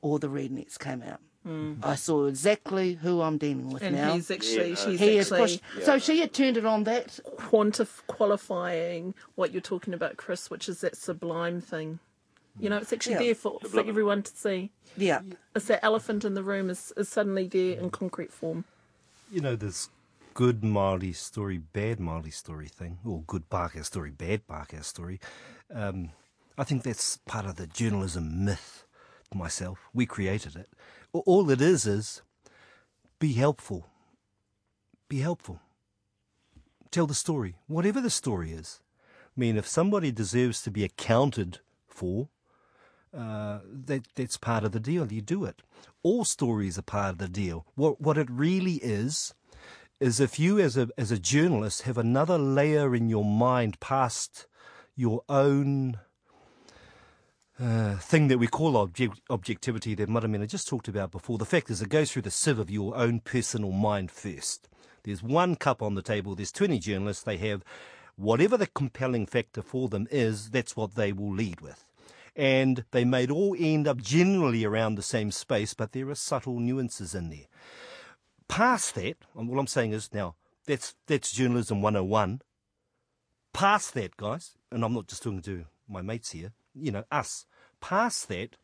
All 0.00 0.18
the 0.18 0.28
rednecks 0.28 0.78
came 0.78 1.02
out. 1.02 1.20
Mm. 1.46 1.78
I 1.84 1.96
saw 1.96 2.26
exactly 2.26 2.94
who 2.94 3.20
I'm 3.20 3.36
dealing 3.38 3.70
with 3.70 3.82
And 3.82 3.96
now. 3.96 4.14
he's 4.14 4.30
actually- 4.30 4.70
Yeah. 4.70 4.74
she's 4.76 5.00
he 5.00 5.16
is 5.18 5.32
actually- 5.32 5.60
pushed. 5.74 5.86
So 5.86 5.98
she 5.98 6.20
had 6.20 6.32
turned 6.32 6.56
it 6.56 6.64
on 6.66 6.84
that. 6.84 7.18
Quantif- 7.36 8.06
qualifying 8.06 9.14
what 9.34 9.52
you're 9.52 9.60
talking 9.60 9.92
about, 9.94 10.16
Chris, 10.16 10.50
which 10.50 10.68
is 10.68 10.80
that 10.82 10.96
sublime 10.96 11.60
thing. 11.60 11.98
You 12.60 12.68
know, 12.70 12.76
it's 12.78 12.92
actually 12.92 13.14
Yeah. 13.14 13.18
there 13.20 13.34
for, 13.34 13.58
for 13.60 13.80
everyone 13.80 14.22
to 14.22 14.36
see. 14.36 14.70
Yeah. 14.96 15.22
It's 15.56 15.66
that 15.66 15.84
elephant 15.84 16.24
in 16.24 16.34
the 16.34 16.42
room 16.42 16.68
is, 16.70 16.92
is 16.96 17.08
suddenly 17.08 17.48
there 17.48 17.78
in 17.78 17.90
concrete 17.90 18.32
form. 18.32 18.64
You 19.30 19.40
know, 19.40 19.56
this 19.56 19.88
good 20.34 20.62
Māori 20.62 21.14
story, 21.14 21.58
bad 21.58 21.98
Māori 21.98 22.32
story 22.32 22.68
thing, 22.68 22.98
or 23.04 23.22
good 23.26 23.48
Pākehā 23.48 23.84
story, 23.84 24.10
bad 24.10 24.46
Pākehā 24.46 24.84
story. 24.84 25.20
Um, 25.72 26.10
I 26.56 26.64
think 26.64 26.82
that's 26.82 27.18
part 27.18 27.46
of 27.46 27.56
the 27.56 27.66
journalism 27.66 28.44
myth 28.44 28.86
myself. 29.34 29.88
We 29.92 30.06
created 30.06 30.56
it. 30.56 30.68
All 31.12 31.50
it 31.50 31.60
is 31.60 31.86
is 31.86 32.22
be 33.18 33.32
helpful. 33.32 33.86
Be 35.08 35.18
helpful. 35.18 35.60
Tell 36.90 37.06
the 37.06 37.14
story, 37.14 37.56
whatever 37.66 38.00
the 38.00 38.10
story 38.10 38.52
is. 38.52 38.80
I 39.36 39.40
mean, 39.40 39.56
if 39.56 39.66
somebody 39.66 40.12
deserves 40.12 40.62
to 40.62 40.70
be 40.70 40.84
accounted 40.84 41.60
for, 41.86 42.28
uh, 43.16 43.60
that 43.64 44.08
that's 44.14 44.36
part 44.36 44.64
of 44.64 44.72
the 44.72 44.80
deal. 44.80 45.10
You 45.12 45.20
do 45.20 45.44
it. 45.44 45.62
All 46.02 46.24
stories 46.24 46.78
are 46.78 46.82
part 46.82 47.10
of 47.10 47.18
the 47.18 47.28
deal. 47.28 47.66
What 47.74 48.00
what 48.00 48.16
it 48.18 48.30
really 48.30 48.74
is 48.74 49.34
is 50.02 50.18
if 50.18 50.38
you 50.38 50.58
as 50.58 50.76
a 50.76 50.88
as 50.98 51.12
a 51.12 51.18
journalist 51.18 51.82
have 51.82 51.96
another 51.96 52.36
layer 52.36 52.94
in 52.94 53.08
your 53.08 53.24
mind 53.24 53.78
past 53.78 54.46
your 54.96 55.22
own 55.28 55.98
uh, 57.60 57.96
thing 57.98 58.26
that 58.26 58.38
we 58.38 58.48
call 58.48 58.76
object, 58.76 59.20
objectivity 59.30 59.94
that 59.94 60.08
Maramena 60.08 60.48
just 60.48 60.66
talked 60.66 60.88
about 60.88 61.12
before. 61.12 61.38
The 61.38 61.44
fact 61.44 61.70
is, 61.70 61.80
it 61.80 61.88
goes 61.88 62.10
through 62.10 62.22
the 62.22 62.32
sieve 62.32 62.58
of 62.58 62.68
your 62.68 62.96
own 62.96 63.20
personal 63.20 63.70
mind 63.70 64.10
first. 64.10 64.68
There's 65.04 65.22
one 65.22 65.54
cup 65.54 65.80
on 65.80 65.94
the 65.94 66.02
table. 66.02 66.34
There's 66.34 66.50
20 66.50 66.80
journalists. 66.80 67.22
They 67.22 67.36
have 67.36 67.62
whatever 68.16 68.56
the 68.56 68.66
compelling 68.66 69.26
factor 69.26 69.62
for 69.62 69.88
them 69.88 70.08
is. 70.10 70.50
That's 70.50 70.76
what 70.76 70.96
they 70.96 71.12
will 71.12 71.32
lead 71.32 71.60
with 71.60 71.84
and 72.34 72.84
they 72.92 73.04
may 73.04 73.26
all 73.26 73.54
end 73.58 73.86
up 73.86 73.98
generally 73.98 74.64
around 74.64 74.94
the 74.94 75.02
same 75.02 75.30
space, 75.30 75.74
but 75.74 75.92
there 75.92 76.08
are 76.08 76.14
subtle 76.14 76.58
nuances 76.58 77.14
in 77.14 77.28
there. 77.28 77.46
Past 78.52 78.96
that, 78.96 79.16
and 79.34 79.48
what 79.48 79.58
I'm 79.58 79.66
saying 79.66 79.92
is 79.92 80.12
now 80.12 80.34
that's 80.66 80.94
that's 81.06 81.32
journalism 81.32 81.80
101. 81.80 82.42
Past 83.54 83.94
that, 83.94 84.18
guys, 84.18 84.58
and 84.70 84.84
I'm 84.84 84.92
not 84.92 85.06
just 85.06 85.22
talking 85.22 85.40
to 85.40 85.64
my 85.88 86.02
mates 86.02 86.32
here, 86.32 86.52
you 86.74 86.92
know, 86.92 87.04
us. 87.10 87.46
Past 87.80 88.28
that, 88.28 88.56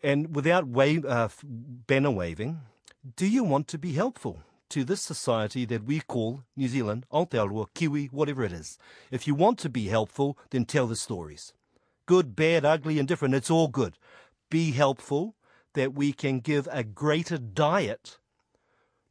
and 0.00 0.36
without 0.36 0.68
wave, 0.68 1.04
uh, 1.04 1.28
banner 1.42 2.12
waving, 2.12 2.60
do 3.16 3.26
you 3.26 3.42
want 3.42 3.66
to 3.66 3.78
be 3.78 3.94
helpful 3.94 4.44
to 4.68 4.84
this 4.84 5.02
society 5.02 5.64
that 5.64 5.82
we 5.82 5.98
call 5.98 6.44
New 6.54 6.68
Zealand, 6.68 7.04
Aotearoa, 7.12 7.66
Kiwi, 7.74 8.10
whatever 8.12 8.44
it 8.44 8.52
is? 8.52 8.78
If 9.10 9.26
you 9.26 9.34
want 9.34 9.58
to 9.58 9.68
be 9.68 9.88
helpful, 9.88 10.38
then 10.50 10.66
tell 10.66 10.86
the 10.86 10.94
stories 10.94 11.52
good, 12.06 12.36
bad, 12.36 12.64
ugly, 12.64 13.00
indifferent. 13.00 13.34
It's 13.34 13.50
all 13.50 13.66
good. 13.66 13.98
Be 14.50 14.70
helpful 14.70 15.34
that 15.72 15.94
we 15.94 16.12
can 16.12 16.38
give 16.38 16.68
a 16.70 16.84
greater 16.84 17.38
diet 17.38 18.18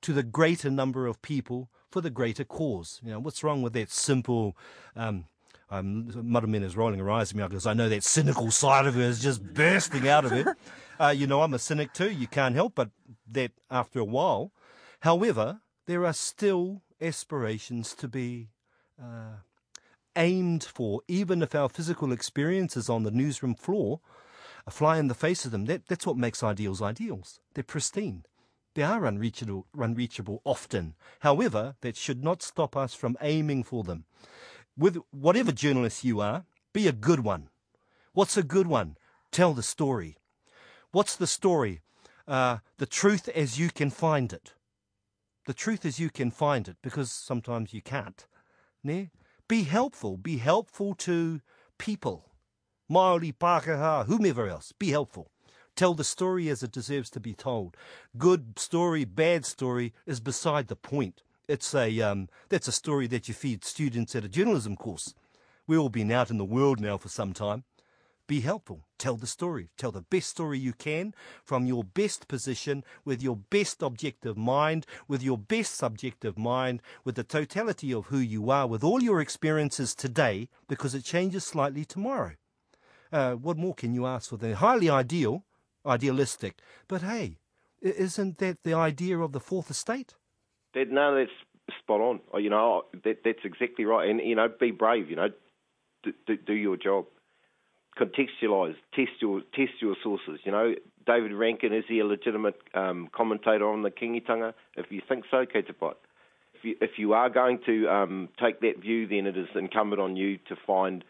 to 0.06 0.14
the 0.14 0.22
greater 0.22 0.70
number 0.70 1.08
of 1.08 1.20
people 1.24 1.68
for 1.90 2.00
the 2.00 2.12
greater 2.12 2.44
cause. 2.44 3.02
You 3.04 3.10
know, 3.10 3.20
what's 3.20 3.44
wrong 3.44 3.64
with 3.64 3.74
that 3.74 3.90
simple, 3.90 4.56
um, 4.96 5.26
um, 5.72 6.12
Maramena 6.14 6.62
is 6.62 6.78
rolling 6.78 7.00
her 7.00 7.10
eyes 7.10 7.32
at 7.32 7.38
me 7.38 7.42
because 7.42 7.66
I 7.66 7.74
know 7.74 7.90
that 7.90 8.04
cynical 8.04 8.52
side 8.52 8.86
of 8.86 8.94
her 8.94 9.02
is 9.02 9.20
just 9.20 9.44
bursting 9.56 10.08
out 10.08 10.26
of 10.26 10.32
her. 10.32 10.56
Uh, 10.98 11.10
you 11.10 11.28
know, 11.28 11.42
I'm 11.42 11.54
a 11.54 11.60
cynic 11.60 11.92
too. 11.92 12.10
You 12.10 12.26
can't 12.26 12.56
help 12.56 12.76
but 12.76 12.90
that 13.30 13.52
after 13.70 14.00
a 14.00 14.06
while. 14.06 14.54
However, 15.02 15.60
there 15.88 16.06
are 16.06 16.14
still 16.14 16.84
aspirations 17.02 17.94
to 17.96 18.08
be 18.08 18.48
uh, 18.98 19.40
aimed 20.16 20.64
for, 20.64 21.02
even 21.10 21.42
if 21.42 21.54
our 21.54 21.68
physical 21.68 22.14
experiences 22.14 22.90
on 22.90 23.04
the 23.04 23.12
newsroom 23.12 23.56
floor 23.56 24.00
a 24.66 24.72
fly 24.72 24.98
in 25.00 25.10
the 25.10 25.14
face 25.14 25.44
of 25.44 25.52
them. 25.52 25.66
That, 25.66 25.86
that's 25.88 26.08
what 26.08 26.16
makes 26.16 26.42
ideals 26.42 26.82
ideals. 26.82 27.42
They're 27.56 27.64
pristine. 27.66 28.24
They 28.76 28.84
are 28.84 29.06
unreachable, 29.06 29.68
unreachable 29.78 30.42
often. 30.44 30.96
However, 31.22 31.76
that 31.82 31.96
should 31.96 32.24
not 32.24 32.44
stop 32.44 32.78
us 32.78 32.94
from 32.94 33.18
aiming 33.22 33.64
for 33.64 33.84
them. 33.84 34.06
With 34.78 34.98
whatever 35.12 35.52
journalist 35.52 36.04
you 36.04 36.22
are, 36.22 36.46
Be 36.76 36.90
a 36.90 36.92
good 36.92 37.22
one. 37.22 37.48
What's 38.12 38.36
a 38.36 38.44
good 38.44 38.68
one? 38.68 38.98
Tell 39.32 39.54
the 39.54 39.64
story. 39.64 40.18
What's 40.92 41.16
the 41.16 41.26
story? 41.26 41.80
Uh, 42.28 42.58
the 42.80 42.86
truth 42.86 43.30
as 43.30 43.58
you 43.58 43.70
can 43.70 43.90
find 43.90 44.34
it. 44.34 44.56
The 45.46 45.54
truth 45.54 45.86
as 45.86 46.02
you 46.02 46.10
can 46.10 46.32
find 46.32 46.68
it, 46.68 46.76
because 46.84 47.14
sometimes 47.14 47.74
you 47.74 47.82
can't. 47.82 48.28
Ne? 48.84 49.12
Be 49.48 49.64
helpful. 49.64 50.18
Be 50.18 50.40
helpful 50.40 50.96
to 50.96 51.40
people. 51.78 52.26
Maori, 52.90 53.32
Pākehā, 53.32 54.06
whomever 54.08 54.50
else. 54.50 54.74
Be 54.78 54.90
helpful. 54.90 55.32
Tell 55.76 55.94
the 55.94 56.06
story 56.06 56.48
as 56.48 56.64
it 56.64 56.72
deserves 56.72 57.10
to 57.12 57.20
be 57.20 57.34
told. 57.34 57.76
Good 58.18 58.58
story, 58.58 59.04
bad 59.04 59.46
story 59.46 59.94
is 60.06 60.22
beside 60.22 60.68
the 60.68 60.76
point. 60.76 61.22
It's 61.50 61.76
a 61.76 62.00
um, 62.02 62.30
that's 62.48 62.70
a 62.70 62.72
story 62.72 63.08
that 63.08 63.28
you 63.28 63.34
feed 63.34 63.66
students 63.66 64.16
at 64.16 64.24
a 64.24 64.30
journalism 64.30 64.78
course. 64.78 65.14
We've 65.68 65.80
all 65.80 65.90
been 65.90 66.12
out 66.12 66.32
in 66.32 66.38
the 66.38 66.46
world 66.46 66.80
now 66.80 66.98
for 66.98 67.10
some 67.10 67.34
time. 67.34 67.66
Be 68.28 68.40
helpful. 68.40 68.86
Tell 68.98 69.18
the 69.18 69.28
story. 69.28 69.70
Tell 69.78 69.92
the 69.92 70.02
best 70.02 70.30
story 70.30 70.58
you 70.58 70.74
can 70.74 71.14
from 71.44 71.66
your 71.66 71.84
best 71.84 72.28
position, 72.28 72.84
with 73.04 73.22
your 73.22 73.36
best 73.36 73.84
objective 73.84 74.38
mind, 74.38 74.88
with 75.08 75.22
your 75.22 75.38
best 75.38 75.76
subjective 75.76 76.38
mind, 76.38 76.82
with 77.04 77.16
the 77.16 77.24
totality 77.24 77.94
of 77.94 78.08
who 78.08 78.18
you 78.18 78.50
are, 78.50 78.66
with 78.66 78.84
all 78.84 79.04
your 79.04 79.20
experiences 79.22 79.94
today, 79.94 80.48
because 80.68 80.96
it 80.96 81.04
changes 81.04 81.44
slightly 81.44 81.86
tomorrow. 81.86 82.32
Uh, 83.12 83.34
what 83.34 83.58
more 83.58 83.76
can 83.76 83.94
you 83.94 84.08
ask 84.08 84.30
for? 84.30 84.38
They're 84.38 84.56
highly 84.56 84.90
ideal, 84.90 85.44
idealistic. 85.86 86.60
But 86.88 87.02
hey, 87.02 87.38
isn't 87.82 88.38
that 88.40 88.64
the 88.64 88.74
idea 88.74 89.20
of 89.20 89.32
the 89.32 89.40
fourth 89.40 89.70
estate? 89.70 90.16
That, 90.74 90.92
no, 90.92 91.16
that's 91.16 91.32
spot 91.80 92.02
on. 92.02 92.20
Oh, 92.34 92.38
You 92.38 92.50
know, 92.50 92.84
that, 93.04 93.20
that's 93.24 93.40
exactly 93.44 93.86
right. 93.86 94.10
And 94.10 94.20
you 94.20 94.36
know, 94.36 94.48
be 94.60 94.72
brave. 94.72 95.10
You 95.10 95.16
know, 95.16 95.30
do, 96.04 96.14
do, 96.28 96.38
do 96.38 96.54
your 96.54 96.78
job. 96.78 97.06
Contextualise. 98.00 98.76
Test 98.94 99.12
your 99.22 99.42
test 99.54 99.82
your 99.82 99.96
sources. 100.04 100.40
You 100.44 100.52
know, 100.52 100.74
David 101.08 101.32
Rankin 101.32 101.74
is 101.74 101.86
he 101.88 102.00
a 102.00 102.06
legitimate 102.06 102.60
um, 102.74 103.08
commentator 103.16 103.70
on 103.70 103.84
the 103.84 103.92
Kingitanga? 103.92 104.54
If 104.76 104.88
you 104.90 105.02
think 105.08 105.26
so, 105.32 105.46
te 105.46 105.62
pai. 105.62 105.92
If 106.56 106.64
you, 106.64 106.76
if 106.82 106.92
you 106.98 107.14
are 107.14 107.30
going 107.30 107.60
to 107.66 107.88
um, 107.88 108.30
take 108.42 108.60
that 108.62 108.82
view, 108.82 109.08
then 109.08 109.28
it 109.28 109.38
is 109.38 109.48
incumbent 109.56 110.02
on 110.02 110.16
you 110.16 110.38
to 110.50 110.56
find 110.68 111.04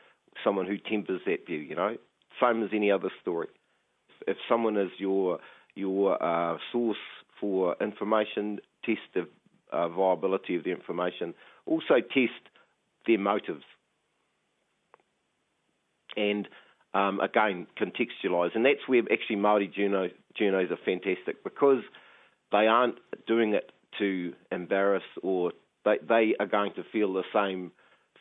someone 0.43 0.67
who 0.67 0.77
tempers 0.77 1.21
that 1.25 1.45
view. 1.47 1.59
You 1.59 1.75
know, 1.75 1.97
same 2.39 2.61
as 2.63 2.69
any 2.71 2.91
other 2.91 3.09
story. 3.21 3.47
If 4.27 4.37
someone 4.47 4.77
is 4.77 4.91
your 4.97 5.39
your 5.75 6.21
uh, 6.23 6.57
source 6.71 6.97
for 7.39 7.75
information, 7.81 8.59
test 8.85 9.01
the 9.13 9.27
uh, 9.71 9.89
viability 9.89 10.55
of 10.55 10.63
the 10.63 10.71
information. 10.71 11.33
Also 11.65 11.95
test 11.99 12.49
their 13.05 13.19
motives. 13.19 13.63
And 16.15 16.47
um, 16.93 17.19
again, 17.19 17.67
contextualise. 17.77 18.55
And 18.55 18.65
that's 18.65 18.87
where 18.87 19.01
actually 19.11 19.35
Māori 19.35 19.71
journo, 19.73 20.11
journos 20.39 20.71
are 20.71 20.79
fantastic 20.85 21.43
because 21.43 21.83
they 22.51 22.67
aren't 22.67 22.95
doing 23.27 23.53
it 23.53 23.71
to 23.99 24.33
embarrass 24.51 25.03
or 25.21 25.51
they, 25.83 25.97
they 26.07 26.35
are 26.39 26.45
going 26.45 26.73
to 26.75 26.83
feel 26.91 27.13
the 27.13 27.23
same 27.33 27.71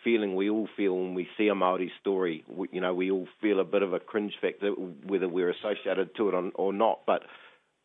feeling 0.04 0.36
we 0.36 0.50
all 0.50 0.68
feel 0.76 0.94
when 0.96 1.14
we 1.14 1.26
see 1.36 1.48
a 1.48 1.54
Maori 1.54 1.90
story. 2.00 2.44
We, 2.46 2.68
you 2.70 2.80
know, 2.80 2.94
we 2.94 3.10
all 3.10 3.26
feel 3.40 3.58
a 3.58 3.64
bit 3.64 3.82
of 3.82 3.92
a 3.92 3.98
cringe 3.98 4.34
factor, 4.40 4.70
whether 4.70 5.28
we're 5.28 5.50
associated 5.50 6.14
to 6.16 6.28
it 6.28 6.34
or, 6.34 6.50
or 6.54 6.72
not. 6.72 7.00
But 7.06 7.22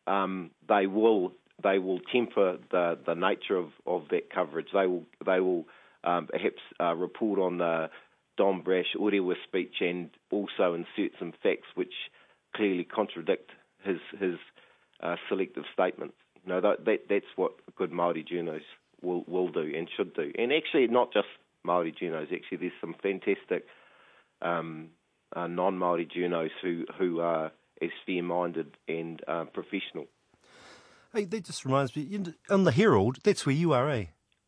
um, 0.06 0.50
they 0.68 0.86
will 0.86 1.32
they 1.62 1.78
will 1.78 2.00
temper 2.12 2.58
the, 2.70 2.98
the 3.06 3.14
nature 3.14 3.56
of, 3.56 3.68
of 3.86 4.04
that 4.10 4.32
coverage. 4.32 4.68
They 4.72 4.86
will 4.86 5.04
they 5.24 5.40
will 5.40 5.66
um, 6.04 6.26
perhaps 6.26 6.60
uh, 6.80 6.94
report 6.94 7.38
on 7.38 7.58
the 7.58 7.90
Don 8.36 8.62
Brash 8.62 8.94
Orewa 8.98 9.34
speech 9.46 9.74
and 9.80 10.10
also 10.30 10.74
insert 10.74 11.12
some 11.18 11.32
facts 11.42 11.68
which 11.74 11.92
clearly 12.54 12.84
contradict 12.84 13.50
his 13.82 13.98
his 14.18 14.36
uh, 15.02 15.16
selective 15.28 15.64
statements. 15.72 16.14
You 16.44 16.50
know 16.50 16.60
that, 16.60 16.84
that 16.84 17.00
that's 17.08 17.32
what 17.36 17.52
good 17.76 17.92
Maori 17.92 18.24
journos 18.24 18.62
will 19.02 19.24
will 19.26 19.48
do 19.48 19.72
and 19.76 19.88
should 19.96 20.14
do. 20.14 20.32
And 20.38 20.52
actually, 20.52 20.86
not 20.86 21.12
just 21.12 21.28
Maori 21.64 21.92
journos. 21.92 22.32
Actually, 22.32 22.58
there's 22.58 22.72
some 22.80 22.94
fantastic 23.02 23.66
um, 24.42 24.88
uh, 25.34 25.46
non-Maori 25.46 26.06
journos 26.06 26.50
who 26.62 26.84
who 26.98 27.20
are 27.20 27.52
as 27.82 27.90
fair-minded 28.06 28.76
and 28.88 29.22
uh, 29.26 29.44
professional. 29.44 30.06
Hey, 31.12 31.24
that 31.24 31.44
just 31.44 31.64
reminds 31.64 31.96
me. 31.96 32.22
On 32.50 32.64
the 32.64 32.70
Herald, 32.72 33.18
that's 33.24 33.44
where 33.46 33.54
you 33.54 33.72
are, 33.72 33.90
eh? 33.90 34.06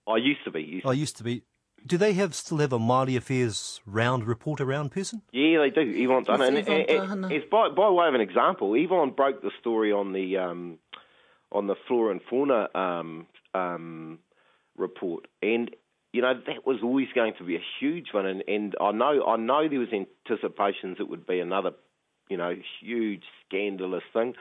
I 0.08 0.16
used 0.16 0.44
to 0.44 0.50
be. 0.50 0.62
Used 0.62 0.86
I 0.86 0.92
used 0.92 1.16
to 1.18 1.24
be. 1.24 1.42
Do 1.84 1.98
they 1.98 2.12
have 2.12 2.32
still 2.34 2.58
have 2.58 2.72
a 2.72 2.78
Māori 2.78 3.16
Affairs 3.16 3.80
round 3.86 4.24
reporter 4.24 4.64
round 4.64 4.92
person? 4.92 5.22
Yeah, 5.32 5.58
they 5.58 5.70
do. 5.70 5.80
Yvonne 5.80 6.22
done 6.22 6.40
it. 6.42 6.54
Yes, 6.54 6.68
And, 6.68 6.86
Yvonne 6.88 7.10
and- 7.10 7.24
Tahana. 7.24 7.32
it's 7.32 7.50
by, 7.50 7.68
by 7.70 7.90
way 7.90 8.06
of 8.06 8.14
an 8.14 8.20
example, 8.20 8.74
Yvonne 8.74 9.10
broke 9.10 9.42
the 9.42 9.50
story 9.58 9.90
on 9.92 10.12
the 10.12 10.36
um, 10.36 10.78
on 11.50 11.66
the 11.66 11.74
flora 11.88 12.12
and 12.12 12.20
fauna 12.30 12.68
um, 12.76 13.26
um, 13.54 14.20
report, 14.76 15.26
and 15.42 15.74
you 16.12 16.22
know 16.22 16.34
that 16.34 16.66
was 16.66 16.78
always 16.82 17.08
going 17.14 17.34
to 17.38 17.44
be 17.44 17.56
a 17.56 17.64
huge 17.80 18.08
one. 18.12 18.26
And, 18.26 18.42
and 18.46 18.74
I 18.80 18.92
know 18.92 19.24
I 19.26 19.36
know 19.36 19.68
there 19.68 19.78
was 19.78 19.88
anticipations 19.92 20.98
it 21.00 21.08
would 21.08 21.26
be 21.26 21.40
another, 21.40 21.72
you 22.28 22.36
know, 22.36 22.54
huge 22.80 23.24
scandalous 23.46 24.04
thing 24.12 24.34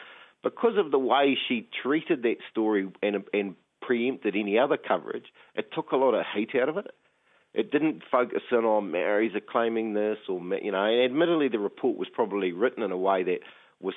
because 0.43 0.77
of 0.77 0.91
the 0.91 0.99
way 0.99 1.37
she 1.47 1.67
treated 1.81 2.23
that 2.23 2.37
story 2.49 2.89
and 3.01 3.23
and 3.33 3.55
preempted 3.81 4.35
any 4.35 4.59
other 4.59 4.77
coverage. 4.77 5.25
It 5.55 5.71
took 5.73 5.91
a 5.91 5.97
lot 5.97 6.13
of 6.13 6.25
heat 6.35 6.51
out 6.55 6.69
of 6.69 6.77
it 6.77 6.91
it 7.53 7.71
didn't 7.71 8.03
focus 8.09 8.43
in 8.51 8.59
on 8.59 8.95
are 8.95 9.29
claiming 9.49 9.93
this 9.93 10.17
or 10.29 10.39
you 10.61 10.71
know. 10.71 10.85
And 10.85 11.03
admittedly, 11.03 11.49
the 11.49 11.59
report 11.59 11.97
was 11.97 12.07
probably 12.13 12.51
written 12.51 12.83
in 12.83 12.91
a 12.91 12.97
way 12.97 13.23
that 13.23 13.39
was 13.81 13.95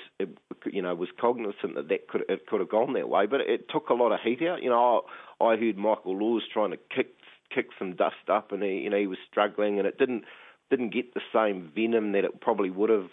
you 0.67 0.83
know 0.83 0.95
was 0.95 1.11
cognizant 1.21 1.75
that 1.77 1.89
that 1.89 2.09
could 2.09 2.23
it 2.29 2.47
could 2.47 2.61
have 2.61 2.69
gone 2.69 2.95
that 2.95 3.09
way, 3.09 3.27
but 3.27 3.41
it 3.41 3.69
took 3.69 3.91
a 3.91 3.95
lot 3.95 4.13
of 4.13 4.21
heat 4.21 4.43
out. 4.43 4.63
You 4.63 4.71
know, 4.71 5.05
I, 5.41 5.45
I 5.45 5.57
heard 5.57 5.77
Michael 5.77 6.19
Laws 6.19 6.43
trying 6.53 6.73
to 6.73 6.79
kick 6.95 7.15
kick 7.55 7.69
some 7.79 7.95
dust 7.95 8.29
up, 8.29 8.53
and 8.53 8.63
he 8.63 8.79
you 8.79 8.91
know 8.91 8.99
he 8.99 9.07
was 9.07 9.19
struggling, 9.31 9.79
and 9.79 9.87
it 9.87 9.99
didn't 9.99 10.25
didn't 10.71 10.93
get 10.93 11.15
the 11.15 11.21
same 11.33 11.71
venom 11.75 12.13
that 12.13 12.25
it 12.25 12.41
probably 12.41 12.71
would 12.71 12.91
have 12.91 13.11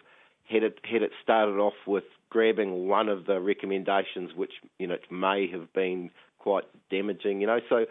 had 0.50 0.64
it 0.64 0.80
had 0.84 1.02
it 1.02 1.12
started 1.24 1.58
off 1.58 1.74
with 1.86 2.04
grabbing 2.30 2.88
one 2.88 3.10
of 3.10 3.26
the 3.26 3.40
recommendations, 3.40 4.32
which 4.36 4.54
you 4.80 4.88
know 4.88 4.98
may 5.10 5.48
have 5.52 5.72
been 5.74 6.10
quite 6.40 6.66
damaging. 6.90 7.42
You 7.42 7.48
know, 7.48 7.60
so 7.70 7.86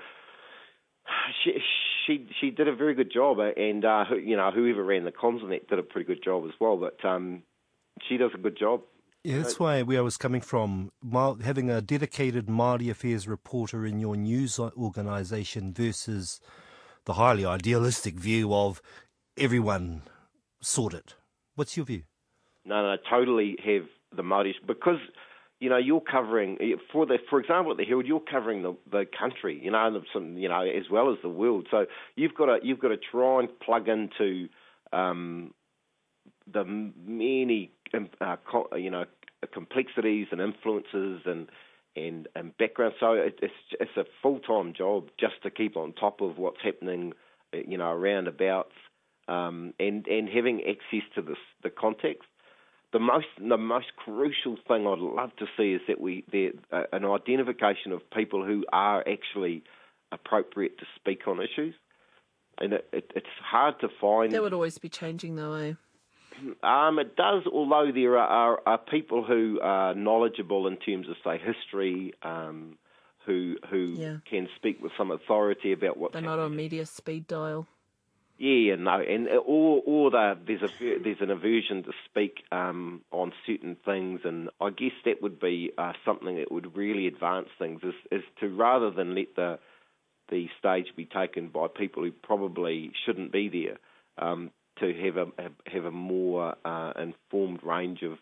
she 1.45 1.59
she 2.07 2.27
she 2.41 2.51
did 2.51 2.69
a 2.69 2.75
very 2.75 2.95
good 2.95 3.13
job, 3.13 3.39
and 3.39 3.85
uh, 3.85 4.05
you 4.23 4.37
know 4.37 4.51
whoever 4.51 4.85
ran 4.85 5.05
the 5.05 5.13
comms 5.13 5.43
on 5.43 5.51
that 5.51 5.69
did 5.69 5.79
a 5.79 5.83
pretty 5.83 6.07
good 6.07 6.23
job 6.23 6.45
as 6.45 6.55
well. 6.61 6.77
But 6.77 7.05
um, 7.09 7.43
she 8.09 8.17
does 8.17 8.31
a 8.35 8.39
good 8.39 8.59
job. 8.59 8.83
Yeah, 9.23 9.39
that's 9.39 9.59
why 9.61 9.83
where 9.83 9.99
I 9.99 10.03
was 10.03 10.17
coming 10.17 10.41
from. 10.41 10.93
Having 11.13 11.71
a 11.71 11.83
dedicated 11.83 12.47
Māori 12.47 12.91
Affairs 12.91 13.29
reporter 13.29 13.85
in 13.85 14.01
your 14.01 14.17
news 14.17 14.59
organisation 14.59 15.75
versus 15.75 16.41
the 17.05 17.15
highly 17.15 17.45
idealistic 17.45 18.15
view 18.15 18.55
of 18.55 18.81
everyone 19.37 20.03
sorted. 20.63 21.15
What's 21.55 21.77
your 21.77 21.85
view? 21.85 22.05
No, 22.65 22.83
no, 22.83 22.93
I 22.93 22.97
totally 23.11 23.57
have 23.65 23.89
the 24.17 24.23
Māoris 24.23 24.55
because 24.67 24.99
you 25.61 25.69
know 25.69 25.77
you're 25.77 26.01
covering 26.01 26.57
for 26.91 27.05
the 27.05 27.19
for 27.29 27.41
example 27.41 27.73
at 27.73 27.79
the 27.79 27.85
Herald 27.85 28.07
you're 28.07 28.21
covering 28.21 28.63
the 28.63 28.75
the 28.91 29.05
country 29.19 29.61
you 29.63 29.71
know 29.71 29.87
and 29.87 30.07
some 30.13 30.39
you 30.39 30.49
know 30.49 30.63
as 30.63 30.85
well 30.91 31.13
as 31.13 31.19
the 31.23 31.29
world. 31.29 31.67
So 31.71 31.85
you've 32.17 32.35
got 32.35 32.47
to 32.47 32.59
you've 32.63 32.81
got 32.81 32.89
to 32.89 32.97
try 32.97 33.41
and 33.41 33.49
plug 33.61 33.89
into 33.89 34.49
um, 34.93 35.53
the 36.51 36.65
many 36.65 37.73
uh, 37.95 38.37
co- 38.51 38.69
you 38.77 38.91
know 38.91 39.05
complexities 39.53 40.29
and 40.31 40.41
influences 40.41 41.23
and 41.25 41.49
and 41.97 42.29
and 42.35 42.57
background. 42.59 42.95
So 43.01 43.13
it, 43.13 43.39
it's 43.43 43.55
it's 43.79 43.97
a 43.97 44.05
full 44.23 44.39
time 44.41 44.73
job 44.77 45.09
just 45.19 45.43
to 45.43 45.51
keep 45.51 45.77
on 45.77 45.93
top 45.93 46.21
of 46.21 46.39
what's 46.39 46.63
happening, 46.63 47.13
uh, 47.55 47.59
you 47.67 47.79
know, 47.79 47.91
around 47.91 48.29
about, 48.29 48.71
um, 49.29 49.75
and 49.79 50.07
and 50.07 50.29
having 50.29 50.61
access 50.61 51.09
to 51.15 51.23
this 51.23 51.39
the 51.63 51.71
context. 51.71 52.29
The 52.93 52.99
most 52.99 53.27
the 53.39 53.57
most 53.57 53.93
crucial 53.97 54.57
thing 54.67 54.87
I'd 54.87 54.99
love 54.99 55.31
to 55.39 55.47
see 55.57 55.73
is 55.73 55.81
that 55.89 56.01
we 56.01 56.25
there 56.31 56.51
uh, 56.73 56.85
an 56.93 57.05
identification 57.05 57.93
of 57.93 58.09
people 58.11 58.45
who 58.45 58.65
are 58.73 59.01
actually 59.01 59.63
appropriate 60.13 60.79
to 60.79 60.87
speak 60.97 61.29
on 61.29 61.41
issues, 61.41 61.75
and 62.61 62.73
it, 62.73 62.89
it, 62.93 63.13
it's 63.15 63.27
hard 63.41 63.79
to 63.81 63.89
find. 64.01 64.33
That 64.33 64.43
would 64.43 64.53
always 64.53 64.79
be 64.79 64.89
changing, 64.89 65.37
though, 65.37 65.53
eh? 65.55 65.75
Um, 66.63 66.99
it 66.99 67.17
does, 67.17 67.43
although 67.53 67.91
there 67.93 68.19
are, 68.19 68.61
are, 68.67 68.79
people 68.79 69.25
who 69.25 69.59
are 69.63 69.95
knowledgeable 69.95 70.67
in 70.67 70.77
terms 70.77 71.09
of, 71.09 71.17
say, 71.25 71.39
history, 71.39 72.15
um, 72.23 72.79
who 73.27 73.57
who 73.71 73.97
Yeah. 73.99 74.17
can 74.29 74.49
speak 74.57 74.83
with 74.83 74.93
some 74.97 75.11
authority 75.11 75.73
about 75.73 75.97
what 75.97 76.13
They're 76.13 76.23
not 76.23 76.39
on 76.39 76.57
media 76.57 76.87
speed 76.87 77.27
dial. 77.27 77.67
yeah, 78.39 78.77
no, 78.77 79.01
and 79.01 79.29
or 79.29 79.83
or 79.85 80.11
the, 80.11 80.39
there's 80.47 80.63
a 80.63 80.71
there's 81.05 81.21
an 81.21 81.31
aversion 81.31 81.83
to 81.83 81.93
speak 82.07 82.43
um, 82.51 83.03
on 83.13 83.33
certain 83.47 83.77
things, 83.85 84.21
and 84.25 84.49
I 84.61 84.71
guess 84.71 84.93
that 85.05 85.21
would 85.21 85.39
be 85.39 85.73
uh, 85.77 85.93
something 86.05 86.37
that 86.37 86.51
would 86.51 86.75
really 86.77 87.07
advance 87.07 87.49
things. 87.59 87.83
Is, 87.83 87.95
is 88.11 88.23
to 88.41 88.49
rather 88.49 88.91
than 88.91 89.15
let 89.15 89.37
the 89.37 89.59
the 90.31 90.49
stage 90.59 90.87
be 90.97 91.05
taken 91.05 91.49
by 91.49 91.67
people 91.69 92.03
who 92.03 92.13
probably 92.13 92.93
shouldn't 93.05 93.33
be 93.33 93.49
there, 93.49 93.79
um, 94.27 94.51
to 94.81 94.93
have 95.05 95.17
a 95.17 95.51
have 95.67 95.85
a 95.85 95.91
more 95.91 96.57
uh, 96.65 96.93
informed 96.99 97.63
range 97.63 98.03
of 98.03 98.19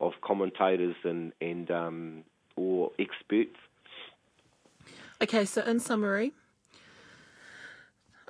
of 0.00 0.12
commentators 0.22 0.96
and 1.04 1.32
and 1.40 1.70
um, 1.70 2.24
or 2.56 2.90
experts. 2.98 3.56
Okay, 5.22 5.44
so 5.44 5.62
in 5.62 5.80
summary, 5.80 6.32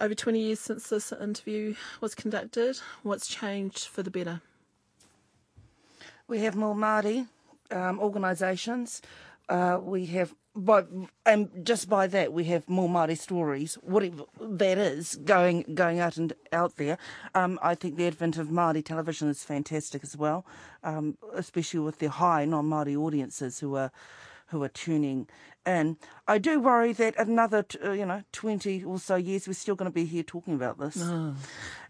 over 0.00 0.14
20 0.14 0.40
years 0.40 0.58
since 0.58 0.88
this 0.88 1.12
interview 1.12 1.74
was 2.00 2.16
conducted, 2.16 2.80
what's 3.02 3.28
changed 3.28 3.86
for 3.86 4.02
the 4.02 4.10
better? 4.10 4.40
We 6.26 6.40
have 6.40 6.56
more 6.56 6.74
Māori 6.74 7.28
um, 7.70 8.00
organisations. 8.00 9.02
Uh, 9.50 9.78
we 9.82 10.06
have, 10.06 10.32
by, 10.54 10.84
and 11.26 11.48
just 11.64 11.88
by 11.88 12.06
that, 12.06 12.32
we 12.32 12.44
have 12.44 12.68
more 12.68 12.88
Māori 12.88 13.18
stories. 13.18 13.74
Whatever 13.82 14.24
that 14.40 14.78
is, 14.78 15.16
going 15.16 15.64
going 15.74 15.98
out 15.98 16.16
and 16.16 16.32
out 16.52 16.76
there. 16.76 16.96
Um, 17.34 17.58
I 17.60 17.74
think 17.74 17.96
the 17.96 18.06
advent 18.06 18.38
of 18.38 18.46
Māori 18.48 18.84
television 18.84 19.28
is 19.28 19.42
fantastic 19.42 20.04
as 20.04 20.16
well, 20.16 20.46
um, 20.84 21.18
especially 21.34 21.80
with 21.80 21.98
the 21.98 22.10
high 22.10 22.44
non-Māori 22.44 22.96
audiences 22.96 23.58
who 23.58 23.74
are 23.74 23.90
who 24.50 24.62
are 24.62 24.68
tuning 24.68 25.28
in. 25.66 25.96
I 26.26 26.38
do 26.38 26.58
worry 26.60 26.92
that 26.94 27.14
another, 27.18 27.62
t- 27.62 27.78
uh, 27.84 27.92
you 27.92 28.04
know, 28.06 28.22
20 28.32 28.82
or 28.84 28.98
so 28.98 29.14
years, 29.14 29.46
we're 29.46 29.54
still 29.54 29.76
going 29.76 29.90
to 29.90 29.94
be 29.94 30.04
here 30.06 30.24
talking 30.24 30.54
about 30.54 30.78
this. 30.78 30.96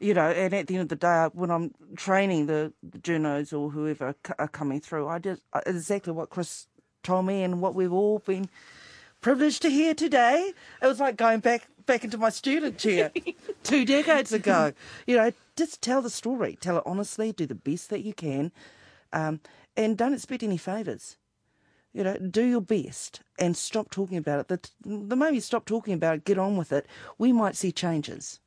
You 0.00 0.12
know, 0.14 0.30
and 0.30 0.52
at 0.54 0.66
the 0.66 0.74
end 0.76 0.82
of 0.82 0.88
the 0.90 0.96
day, 0.96 1.28
when 1.32 1.50
I'm 1.50 1.72
training 1.96 2.46
the, 2.46 2.72
the 2.82 2.98
journos 2.98 3.52
or 3.58 3.70
whoever 3.70 4.14
c- 4.26 4.34
are 4.38 4.48
coming 4.48 4.80
through, 4.80 5.08
I 5.08 5.18
did 5.18 5.40
uh, 5.54 5.60
exactly 5.66 6.12
what 6.12 6.28
Chris 6.30 6.66
told 7.02 7.26
me 7.26 7.42
and 7.42 7.60
what 7.60 7.74
we've 7.74 7.92
all 7.92 8.18
been 8.20 8.48
privileged 9.20 9.62
to 9.62 9.70
hear 9.70 9.94
today. 9.94 10.52
It 10.82 10.86
was 10.86 11.00
like 11.00 11.16
going 11.16 11.40
back 11.40 11.66
back 11.86 12.04
into 12.04 12.18
my 12.18 12.30
student 12.30 12.78
chair 12.78 13.10
two 13.62 13.84
decades 13.84 14.32
ago. 14.32 14.72
You 15.06 15.16
know, 15.16 15.32
just 15.56 15.82
tell 15.82 16.02
the 16.02 16.10
story, 16.10 16.56
tell 16.60 16.78
it 16.78 16.84
honestly, 16.86 17.32
do 17.32 17.46
the 17.46 17.54
best 17.54 17.90
that 17.90 18.04
you 18.04 18.14
can, 18.14 18.52
um, 19.12 19.40
and 19.76 19.96
don't 19.96 20.14
expect 20.14 20.42
any 20.42 20.56
favours. 20.56 21.16
You 21.92 22.04
know, 22.04 22.16
do 22.16 22.44
your 22.44 22.60
best 22.60 23.22
and 23.38 23.56
stop 23.56 23.90
talking 23.90 24.16
about 24.16 24.40
it. 24.40 24.48
The, 24.48 24.70
the 24.84 25.16
moment 25.16 25.34
you 25.34 25.40
stop 25.40 25.64
talking 25.64 25.92
about 25.92 26.14
it, 26.16 26.24
get 26.24 26.38
on 26.38 26.56
with 26.56 26.72
it, 26.72 26.86
we 27.18 27.32
might 27.32 27.56
see 27.56 27.72
changes. 27.72 28.38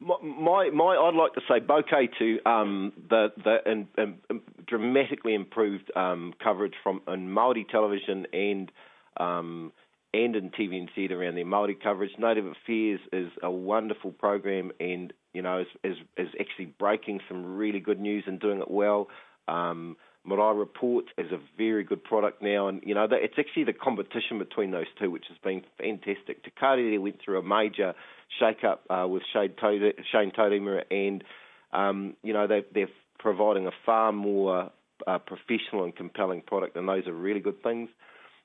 My, 0.00 0.70
my, 0.70 0.94
I'd 0.94 1.14
like 1.14 1.34
to 1.34 1.40
say 1.48 1.58
bouquet 1.58 2.08
to 2.20 2.38
um, 2.48 2.92
the 3.10 3.32
the 3.42 3.56
and, 3.66 3.88
and 3.96 4.40
dramatically 4.66 5.34
improved 5.34 5.90
um, 5.96 6.34
coverage 6.42 6.74
from 6.82 7.00
in 7.08 7.30
Maori 7.32 7.66
television 7.68 8.26
and 8.32 8.70
um, 9.18 9.72
and 10.14 10.36
in 10.36 10.50
TVNZ 10.50 11.10
around 11.10 11.34
their 11.34 11.44
Maori 11.44 11.74
coverage. 11.74 12.12
Native 12.16 12.46
Affairs 12.46 13.00
is 13.12 13.30
a 13.42 13.50
wonderful 13.50 14.12
program, 14.12 14.70
and 14.78 15.12
you 15.34 15.42
know 15.42 15.60
is 15.60 15.66
is, 15.82 15.96
is 16.16 16.28
actually 16.38 16.66
breaking 16.66 17.18
some 17.28 17.56
really 17.56 17.80
good 17.80 18.00
news 18.00 18.24
and 18.26 18.38
doing 18.38 18.60
it 18.60 18.70
well. 18.70 19.08
Um, 19.48 19.96
Marae 20.24 20.56
Report 20.56 21.06
is 21.16 21.32
a 21.32 21.38
very 21.56 21.84
good 21.84 22.04
product 22.04 22.42
now, 22.42 22.68
and 22.68 22.82
you 22.84 22.94
know 22.94 23.06
it's 23.10 23.38
actually 23.38 23.64
the 23.64 23.72
competition 23.72 24.38
between 24.38 24.70
those 24.70 24.86
two, 25.00 25.10
which 25.10 25.24
has 25.28 25.38
been 25.38 25.62
fantastic. 25.78 26.44
Te 26.44 26.50
Karere 26.60 26.98
went 26.98 27.20
through 27.24 27.38
a 27.38 27.42
major 27.42 27.94
shake-up 28.38 28.84
uh, 28.90 29.06
with 29.08 29.22
Shane 29.32 29.54
Tode- 29.60 30.84
and 30.90 31.24
um, 31.72 32.14
you 32.22 32.32
know 32.32 32.46
they, 32.46 32.64
they're 32.74 32.88
providing 33.18 33.66
a 33.66 33.72
far 33.86 34.12
more 34.12 34.70
uh, 35.06 35.18
professional 35.18 35.84
and 35.84 35.94
compelling 35.94 36.42
product, 36.42 36.76
and 36.76 36.88
those 36.88 37.06
are 37.06 37.12
really 37.12 37.40
good 37.40 37.62
things. 37.62 37.88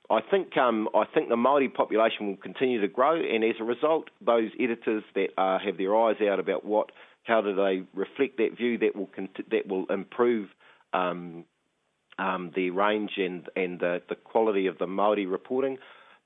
I 0.09 0.19
think 0.21 0.55
um, 0.57 0.89
I 0.93 1.05
think 1.05 1.29
the 1.29 1.37
Maori 1.37 1.69
population 1.69 2.27
will 2.27 2.37
continue 2.37 2.81
to 2.81 2.87
grow, 2.87 3.15
and 3.15 3.43
as 3.43 3.55
a 3.59 3.63
result, 3.63 4.09
those 4.21 4.51
editors 4.59 5.03
that 5.15 5.29
uh, 5.37 5.59
have 5.59 5.77
their 5.77 5.95
eyes 5.95 6.17
out 6.29 6.39
about 6.39 6.65
what, 6.65 6.91
how 7.23 7.41
do 7.41 7.55
they 7.55 7.83
reflect 7.93 8.37
that 8.37 8.57
view, 8.57 8.77
that 8.79 8.95
will 8.95 9.07
cont- 9.07 9.49
that 9.49 9.67
will 9.67 9.85
improve 9.89 10.49
um, 10.93 11.45
um, 12.19 12.51
the 12.55 12.69
range 12.69 13.11
and 13.17 13.47
and 13.55 13.79
the, 13.79 14.01
the 14.09 14.15
quality 14.15 14.67
of 14.67 14.77
the 14.77 14.87
Maori 14.87 15.25
reporting. 15.25 15.77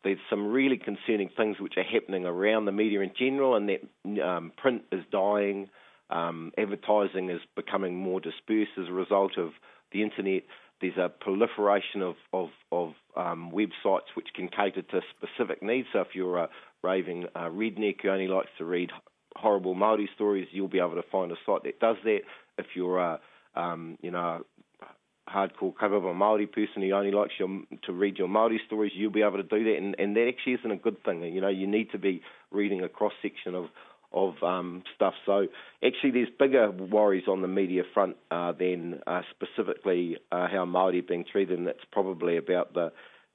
There's 0.03 0.19
some 0.29 0.47
really 0.47 0.77
concerning 0.77 1.29
things 1.35 1.59
which 1.59 1.73
are 1.77 1.83
happening 1.83 2.25
around 2.25 2.65
the 2.65 2.71
media 2.71 3.01
in 3.01 3.11
general, 3.17 3.55
and 3.55 3.69
that 3.69 4.23
um, 4.23 4.51
print 4.57 4.83
is 4.91 5.03
dying. 5.11 5.69
Um, 6.09 6.53
advertising 6.57 7.29
is 7.29 7.41
becoming 7.55 7.95
more 7.95 8.21
dispersed 8.21 8.71
as 8.79 8.87
a 8.87 8.93
result 8.93 9.37
of 9.37 9.49
the 9.91 10.03
internet. 10.03 10.43
There's 10.79 10.97
a 10.97 11.09
proliferation 11.09 12.01
of 12.01 12.15
of, 12.31 12.49
of 12.71 12.93
um, 13.15 13.51
websites 13.53 14.13
which 14.15 14.27
can 14.35 14.47
cater 14.47 14.83
to 14.83 15.01
specific 15.17 15.61
needs. 15.61 15.87
So 15.91 16.01
if 16.01 16.09
you're 16.13 16.37
a 16.37 16.49
raving 16.83 17.25
uh, 17.35 17.49
redneck 17.49 18.01
who 18.01 18.09
only 18.09 18.27
likes 18.27 18.49
to 18.59 18.65
read 18.65 18.91
horrible 19.35 19.75
Maori 19.75 20.09
stories, 20.15 20.47
you'll 20.51 20.67
be 20.67 20.79
able 20.79 20.95
to 20.95 21.03
find 21.11 21.31
a 21.31 21.35
site 21.45 21.63
that 21.63 21.79
does 21.79 21.97
that. 22.03 22.19
If 22.57 22.67
you're 22.75 22.99
a 22.99 23.19
um, 23.55 23.97
you 24.01 24.11
know 24.11 24.43
hardcore 25.27 25.73
kaupapa 25.73 26.15
Maori 26.15 26.47
person 26.47 26.81
who 26.81 26.91
only 26.91 27.11
likes 27.11 27.33
your, 27.39 27.49
to 27.83 27.93
read 27.93 28.17
your 28.17 28.27
Maori 28.27 28.59
stories, 28.65 28.91
you'll 28.95 29.11
be 29.11 29.21
able 29.21 29.37
to 29.37 29.43
do 29.43 29.63
that, 29.63 29.77
and, 29.77 29.95
and 29.99 30.15
that 30.15 30.27
actually 30.27 30.53
isn't 30.53 30.71
a 30.71 30.77
good 30.77 31.03
thing. 31.03 31.21
You 31.23 31.41
know, 31.41 31.49
you 31.49 31.67
need 31.67 31.91
to 31.91 31.97
be 31.97 32.21
reading 32.51 32.83
a 32.83 32.89
cross 32.89 33.13
section 33.21 33.55
of 33.55 33.65
of 34.13 34.41
um, 34.41 34.83
stuff. 34.95 35.13
So 35.25 35.47
actually, 35.85 36.11
there's 36.11 36.29
bigger 36.39 36.71
worries 36.71 37.27
on 37.27 37.41
the 37.41 37.47
media 37.47 37.83
front 37.93 38.15
uh, 38.31 38.53
than 38.53 39.01
uh, 39.05 39.21
specifically 39.31 40.17
uh, 40.31 40.47
how 40.47 40.65
Maori 40.65 40.99
are 40.99 41.03
being 41.03 41.25
treated, 41.29 41.57
and 41.57 41.67
that's 41.67 41.83
probably 41.91 42.37
about 42.37 42.73
the 42.73 42.91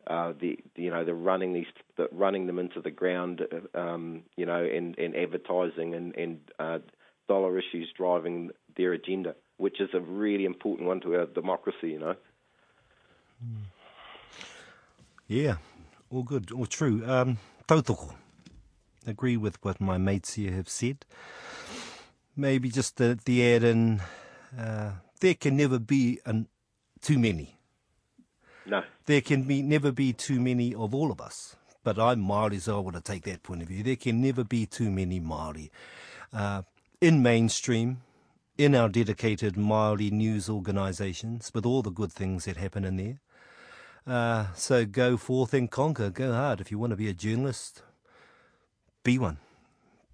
uh, 0.06 0.32
the 0.40 0.58
you 0.76 0.90
know 0.90 1.04
the 1.04 1.14
running 1.14 1.52
these 1.52 1.66
the 1.96 2.08
running 2.10 2.46
them 2.46 2.58
into 2.58 2.80
the 2.80 2.90
ground, 2.90 3.42
um, 3.74 4.22
you 4.36 4.46
know, 4.46 4.64
and, 4.64 4.98
and 4.98 5.14
advertising 5.14 5.94
and 5.94 6.16
and 6.16 6.40
uh, 6.58 6.78
dollar 7.28 7.58
issues 7.58 7.88
driving 7.96 8.50
their 8.76 8.92
agenda, 8.92 9.34
which 9.62 9.80
is 9.80 9.90
a 9.94 10.00
really 10.00 10.44
important 10.44 10.88
one 10.88 11.00
to 11.00 11.14
our 11.14 11.26
democracy, 11.26 11.90
you 11.94 11.98
know. 12.00 12.16
Yeah, 15.28 15.56
all 16.10 16.24
good, 16.24 16.50
all 16.50 16.66
true. 16.66 17.04
Um. 17.06 17.38
Agree 19.06 19.36
with 19.36 19.64
what 19.64 19.80
my 19.80 19.98
mates 19.98 20.34
here 20.34 20.52
have 20.52 20.68
said. 20.68 21.06
Maybe 22.36 22.70
just 22.70 22.96
the, 22.96 23.18
the 23.24 23.54
add 23.54 23.64
in, 23.64 24.02
uh, 24.58 24.90
there 25.20 25.34
can 25.34 25.56
never 25.56 25.78
be 25.78 26.20
an, 26.26 26.48
too 27.00 27.18
many. 27.18 27.56
No. 28.66 28.82
There 29.06 29.20
can 29.20 29.44
be 29.44 29.62
never 29.62 29.90
be 29.92 30.12
too 30.12 30.40
many 30.40 30.74
of 30.74 30.94
all 30.94 31.10
of 31.10 31.20
us. 31.20 31.56
But 31.84 31.98
I'm 31.98 32.20
Māori, 32.20 32.60
so 32.60 32.76
I 32.76 32.80
want 32.80 32.96
to 32.96 33.02
take 33.02 33.22
that 33.24 33.42
point 33.42 33.62
of 33.62 33.68
view. 33.68 33.82
There 33.82 33.96
can 33.96 34.20
never 34.20 34.44
be 34.44 34.66
too 34.66 34.90
many 34.90 35.20
Māori. 35.20 35.70
Uh, 36.32 36.62
in 37.00 37.22
mainstream, 37.22 38.02
in 38.58 38.74
our 38.74 38.88
dedicated 38.88 39.54
Māori 39.54 40.10
news 40.10 40.48
organisations, 40.48 41.50
with 41.54 41.64
all 41.64 41.82
the 41.82 41.90
good 41.90 42.12
things 42.12 42.44
that 42.44 42.56
happen 42.56 42.84
in 42.84 42.96
there. 42.96 43.20
Uh, 44.06 44.46
so 44.54 44.84
go 44.84 45.16
forth 45.16 45.54
and 45.54 45.70
conquer. 45.70 46.10
Go 46.10 46.32
hard. 46.32 46.60
If 46.60 46.70
you 46.70 46.78
want 46.78 46.90
to 46.90 46.96
be 46.96 47.08
a 47.08 47.14
journalist, 47.14 47.82
be 49.04 49.18
one. 49.18 49.38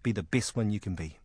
Be 0.03 0.13
the 0.13 0.23
best 0.23 0.57
one 0.57 0.71
you 0.71 0.81
can 0.81 0.95
be. 0.95 1.19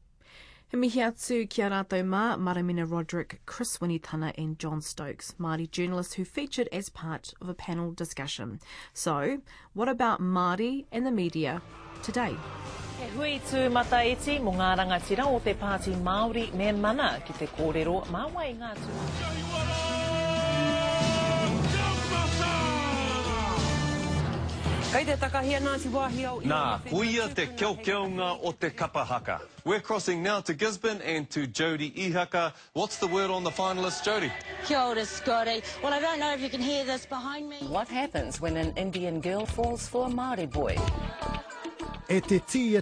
He 0.70 0.78
mihi 0.78 1.01
atu 1.01 1.47
ki 1.47 1.61
a 1.61 1.70
rātou 1.70 2.03
mā, 2.03 2.36
Maramena 2.36 2.89
Roderick, 2.89 3.41
Chris 3.45 3.78
Winitana 3.78 4.34
and 4.39 4.57
Jon 4.57 4.82
Stokes, 4.82 5.36
Māori 5.39 5.70
journalists 5.70 6.14
who 6.16 6.26
featured 6.26 6.68
as 6.72 6.89
part 6.89 7.34
of 7.39 7.47
a 7.47 7.53
panel 7.53 7.91
discussion. 7.91 8.59
So, 8.91 9.41
what 9.74 9.88
about 9.88 10.20
Māori 10.20 10.86
and 10.91 11.05
the 11.05 11.11
media 11.11 11.61
today? 12.04 12.36
E 13.04 13.10
hui 13.16 13.39
tū 13.49 13.66
mataiti 13.74 14.38
mō 14.43 14.54
ngā 14.60 14.70
rangatira 14.80 15.26
o 15.28 15.39
te 15.43 15.56
pāti 15.60 15.95
Māori 16.04 16.49
me 16.54 16.72
mana 16.72 17.16
ki 17.26 17.34
te 17.39 17.47
kōrero 17.58 18.04
mā 18.12 18.28
wai 18.36 18.51
ngā 18.60 18.76
tū. 18.80 18.91
Kei 24.93 25.06
te 25.06 25.16
takahia 25.18 25.58
Ngāti 25.58 25.89
Wāhi 25.89 26.26
au 26.30 26.39
Nā, 26.45 26.80
kuia 26.86 27.26
te 27.34 27.47
keokeonga 27.58 28.28
o 28.45 28.51
te 28.51 28.70
kapahaka. 28.70 29.39
We're 29.66 29.80
crossing 29.80 30.22
now 30.22 30.39
to 30.41 30.54
Gisborne 30.54 31.01
and 31.01 31.28
to 31.32 31.47
Jody 31.47 31.89
Ihaka. 31.91 32.54
What's 32.74 32.97
the 32.97 33.08
word 33.08 33.32
on 33.32 33.43
the 33.43 33.49
finalists, 33.49 34.04
Jody? 34.06 34.32
Kia 34.68 34.80
ora, 34.80 35.04
Scotty. 35.04 35.64
Well, 35.82 35.93
I 35.93 35.99
don't 35.99 36.20
know 36.20 36.32
if 36.32 36.41
you 36.41 36.49
can 36.49 36.62
hear 36.62 36.86
this 36.86 37.08
behind 37.08 37.49
me. 37.49 37.58
What 37.70 37.88
happens 37.88 38.39
when 38.39 38.56
an 38.56 38.72
Indian 38.78 39.20
girl 39.20 39.47
falls 39.47 39.88
for 39.88 40.06
a 40.06 40.12
Māori 40.12 40.47
boy? 40.47 40.78
E 42.10 42.20
te 42.20 42.39
ti 42.39 42.76
e. 42.76 42.82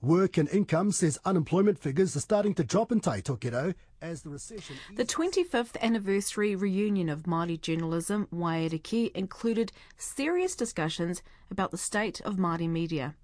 Work 0.00 0.36
and 0.38 0.48
income 0.50 0.92
says 0.92 1.18
unemployment 1.24 1.78
figures 1.78 2.14
are 2.14 2.20
starting 2.20 2.54
to 2.54 2.62
drop 2.62 2.92
in 2.92 3.00
Tai 3.00 3.20
Tokerau 3.20 3.74
as 4.00 4.22
the 4.22 4.30
recession... 4.30 4.76
The 4.94 5.04
25th 5.04 5.76
anniversary 5.82 6.54
reunion 6.54 7.08
of 7.08 7.24
Māori 7.24 7.60
journalism, 7.60 8.28
Waiariki, 8.32 9.10
included 9.16 9.72
serious 9.96 10.54
discussions 10.54 11.22
about 11.50 11.72
the 11.72 11.78
state 11.78 12.20
of 12.20 12.36
Māori 12.36 12.68
media. 12.68 13.16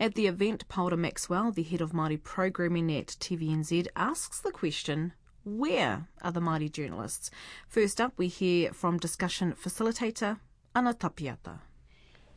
At 0.00 0.14
the 0.14 0.26
event, 0.26 0.68
Paora 0.68 0.98
Maxwell, 0.98 1.52
the 1.52 1.62
head 1.62 1.80
of 1.80 1.92
Māori 1.92 2.20
programming 2.20 2.90
at 2.92 3.16
TVNZ, 3.20 3.86
asks 3.94 4.40
the 4.40 4.50
question, 4.50 5.12
where 5.44 6.08
are 6.22 6.32
the 6.32 6.40
Māori 6.40 6.72
journalists? 6.72 7.30
First 7.68 8.00
up, 8.00 8.14
we 8.16 8.26
hear 8.26 8.72
from 8.72 8.98
discussion 8.98 9.52
facilitator 9.52 10.40
Ana 10.74 10.94
Tapiata. 10.94 11.60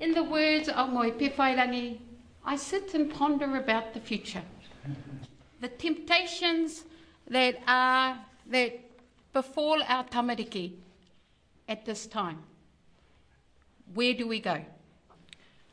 In 0.02 0.16
the 0.16 0.24
words 0.24 0.68
of 0.68 0.89
Ngoi 0.89 1.12
Pewhairangi, 1.12 1.99
I 2.43 2.56
sit 2.56 2.95
and 2.95 3.08
ponder 3.08 3.56
about 3.58 3.93
the 3.93 3.99
future. 3.99 4.41
the 5.60 5.68
temptations 5.68 6.86
that 7.28 7.60
are 7.68 8.18
that 8.47 8.80
befall 9.32 9.84
our 9.88 10.04
tamariki 10.04 10.72
at 11.70 11.86
this 11.86 12.08
time. 12.08 12.39
Where 13.93 14.16
do 14.16 14.28
we 14.28 14.39
go? 14.39 14.66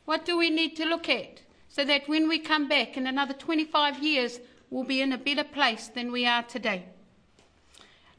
What 0.05 0.25
do 0.25 0.37
we 0.37 0.51
need 0.51 0.75
to 0.75 0.85
look 0.85 1.09
at 1.09 1.41
so 1.67 1.83
that 1.85 2.07
when 2.07 2.29
we 2.29 2.37
come 2.37 2.67
back 2.69 2.97
in 2.97 3.07
another 3.07 3.33
25 3.33 4.03
years, 4.03 4.39
we'll 4.69 4.83
be 4.83 5.01
in 5.01 5.11
a 5.11 5.17
better 5.17 5.43
place 5.43 5.87
than 5.87 6.11
we 6.11 6.27
are 6.27 6.43
today? 6.43 6.85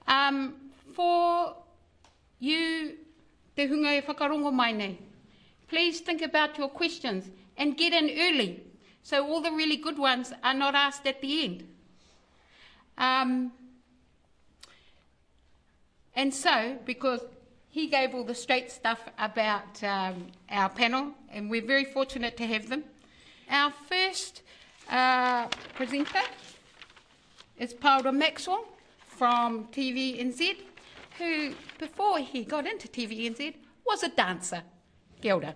Um, 0.09 0.57
for 0.93 1.55
you, 2.41 2.97
te 3.55 3.69
hunga 3.69 3.97
e 3.97 4.03
whakarongo 4.03 4.53
mai 4.53 4.73
nei, 4.73 4.99
please 5.71 6.01
think 6.01 6.21
about 6.21 6.59
your 6.59 6.69
questions 6.69 7.31
and 7.57 7.77
get 7.77 7.93
in 7.93 8.11
early 8.19 8.63
so 9.03 9.27
all 9.27 9.41
the 9.41 9.53
really 9.53 9.77
good 9.77 9.99
ones 9.99 10.33
are 10.45 10.55
not 10.55 10.75
asked 10.75 11.07
at 11.07 11.21
the 11.21 11.45
end. 11.45 11.67
Um, 12.99 13.53
and 16.15 16.35
so, 16.35 16.77
because 16.85 17.21
he 17.71 17.87
gave 17.87 18.15
all 18.15 18.25
the 18.25 18.35
straight 18.35 18.71
stuff 18.71 19.01
about 19.19 19.83
um, 19.83 20.27
our 20.51 20.69
panel, 20.69 21.13
and 21.33 21.49
we're 21.49 21.65
very 21.65 21.85
fortunate 21.85 22.37
to 22.37 22.47
have 22.47 22.69
them. 22.69 22.85
Our 23.49 23.73
first 23.89 24.43
uh, 24.91 25.47
presenter 25.75 26.21
is 27.59 27.73
Paora 27.73 28.15
Maxwell 28.15 28.65
from 29.07 29.67
TVNZ, 29.69 30.57
who, 31.19 31.55
before 31.79 32.19
he 32.19 32.45
got 32.45 32.67
into 32.67 32.89
TVNZ, 32.89 33.55
was 33.87 34.03
a 34.03 34.09
dancer. 34.09 34.63
Kia 35.21 35.37
ora. 35.37 35.55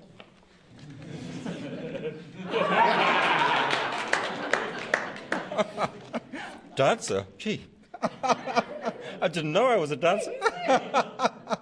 Dancer? 6.76 7.26
Gee. 7.38 7.66
I 9.22 9.28
didn't 9.28 9.52
know 9.52 9.66
I 9.66 9.76
was 9.76 9.90
a 9.90 9.96
dancer. 9.96 10.32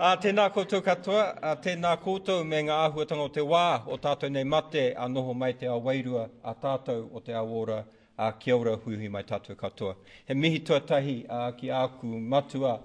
A 0.00 0.14
tēnā 0.16 0.46
koutou 0.48 0.80
katoa, 0.80 1.24
a 1.44 1.50
tēnā 1.60 1.90
koutou 2.00 2.40
me 2.48 2.62
ngā 2.64 2.76
āhuatanga 2.86 3.26
o 3.26 3.28
te 3.28 3.42
wā 3.44 3.82
o 3.84 3.98
tātou 4.00 4.32
nei 4.32 4.46
mate 4.48 4.94
a 4.96 5.08
noho 5.12 5.34
mai 5.36 5.50
te 5.60 5.68
awairua 5.68 6.22
a 6.40 6.54
tātou 6.56 7.02
o 7.12 7.20
te 7.20 7.34
awora 7.36 7.82
a 8.16 8.30
kia 8.32 8.56
ora 8.56 8.78
huihui 8.80 9.10
mai 9.12 9.20
tātou 9.28 9.58
katoa. 9.60 9.98
He 10.24 10.32
mihi 10.32 10.62
tuatahi 10.64 11.26
a 11.28 11.52
ki 11.52 11.68
āku 11.68 12.16
matua, 12.16 12.78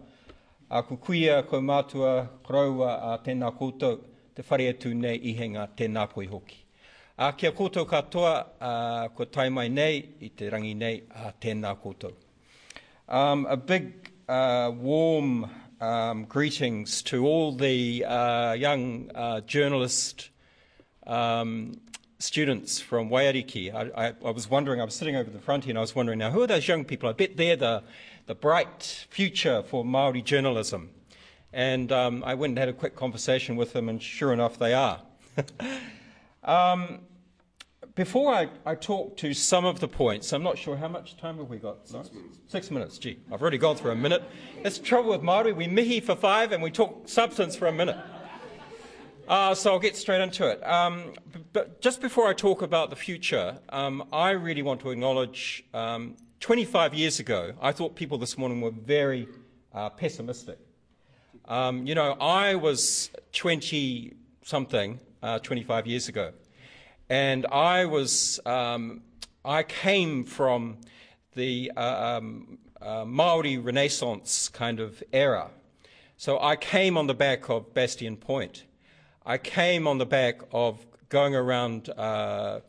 āku 0.75 0.97
kuia 0.99 1.39
ko 1.47 1.61
mātua 1.63 2.13
koraua 2.43 2.95
a 3.11 3.15
tēnā 3.23 3.51
koutou, 3.55 4.01
te 4.35 4.43
whare 4.43 4.67
atu 4.73 4.91
nei 4.97 5.15
i 5.29 5.35
henga 5.37 5.69
tēnā 5.77 6.07
poi 6.11 6.25
hoki. 6.27 6.57
A 7.15 7.31
kia 7.37 7.53
koutou 7.55 7.87
katoa, 7.87 8.33
a, 8.59 8.71
ko 9.15 9.27
tai 9.31 9.47
mai 9.49 9.69
nei 9.71 10.01
i 10.19 10.33
te 10.35 10.49
rangi 10.51 10.73
nei 10.75 11.03
a 11.15 11.31
tēnā 11.31 11.71
koutou. 11.79 12.11
Um, 13.07 13.45
a 13.45 13.55
big, 13.55 14.11
uh, 14.27 14.71
warm 14.75 15.49
um, 15.79 16.25
greetings 16.25 17.01
to 17.03 17.25
all 17.25 17.55
the 17.55 18.03
uh, 18.03 18.53
young 18.53 19.11
uh, 19.15 19.41
journalist 19.41 20.29
um, 21.07 21.79
students 22.19 22.81
from 22.81 23.09
Waiariki. 23.09 23.73
I, 23.73 24.07
I, 24.07 24.13
I 24.25 24.31
was 24.31 24.49
wondering, 24.49 24.81
I 24.81 24.85
was 24.85 24.95
sitting 24.95 25.15
over 25.15 25.29
the 25.29 25.39
front 25.39 25.63
here 25.63 25.71
and 25.71 25.77
I 25.77 25.81
was 25.81 25.95
wondering 25.95 26.19
now, 26.19 26.31
who 26.31 26.41
are 26.41 26.47
those 26.47 26.67
young 26.67 26.83
people? 26.83 27.07
I 27.07 27.13
bet 27.13 27.37
they're 27.37 27.55
the, 27.55 27.83
the 28.25 28.35
bright 28.35 29.05
future 29.09 29.63
for 29.63 29.83
Māori 29.83 30.23
journalism. 30.23 30.89
And 31.53 31.91
um, 31.91 32.23
I 32.25 32.33
went 32.33 32.51
and 32.51 32.57
had 32.57 32.69
a 32.69 32.73
quick 32.73 32.95
conversation 32.95 33.55
with 33.55 33.73
them, 33.73 33.87
and 33.87 34.01
sure 34.01 34.33
enough, 34.33 34.59
they 34.59 34.73
are. 34.73 35.01
um, 36.43 36.99
before 37.95 38.33
I, 38.33 38.49
I 38.65 38.75
talk 38.75 39.15
to 39.17 39.33
some 39.33 39.63
of 39.63 39.79
the 39.79 39.87
points, 39.87 40.33
I'm 40.33 40.43
not 40.43 40.57
sure 40.57 40.75
how 40.75 40.89
much 40.89 41.15
time 41.15 41.37
have 41.37 41.49
we 41.49 41.57
got? 41.57 41.87
Six 41.87 42.11
minutes. 42.11 42.39
Six 42.47 42.71
minutes, 42.71 42.97
gee. 42.97 43.19
I've 43.31 43.41
already 43.41 43.57
gone 43.57 43.77
through 43.77 43.91
a 43.91 43.95
minute. 43.95 44.23
That's 44.63 44.79
the 44.79 44.83
trouble 44.83 45.11
with 45.11 45.21
Māori. 45.21 45.55
We 45.55 45.67
mihi 45.67 46.01
for 46.01 46.15
five 46.15 46.51
and 46.51 46.61
we 46.61 46.71
talk 46.71 47.07
substance 47.07 47.55
for 47.55 47.67
a 47.67 47.71
minute. 47.71 47.97
Uh, 49.27 49.55
so 49.55 49.71
I'll 49.71 49.79
get 49.79 49.95
straight 49.95 50.21
into 50.21 50.47
it. 50.47 50.65
Um, 50.67 51.13
but 51.53 51.81
just 51.81 52.01
before 52.01 52.27
I 52.27 52.33
talk 52.33 52.61
about 52.61 52.89
the 52.89 52.95
future, 52.95 53.59
um, 53.69 54.03
I 54.11 54.31
really 54.31 54.61
want 54.61 54.81
to 54.81 54.91
acknowledge 54.91 55.63
um, 55.73 56.15
25 56.39 56.93
years 56.93 57.19
ago, 57.19 57.53
I 57.61 57.71
thought 57.71 57.95
people 57.95 58.17
this 58.17 58.37
morning 58.37 58.61
were 58.61 58.71
very 58.71 59.27
uh, 59.73 59.89
pessimistic. 59.89 60.59
Um, 61.45 61.85
you 61.85 61.95
know, 61.95 62.13
I 62.13 62.55
was 62.55 63.09
20 63.33 64.13
something 64.43 64.99
uh, 65.21 65.39
25 65.39 65.87
years 65.87 66.07
ago. 66.07 66.31
And 67.09 67.45
I 67.47 67.85
was, 67.85 68.39
um, 68.45 69.01
I 69.43 69.63
came 69.63 70.23
from 70.23 70.77
the 71.33 71.71
uh, 71.75 72.17
um, 72.17 72.57
uh, 72.81 73.05
Maori 73.05 73.57
Renaissance 73.57 74.49
kind 74.49 74.79
of 74.79 75.03
era. 75.11 75.49
So 76.17 76.39
I 76.39 76.55
came 76.55 76.97
on 76.97 77.07
the 77.07 77.13
back 77.13 77.49
of 77.49 77.73
Bastion 77.73 78.17
Point. 78.17 78.63
I 79.25 79.37
came 79.37 79.87
on 79.87 79.97
the 79.97 80.05
back 80.05 80.41
of 80.51 80.85
going 81.09 81.35
around 81.35 81.89
uh, 81.89 82.61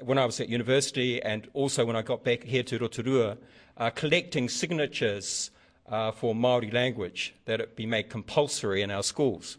when 0.00 0.18
I 0.18 0.24
was 0.24 0.40
at 0.40 0.48
university 0.48 1.20
and 1.22 1.48
also 1.54 1.84
when 1.84 1.96
I 1.96 2.02
got 2.02 2.24
back 2.24 2.44
here 2.44 2.62
to 2.64 2.78
Rotorua, 2.78 3.36
uh, 3.76 3.90
collecting 3.90 4.48
signatures 4.48 5.50
uh, 5.88 6.12
for 6.12 6.34
Maori 6.34 6.70
language 6.70 7.34
that 7.46 7.60
it 7.60 7.76
be 7.76 7.86
made 7.86 8.10
compulsory 8.10 8.82
in 8.82 8.90
our 8.90 9.02
schools. 9.02 9.58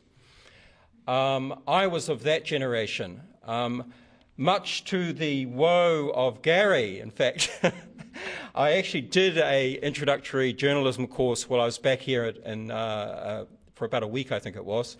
Um, 1.08 1.62
I 1.68 1.88
was 1.88 2.08
of 2.08 2.24
that 2.24 2.46
generation. 2.46 3.22
Um, 3.44 3.94
much 4.38 4.86
to 4.86 5.12
the 5.12 5.48
woe 5.48 6.12
of 6.14 6.42
Gary, 6.42 7.00
in 7.00 7.12
fact, 7.12 7.60
I 8.56 8.74
actually 8.74 9.02
did 9.02 9.38
a 9.38 9.74
introductory 9.74 10.54
journalism 10.54 11.08
course 11.08 11.50
while 11.50 11.62
I 11.62 11.66
was 11.66 11.78
back 11.78 12.00
here 12.00 12.24
at, 12.24 12.38
in, 12.38 12.72
uh, 12.72 12.76
uh, 12.76 13.46
for 13.76 13.86
about 13.86 14.04
a 14.04 14.08
week, 14.08 14.32
I 14.32 14.40
think 14.40 14.56
it 14.56 14.64
was. 14.64 14.98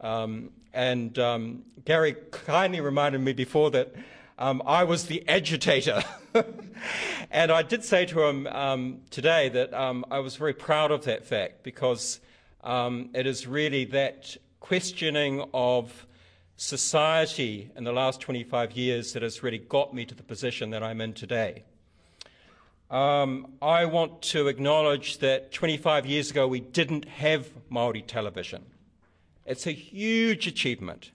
Um, 0.00 0.50
and 0.74 1.18
um, 1.18 1.62
Gary 1.84 2.16
kindly 2.30 2.80
reminded 2.80 3.22
me 3.22 3.32
before 3.32 3.70
that 3.70 3.94
um, 4.38 4.62
I 4.66 4.84
was 4.84 5.06
the 5.06 5.26
agitator. 5.28 6.02
and 7.30 7.50
I 7.50 7.62
did 7.62 7.84
say 7.84 8.04
to 8.06 8.22
him 8.22 8.46
um, 8.48 9.00
today 9.10 9.48
that 9.48 9.72
um, 9.72 10.04
I 10.10 10.18
was 10.18 10.36
very 10.36 10.52
proud 10.52 10.90
of 10.90 11.04
that 11.04 11.24
fact 11.24 11.62
because 11.62 12.20
um, 12.62 13.10
it 13.14 13.26
is 13.26 13.46
really 13.46 13.84
that 13.86 14.36
questioning 14.60 15.44
of 15.54 16.06
society 16.56 17.70
in 17.76 17.84
the 17.84 17.92
last 17.92 18.20
25 18.20 18.72
years 18.72 19.12
that 19.12 19.22
has 19.22 19.42
really 19.42 19.58
got 19.58 19.94
me 19.94 20.04
to 20.04 20.14
the 20.14 20.22
position 20.22 20.70
that 20.70 20.82
I'm 20.82 21.00
in 21.00 21.12
today. 21.12 21.64
Um, 22.90 23.54
I 23.60 23.84
want 23.86 24.22
to 24.22 24.48
acknowledge 24.48 25.18
that 25.18 25.52
25 25.52 26.06
years 26.06 26.30
ago 26.30 26.46
we 26.46 26.60
didn't 26.60 27.06
have 27.06 27.50
Maori 27.68 28.02
television. 28.02 28.64
It's 29.44 29.66
a 29.66 29.72
huge 29.72 30.46
achievement. 30.46 31.10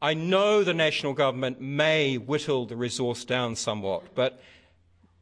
I 0.00 0.14
know 0.14 0.62
the 0.62 0.74
national 0.74 1.12
government 1.12 1.60
may 1.60 2.18
whittle 2.18 2.66
the 2.66 2.76
resource 2.76 3.24
down 3.24 3.56
somewhat, 3.56 4.14
but 4.14 4.40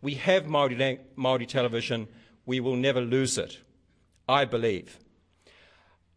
we 0.03 0.15
have 0.15 0.47
Maori, 0.47 1.47
television. 1.47 2.09
We 2.45 2.61
will 2.61 2.77
never 2.77 3.01
lose 3.01 3.39
it, 3.39 3.59
I 4.29 4.45
believe. 4.45 4.99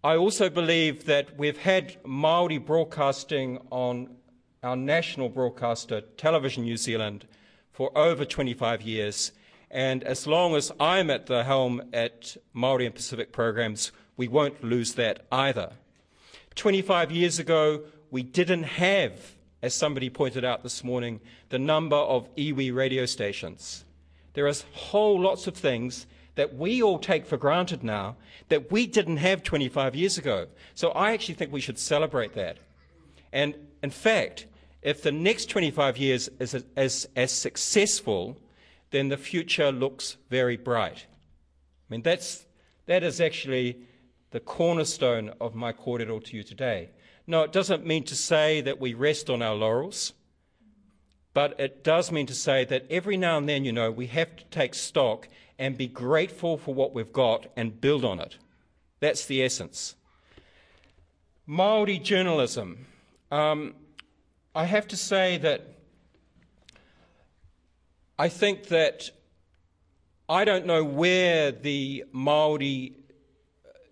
I 0.04 0.18
also 0.18 0.50
believe 0.50 1.06
that 1.06 1.38
we've 1.38 1.58
had 1.58 1.98
Maori 2.06 2.58
broadcasting 2.58 3.60
on 3.72 4.16
our 4.62 4.76
national 4.76 5.30
broadcaster, 5.30 6.02
Television 6.02 6.64
New 6.64 6.78
Zealand, 6.78 7.26
for 7.72 7.98
over 7.98 8.26
25 8.26 8.82
years. 8.82 9.32
And 9.72 10.04
as 10.04 10.28
long 10.28 10.56
as 10.56 10.70
I'm 10.82 11.10
at 11.10 11.28
the 11.28 11.46
helm 11.46 11.82
at 11.94 12.36
Maori 12.54 12.86
and 12.86 12.94
Pacific 12.94 13.32
programs, 13.32 13.94
we 14.18 14.28
won't 14.28 14.62
lose 14.62 14.96
that 14.96 15.26
either. 15.32 15.72
25 16.56 17.12
years 17.12 17.40
ago, 17.40 17.84
we 18.12 18.24
didn't 18.24 18.64
have, 18.64 19.36
as 19.62 19.74
somebody 19.74 20.10
pointed 20.10 20.44
out 20.44 20.64
this 20.64 20.84
morning, 20.84 21.20
the 21.50 21.60
number 21.60 21.96
of 21.96 22.34
iwi 22.36 22.74
radio 22.74 23.06
stations. 23.06 23.86
There 24.34 24.48
are 24.48 24.54
whole 24.74 25.20
lots 25.20 25.48
of 25.48 25.56
things 25.56 26.06
that 26.36 26.56
we 26.56 26.82
all 26.82 27.00
take 27.00 27.26
for 27.26 27.38
granted 27.38 27.84
now 27.84 28.16
that 28.48 28.72
we 28.72 28.88
didn't 28.88 29.18
have 29.18 29.44
25 29.44 29.96
years 29.96 30.18
ago. 30.18 30.48
So 30.76 30.92
I 30.92 31.12
actually 31.12 31.36
think 31.36 31.52
we 31.52 31.62
should 31.62 31.78
celebrate 31.78 32.34
that. 32.34 32.58
And 33.34 33.56
in 33.84 33.90
fact, 33.90 34.46
if 34.82 35.02
the 35.02 35.12
next 35.12 35.50
25 35.50 35.98
years 35.98 36.30
is 36.40 36.64
as, 36.76 37.08
as 37.16 37.32
successful, 37.32 38.38
then 38.92 39.10
the 39.10 39.18
future 39.18 39.72
looks 39.72 40.18
very 40.30 40.58
bright. 40.58 41.06
I 41.90 41.94
mean, 41.94 42.02
that's, 42.02 42.46
that 42.86 43.04
is 43.04 43.20
actually 43.20 43.82
the 44.32 44.40
cornerstone 44.40 45.34
of 45.42 45.56
my 45.56 45.74
kōrero 45.74 46.24
to 46.24 46.38
you 46.38 46.44
today. 46.44 46.90
No, 47.30 47.44
it 47.44 47.52
doesn't 47.52 47.86
mean 47.86 48.06
to 48.06 48.16
say 48.16 48.60
that 48.62 48.80
we 48.80 48.96
rest 48.96 49.30
on 49.30 49.44
our 49.44 49.54
laurels, 49.54 50.14
but 51.36 51.60
it 51.60 51.84
does 51.84 52.12
mean 52.12 52.26
to 52.26 52.34
say 52.34 52.66
that 52.66 52.88
every 52.90 53.18
now 53.18 53.38
and 53.38 53.48
then, 53.48 53.64
you 53.64 53.72
know, 53.72 53.92
we 53.92 54.08
have 54.08 54.36
to 54.38 54.46
take 54.46 54.74
stock 54.74 55.28
and 55.60 55.78
be 55.78 55.86
grateful 55.86 56.58
for 56.58 56.74
what 56.74 56.92
we've 56.92 57.14
got 57.14 57.46
and 57.56 57.80
build 57.80 58.04
on 58.04 58.20
it. 58.20 58.40
That's 59.00 59.28
the 59.28 59.44
essence. 59.44 59.96
Māori 61.48 62.02
journalism. 62.02 62.88
Um, 63.30 63.76
I 64.56 64.66
have 64.66 64.88
to 64.88 64.98
say 64.98 65.38
that 65.38 65.68
I 68.18 68.28
think 68.30 68.70
that 68.70 69.12
I 70.28 70.46
don't 70.46 70.66
know 70.66 70.84
where 70.84 71.52
the 71.52 72.06
Maori 72.12 72.99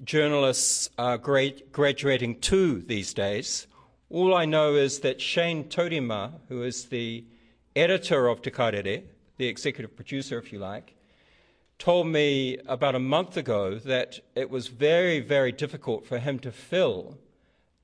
journalists 0.04 0.90
are 0.98 1.18
grad- 1.18 1.64
graduating 1.72 2.40
to 2.42 2.82
these 2.82 3.14
days. 3.14 3.68
All 4.10 4.34
I 4.34 4.46
know 4.46 4.76
is 4.76 5.00
that 5.00 5.20
Shane 5.20 5.66
Taurima, 5.66 6.34
who 6.48 6.64
is 6.64 6.86
the 6.86 7.26
editor 7.76 8.28
of 8.28 8.42
Te 8.42 8.52
Karere, 8.52 9.04
the 9.38 9.48
executive 9.48 9.96
producer, 9.96 10.38
if 10.38 10.54
you 10.54 10.60
like, 10.60 10.96
told 11.78 12.08
me 12.08 12.58
about 12.68 12.96
a 12.96 13.00
month 13.00 13.38
ago 13.38 13.76
that 13.76 14.20
it 14.36 14.50
was 14.50 14.68
very, 14.68 15.20
very 15.20 15.52
difficult 15.52 16.06
for 16.06 16.20
him 16.20 16.40
to 16.40 16.52
fill 16.52 17.18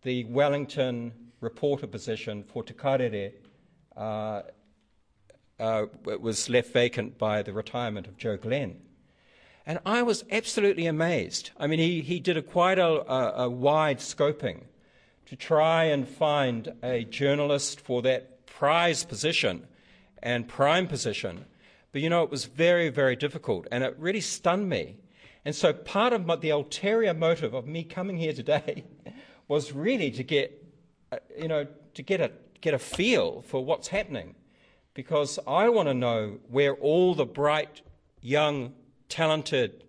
the 0.01 0.23
Wellington 0.25 1.13
reporter 1.41 1.87
position 1.87 2.43
for 2.43 2.63
Te 2.63 2.73
Karere. 2.73 3.33
Uh, 3.95 4.41
uh, 5.59 5.85
it 6.07 6.21
was 6.21 6.49
left 6.49 6.73
vacant 6.73 7.17
by 7.17 7.43
the 7.43 7.53
retirement 7.53 8.07
of 8.07 8.17
Joe 8.17 8.37
Glenn. 8.37 8.81
And 9.65 9.79
I 9.85 10.01
was 10.01 10.25
absolutely 10.29 10.85
amazed. 10.87 11.51
I 11.57 11.67
mean, 11.67 11.79
he, 11.79 12.01
he 12.01 12.19
did 12.19 12.35
a 12.35 12.41
quite 12.41 12.79
a, 12.79 13.09
a, 13.09 13.43
a 13.45 13.49
wide 13.49 13.99
scoping 13.99 14.63
to 15.25 15.35
try 15.35 15.85
and 15.85 16.07
find 16.07 16.73
a 16.83 17.05
journalist 17.05 17.79
for 17.79 18.01
that 18.01 18.45
prize 18.45 19.05
position 19.05 19.65
and 20.21 20.47
prime 20.47 20.87
position. 20.87 21.45
But 21.93 22.01
you 22.01 22.09
know, 22.09 22.23
it 22.23 22.29
was 22.29 22.45
very, 22.45 22.89
very 22.89 23.15
difficult, 23.15 23.67
and 23.71 23.83
it 23.83 23.95
really 23.97 24.21
stunned 24.21 24.67
me. 24.67 24.97
And 25.45 25.55
so, 25.55 25.73
part 25.73 26.11
of 26.13 26.25
my, 26.25 26.35
the 26.35 26.49
ulterior 26.49 27.13
motive 27.13 27.53
of 27.53 27.67
me 27.67 27.83
coming 27.83 28.17
here 28.17 28.33
today 28.33 28.83
was 29.47 29.71
really 29.73 30.09
to 30.11 30.23
get, 30.23 30.63
uh, 31.11 31.17
you 31.39 31.47
know, 31.47 31.67
to 31.93 32.01
get 32.01 32.19
a 32.19 32.31
get 32.61 32.73
a 32.73 32.79
feel 32.79 33.41
for 33.41 33.63
what's 33.63 33.89
happening, 33.89 34.35
because 34.93 35.37
I 35.45 35.69
want 35.69 35.87
to 35.87 35.93
know 35.93 36.39
where 36.49 36.73
all 36.75 37.13
the 37.13 37.25
bright, 37.25 37.81
young, 38.21 38.73
talented 39.13 39.83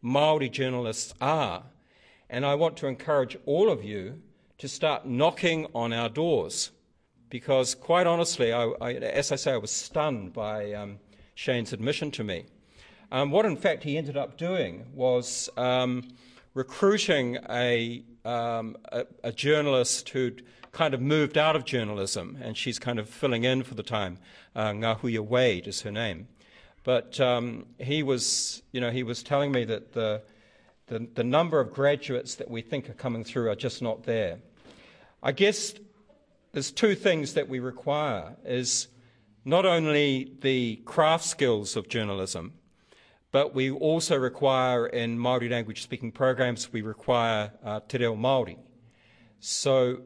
Maori 0.00 0.48
journalists 0.48 1.12
are, 1.20 1.64
and 2.30 2.46
I 2.46 2.54
want 2.54 2.76
to 2.76 2.86
encourage 2.86 3.36
all 3.44 3.72
of 3.72 3.82
you 3.82 4.22
to 4.58 4.68
start 4.68 5.04
knocking 5.04 5.66
on 5.74 5.92
our 5.92 6.08
doors 6.08 6.70
because, 7.28 7.74
quite 7.74 8.06
honestly, 8.06 8.52
I, 8.52 8.66
I, 8.80 8.92
as 8.92 9.32
I 9.32 9.36
say, 9.36 9.50
I 9.50 9.56
was 9.56 9.72
stunned 9.72 10.32
by 10.32 10.74
um, 10.74 11.00
Shane's 11.34 11.72
admission 11.72 12.12
to 12.12 12.22
me. 12.22 12.44
Um, 13.10 13.32
what, 13.32 13.46
in 13.46 13.56
fact, 13.56 13.82
he 13.82 13.98
ended 13.98 14.16
up 14.16 14.38
doing 14.38 14.86
was 14.94 15.50
um, 15.56 16.04
recruiting 16.54 17.36
a, 17.50 18.04
um, 18.24 18.76
a, 18.92 19.06
a, 19.24 19.32
journalist 19.32 20.08
who'd 20.10 20.44
kind 20.70 20.94
of 20.94 21.00
moved 21.00 21.36
out 21.36 21.56
of 21.56 21.64
journalism, 21.64 22.38
and 22.40 22.56
she's 22.56 22.78
kind 22.78 23.00
of 23.00 23.08
filling 23.08 23.42
in 23.42 23.64
for 23.64 23.74
the 23.74 23.82
time. 23.82 24.18
Uh, 24.54 24.70
Ngahuia 24.70 25.18
Wade 25.18 25.66
is 25.66 25.82
her 25.82 25.90
name. 25.90 26.28
But 26.88 27.20
um, 27.20 27.66
he 27.78 28.02
was, 28.02 28.62
you 28.72 28.80
know, 28.80 28.90
he 28.90 29.02
was 29.02 29.22
telling 29.22 29.52
me 29.52 29.66
that 29.66 29.92
the, 29.92 30.22
the, 30.86 31.06
the 31.16 31.22
number 31.22 31.60
of 31.60 31.70
graduates 31.70 32.36
that 32.36 32.50
we 32.50 32.62
think 32.62 32.88
are 32.88 32.94
coming 32.94 33.24
through 33.24 33.50
are 33.50 33.54
just 33.54 33.82
not 33.82 34.04
there. 34.04 34.38
I 35.22 35.32
guess 35.32 35.74
there's 36.52 36.70
two 36.72 36.94
things 36.94 37.34
that 37.34 37.46
we 37.46 37.58
require 37.58 38.36
is 38.42 38.88
not 39.44 39.66
only 39.66 40.32
the 40.40 40.76
craft 40.86 41.24
skills 41.26 41.76
of 41.76 41.90
journalism, 41.90 42.54
but 43.32 43.54
we 43.54 43.70
also 43.70 44.16
require 44.16 44.86
in 44.86 45.18
Māori 45.18 45.50
language 45.50 45.82
speaking 45.82 46.10
programs, 46.10 46.72
we 46.72 46.80
require 46.80 47.52
uh, 47.62 47.80
te 47.86 47.98
reo 47.98 48.16
Māori. 48.16 48.56
So 49.40 50.04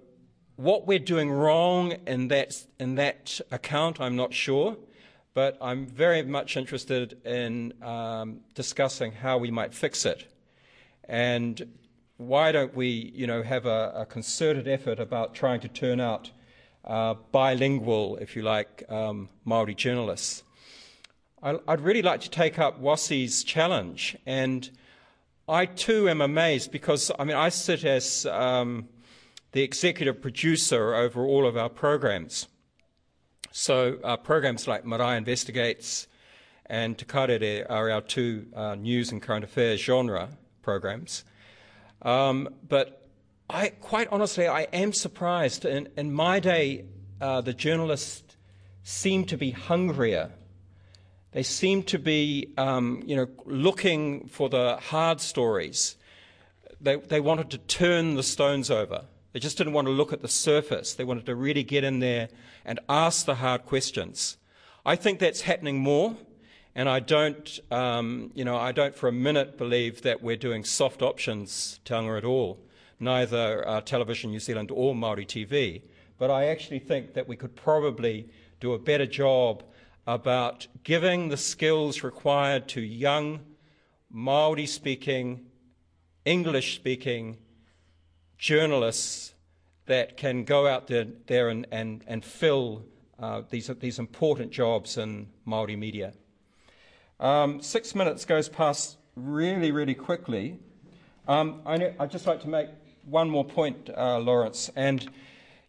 what 0.56 0.88
we're 0.88 0.98
doing 0.98 1.30
wrong 1.30 1.92
in 2.08 2.26
that, 2.26 2.66
in 2.80 2.96
that 2.96 3.40
account, 3.52 4.00
I'm 4.00 4.16
not 4.16 4.34
sure, 4.34 4.76
but 5.34 5.56
I'm 5.60 5.86
very 5.86 6.22
much 6.22 6.56
interested 6.56 7.24
in 7.24 7.72
um, 7.82 8.40
discussing 8.54 9.12
how 9.12 9.38
we 9.38 9.50
might 9.50 9.72
fix 9.72 10.04
it. 10.04 10.26
And 11.08 11.74
why 12.16 12.52
don't 12.52 12.74
we, 12.74 13.12
you 13.14 13.26
know, 13.26 13.42
have 13.42 13.66
a, 13.66 13.92
a 13.96 14.06
concerted 14.06 14.68
effort 14.68 14.98
about 14.98 15.34
trying 15.34 15.60
to 15.60 15.68
turn 15.68 16.00
out 16.00 16.30
uh, 16.84 17.14
bilingual, 17.32 18.16
if 18.16 18.36
you 18.36 18.42
like, 18.42 18.84
um, 18.88 19.28
Maori 19.44 19.74
journalists? 19.74 20.42
I, 21.42 21.58
I'd 21.66 21.80
really 21.80 22.02
like 22.02 22.20
to 22.22 22.30
take 22.30 22.58
up 22.58 22.80
Wasi's 22.80 23.42
challenge, 23.42 24.16
and 24.26 24.70
I 25.48 25.66
too 25.66 26.08
am 26.08 26.20
amazed 26.20 26.70
because 26.70 27.10
I 27.18 27.24
mean 27.24 27.36
I 27.36 27.48
sit 27.48 27.84
as 27.84 28.26
um, 28.26 28.88
the 29.50 29.62
executive 29.62 30.22
producer 30.22 30.94
over 30.94 31.24
all 31.24 31.46
of 31.46 31.56
our 31.56 31.68
programs. 31.68 32.46
So 33.52 33.98
uh, 34.02 34.16
programs 34.16 34.66
like 34.66 34.86
Marae 34.86 35.18
Investigates 35.18 36.08
and 36.66 36.96
Te 36.96 37.04
Karere 37.04 37.66
are 37.68 37.90
our 37.90 38.00
two 38.00 38.46
uh, 38.56 38.74
news 38.74 39.12
and 39.12 39.20
current 39.20 39.44
affairs 39.44 39.78
genre 39.78 40.30
programs. 40.62 41.24
Um, 42.00 42.48
but 42.66 43.06
I, 43.50 43.68
quite 43.68 44.08
honestly, 44.10 44.48
I 44.48 44.62
am 44.72 44.94
surprised. 44.94 45.66
In, 45.66 45.90
in 45.98 46.14
my 46.14 46.40
day, 46.40 46.86
uh, 47.20 47.42
the 47.42 47.52
journalists 47.52 48.36
seem 48.82 49.26
to 49.26 49.36
be 49.36 49.50
hungrier. 49.50 50.30
They 51.32 51.42
seem 51.42 51.82
to 51.84 51.98
be, 51.98 52.54
um, 52.56 53.02
you 53.04 53.16
know, 53.16 53.28
looking 53.44 54.28
for 54.28 54.48
the 54.48 54.78
hard 54.78 55.20
stories. 55.20 55.96
They, 56.80 56.96
they 56.96 57.20
wanted 57.20 57.50
to 57.50 57.58
turn 57.58 58.14
the 58.14 58.22
stones 58.22 58.70
over. 58.70 59.04
They 59.32 59.40
just 59.40 59.58
didn't 59.58 59.74
want 59.74 59.88
to 59.88 59.92
look 59.92 60.12
at 60.14 60.22
the 60.22 60.28
surface. 60.28 60.94
They 60.94 61.04
wanted 61.04 61.26
to 61.26 61.34
really 61.34 61.62
get 61.62 61.84
in 61.84 62.00
there 62.00 62.30
and 62.64 62.80
ask 62.88 63.26
the 63.26 63.36
hard 63.36 63.64
questions. 63.64 64.36
I 64.84 64.96
think 64.96 65.18
that's 65.18 65.42
happening 65.42 65.78
more. 65.78 66.16
And 66.74 66.88
I 66.88 67.00
don't, 67.00 67.60
um, 67.70 68.30
you 68.34 68.44
know, 68.44 68.56
I 68.56 68.72
don't 68.72 68.94
for 68.94 69.08
a 69.08 69.12
minute 69.12 69.58
believe 69.58 70.02
that 70.02 70.22
we're 70.22 70.36
doing 70.36 70.64
soft 70.64 71.02
options 71.02 71.80
tanga 71.84 72.16
at 72.16 72.24
all, 72.24 72.58
neither 72.98 73.68
uh, 73.68 73.82
Television 73.82 74.30
New 74.30 74.40
Zealand 74.40 74.70
or 74.72 74.94
Māori 74.94 75.26
TV. 75.26 75.82
But 76.16 76.30
I 76.30 76.46
actually 76.46 76.78
think 76.78 77.12
that 77.12 77.28
we 77.28 77.36
could 77.36 77.54
probably 77.54 78.30
do 78.58 78.72
a 78.72 78.78
better 78.78 79.06
job 79.06 79.62
about 80.06 80.66
giving 80.82 81.28
the 81.28 81.36
skills 81.36 82.02
required 82.02 82.68
to 82.68 82.80
young 82.80 83.40
Māori 84.14 84.68
speaking, 84.68 85.46
English 86.24 86.76
speaking 86.76 87.38
journalists 88.38 89.34
that 89.92 90.16
can 90.16 90.44
go 90.44 90.66
out 90.66 90.86
there, 90.86 91.06
there 91.26 91.50
and, 91.50 91.66
and, 91.70 92.02
and 92.06 92.24
fill 92.24 92.82
uh, 93.20 93.42
these, 93.50 93.70
these 93.78 93.98
important 93.98 94.50
jobs 94.50 94.96
in 94.96 95.28
Māori 95.46 95.78
media. 95.78 96.14
Um, 97.20 97.60
six 97.60 97.94
minutes 97.94 98.24
goes 98.24 98.48
past 98.48 98.96
really, 99.16 99.70
really 99.70 99.94
quickly. 99.94 100.58
Um, 101.28 101.60
I 101.66 101.92
would 101.98 102.10
just 102.10 102.26
like 102.26 102.40
to 102.40 102.48
make 102.48 102.68
one 103.04 103.28
more 103.28 103.44
point, 103.44 103.90
uh, 103.94 104.18
Lawrence. 104.18 104.70
And, 104.74 105.06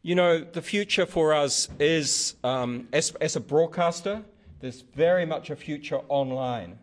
you 0.04 0.16
know, 0.16 0.40
the 0.40 0.62
future 0.62 1.06
for 1.06 1.34
us 1.34 1.68
is, 1.78 2.36
um, 2.46 2.88
as, 2.94 3.14
as, 3.20 3.36
a 3.36 3.42
broadcaster, 3.42 4.24
there's 4.62 4.86
very 4.96 5.26
much 5.26 5.50
a 5.50 5.58
future 5.58 6.00
online. 6.08 6.80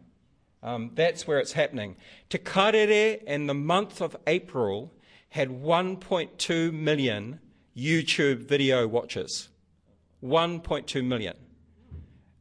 Um, 0.63 0.91
that's 0.95 1.27
where 1.27 1.39
it's 1.39 1.53
happening. 1.53 1.97
Te 2.29 2.37
Karere 2.37 3.23
in 3.27 3.47
the 3.47 3.55
month 3.55 4.03
of 4.03 4.15
April 4.27 4.93
had 5.31 5.49
1.2 5.49 6.73
million 6.73 7.41
YouTube 7.77 8.49
video 8.49 8.87
watchers. 8.87 9.49
1.2 10.23 11.05
million. 11.05 11.37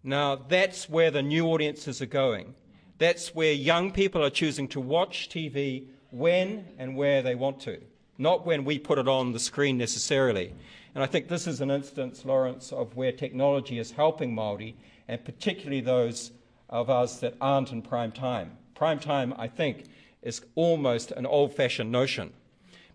Now, 0.04 0.36
that's 0.36 0.90
where 0.90 1.12
the 1.12 1.22
new 1.22 1.48
audiences 1.48 2.02
are 2.02 2.08
going. 2.08 2.56
That's 2.98 3.34
where 3.36 3.54
young 3.54 3.92
people 3.92 4.24
are 4.24 4.32
choosing 4.32 4.68
to 4.70 4.82
watch 4.82 5.30
TV 5.30 5.88
when 6.10 6.66
and 6.78 6.98
where 6.98 7.22
they 7.22 7.36
want 7.36 7.62
to, 7.62 7.80
not 8.18 8.46
when 8.46 8.66
we 8.66 8.80
put 8.80 8.98
it 8.98 9.08
on 9.08 9.34
the 9.34 9.40
screen 9.40 9.78
necessarily. 9.78 10.54
And 10.96 11.04
I 11.04 11.08
think 11.08 11.28
this 11.28 11.46
is 11.46 11.62
an 11.62 11.70
instance, 11.70 12.26
Lawrence, 12.26 12.74
of 12.74 12.96
where 12.96 13.12
technology 13.12 13.78
is 13.78 13.92
helping 13.92 14.36
Māori, 14.36 14.74
and 15.08 15.24
particularly 15.24 15.82
those 15.82 16.32
of 16.70 16.90
us 16.90 17.20
that 17.20 17.36
aren't 17.40 17.72
in 17.72 17.84
prime 17.84 18.12
time. 18.12 18.58
Prime 18.74 19.00
time, 19.00 19.34
I 19.38 19.48
think, 19.48 19.86
is 20.24 20.42
almost 20.56 21.12
an 21.12 21.26
old 21.26 21.54
fashioned 21.54 21.92
notion 21.92 22.34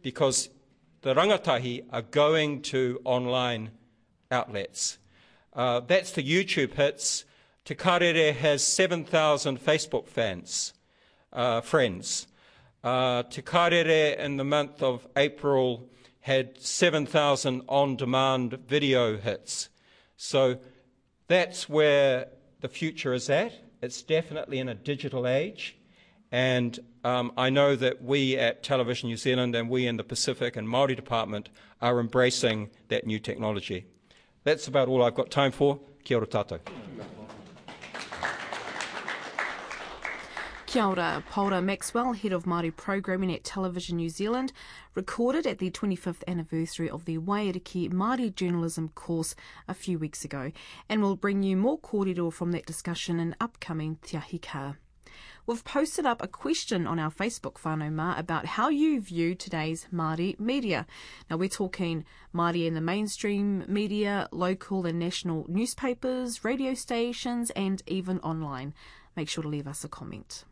because 0.05 0.51
the 1.01 1.15
rangatahi 1.15 1.83
are 1.91 2.03
going 2.03 2.61
to 2.61 3.01
online 3.05 3.71
outlets. 4.31 4.99
Uh, 5.53 5.81
that's 5.81 6.13
the 6.13 6.23
YouTube 6.23 6.75
hits. 6.75 7.25
Te 7.65 7.75
Karere 7.75 8.35
has 8.35 8.63
7,000 8.63 9.59
Facebook 9.59 10.07
fans, 10.07 10.75
uh, 11.33 11.63
friends. 11.63 12.27
Uh, 12.85 13.23
Te 13.23 13.41
Karere 13.41 14.17
in 14.19 14.37
the 14.37 14.45
month 14.45 14.83
of 14.83 15.09
April 15.17 15.89
had 16.21 16.61
7,000 16.61 17.63
on 17.67 17.97
demand 17.97 18.59
video 18.69 19.17
hits. 19.17 19.71
So 20.19 20.59
that's 21.29 21.67
where 21.67 22.29
the 22.61 22.69
future 22.69 23.15
is 23.15 23.31
at. 23.31 23.55
It's 23.81 24.03
definitely 24.03 24.59
in 24.59 24.69
a 24.69 24.75
digital 24.75 25.27
age. 25.27 25.79
And 26.35 26.81
um, 27.05 27.31
I 27.37 27.49
know 27.49 27.77
that 27.77 28.03
we 28.03 28.37
at 28.37 28.65
Television 28.65 29.09
New 29.09 29.17
Zealand 29.17 29.55
and 29.55 29.71
we 29.71 29.87
in 29.87 29.99
the 29.99 30.03
Pacific 30.03 30.57
and 30.57 30.67
Māori 30.67 30.97
Department 30.97 31.49
are 31.81 32.01
embracing 32.01 32.71
that 32.89 33.07
new 33.07 33.21
technology. 33.21 33.87
That's 34.43 34.67
about 34.67 34.89
all 34.89 35.05
I've 35.05 35.15
got 35.15 35.31
time 35.31 35.53
for. 35.53 35.79
Kia 36.03 36.17
ora 36.17 36.27
tātou. 36.27 36.59
Kia 40.67 40.83
ora, 40.83 41.23
Paora 41.31 41.63
Maxwell, 41.63 42.15
Head 42.15 42.33
of 42.33 42.47
Māori 42.47 42.75
Programming 42.75 43.33
at 43.33 43.45
Television 43.45 43.99
New 43.99 44.09
Zealand, 44.09 44.53
recorded 44.97 45.47
at 45.47 45.59
the 45.59 45.71
25th 45.71 46.25
anniversary 46.27 46.91
of 46.91 47.05
the 47.05 47.17
Waiariki 47.19 47.93
Māori 47.93 48.35
Journalism 48.35 48.89
course 48.89 49.37
a 49.69 49.75
few 49.75 50.01
weeks 50.01 50.25
ago, 50.25 50.51
and 50.89 51.01
will 51.01 51.15
bring 51.15 51.45
you 51.45 51.57
more 51.57 51.79
kōrero 51.79 52.33
from 52.33 52.51
that 52.51 52.67
discussion 52.67 53.21
in 53.21 53.37
upcoming 53.41 53.99
Te 54.03 54.17
Ahi 54.17 54.41
Kaa. 54.41 54.75
We've 55.47 55.65
posted 55.65 56.07
up 56.07 56.23
a 56.23 56.29
question 56.29 56.87
on 56.87 56.99
our 56.99 57.11
Facebook 57.11 57.55
whānau 57.55 57.93
mā 57.93 58.19
about 58.19 58.47
how 58.47 58.71
you 58.71 59.01
view 59.01 59.35
today's 59.35 59.87
Māori 59.93 60.41
media. 60.41 60.87
Now 61.29 61.37
we're 61.37 61.51
talking 61.51 62.07
Māori 62.35 62.67
in 62.67 62.73
the 62.73 62.81
mainstream 62.81 63.65
media, 63.69 64.27
local 64.33 64.87
and 64.87 64.99
national 64.99 65.45
newspapers, 65.49 66.45
radio 66.45 66.73
stations 66.73 67.51
and 67.51 67.83
even 67.87 68.21
online. 68.21 68.73
Make 69.17 69.29
sure 69.29 69.43
to 69.43 69.49
leave 69.49 69.69
us 69.69 69.85
a 69.85 69.89
comment. 69.89 70.45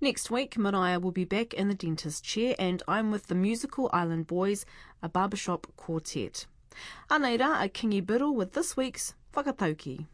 Next 0.00 0.30
week, 0.30 0.56
Maraea 0.56 1.00
will 1.00 1.10
be 1.10 1.24
back 1.24 1.54
in 1.54 1.68
the 1.68 1.74
dentist 1.74 2.22
chair 2.24 2.54
and 2.58 2.82
I'm 2.86 3.10
with 3.10 3.28
the 3.28 3.34
musical 3.34 3.88
Island 3.92 4.26
Boys, 4.26 4.66
a 5.02 5.08
barbershop 5.08 5.66
quartet. 5.76 6.46
Aneira, 7.10 7.64
a 7.64 7.68
kingi 7.68 8.04
biddle 8.04 8.34
with 8.34 8.52
this 8.52 8.76
week's 8.76 9.14
Whakatauki. 9.34 10.06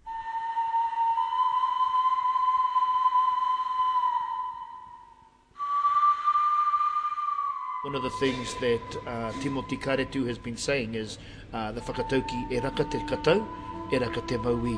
One 7.94 8.04
of 8.04 8.10
the 8.10 8.18
things 8.18 8.56
that 8.56 9.06
uh, 9.06 9.30
Timothy 9.40 9.76
Karetu 9.76 10.26
has 10.26 10.36
been 10.36 10.56
saying 10.56 10.96
is 10.96 11.16
uh, 11.52 11.70
the 11.70 11.80
whakatauki 11.80 12.50
e 12.50 12.58
raka 12.58 12.82
te 12.82 12.98
katau, 12.98 13.46
e 13.92 13.98
raka 13.98 14.20
te 14.22 14.36
maui. 14.36 14.74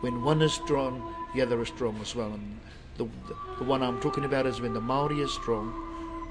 When 0.00 0.22
one 0.22 0.40
is 0.40 0.54
strong, 0.54 1.14
the 1.34 1.42
other 1.42 1.60
is 1.60 1.68
strong 1.68 1.98
as 2.00 2.16
well. 2.16 2.32
And 2.32 2.58
the, 2.96 3.04
the, 3.28 3.36
the 3.58 3.64
one 3.64 3.82
I'm 3.82 4.00
talking 4.00 4.24
about 4.24 4.46
is 4.46 4.62
when 4.62 4.72
the 4.72 4.80
Maori 4.80 5.20
is 5.20 5.30
strong, 5.30 5.74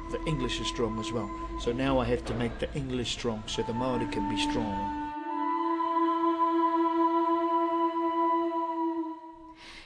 the 0.10 0.20
English 0.26 0.60
is 0.60 0.66
strong 0.66 1.00
as 1.00 1.12
well. 1.12 1.30
So 1.62 1.72
now 1.72 2.00
I 2.00 2.06
have 2.06 2.26
to 2.26 2.34
make 2.34 2.58
the 2.58 2.74
English 2.74 3.12
strong 3.12 3.44
so 3.46 3.62
the 3.62 3.74
Maori 3.74 4.08
can 4.08 4.28
be 4.28 4.42
strong. 4.50 5.03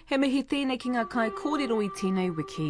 He 0.08 0.16
mihi 0.16 0.40
tēnei 0.48 0.80
ki 0.80 0.94
ngā 0.94 1.02
kai 1.12 1.32
kōrero 1.36 1.82
i 1.84 1.90
tēnei 2.00 2.30
wiki. 2.36 2.70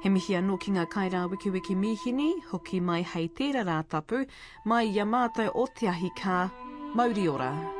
He 0.00 0.08
mihi 0.08 0.38
anō 0.38 0.56
ki 0.64 0.72
ngā 0.72 0.86
kai 0.88 1.10
rā 1.12 1.26
wiki 1.28 1.52
wiki 1.52 1.76
mihini, 1.76 2.30
hoki 2.48 2.80
mai 2.80 3.02
hei 3.02 3.28
tērā 3.28 3.66
rā 3.68 3.82
tapu, 3.84 4.24
mai 4.64 4.86
i 4.88 4.96
a 4.96 5.04
mātou 5.04 5.52
o 5.52 5.66
te 5.68 5.92
ahi 5.92 6.08
kā, 6.16 6.46
Mauri 6.96 7.28
ora. 7.28 7.77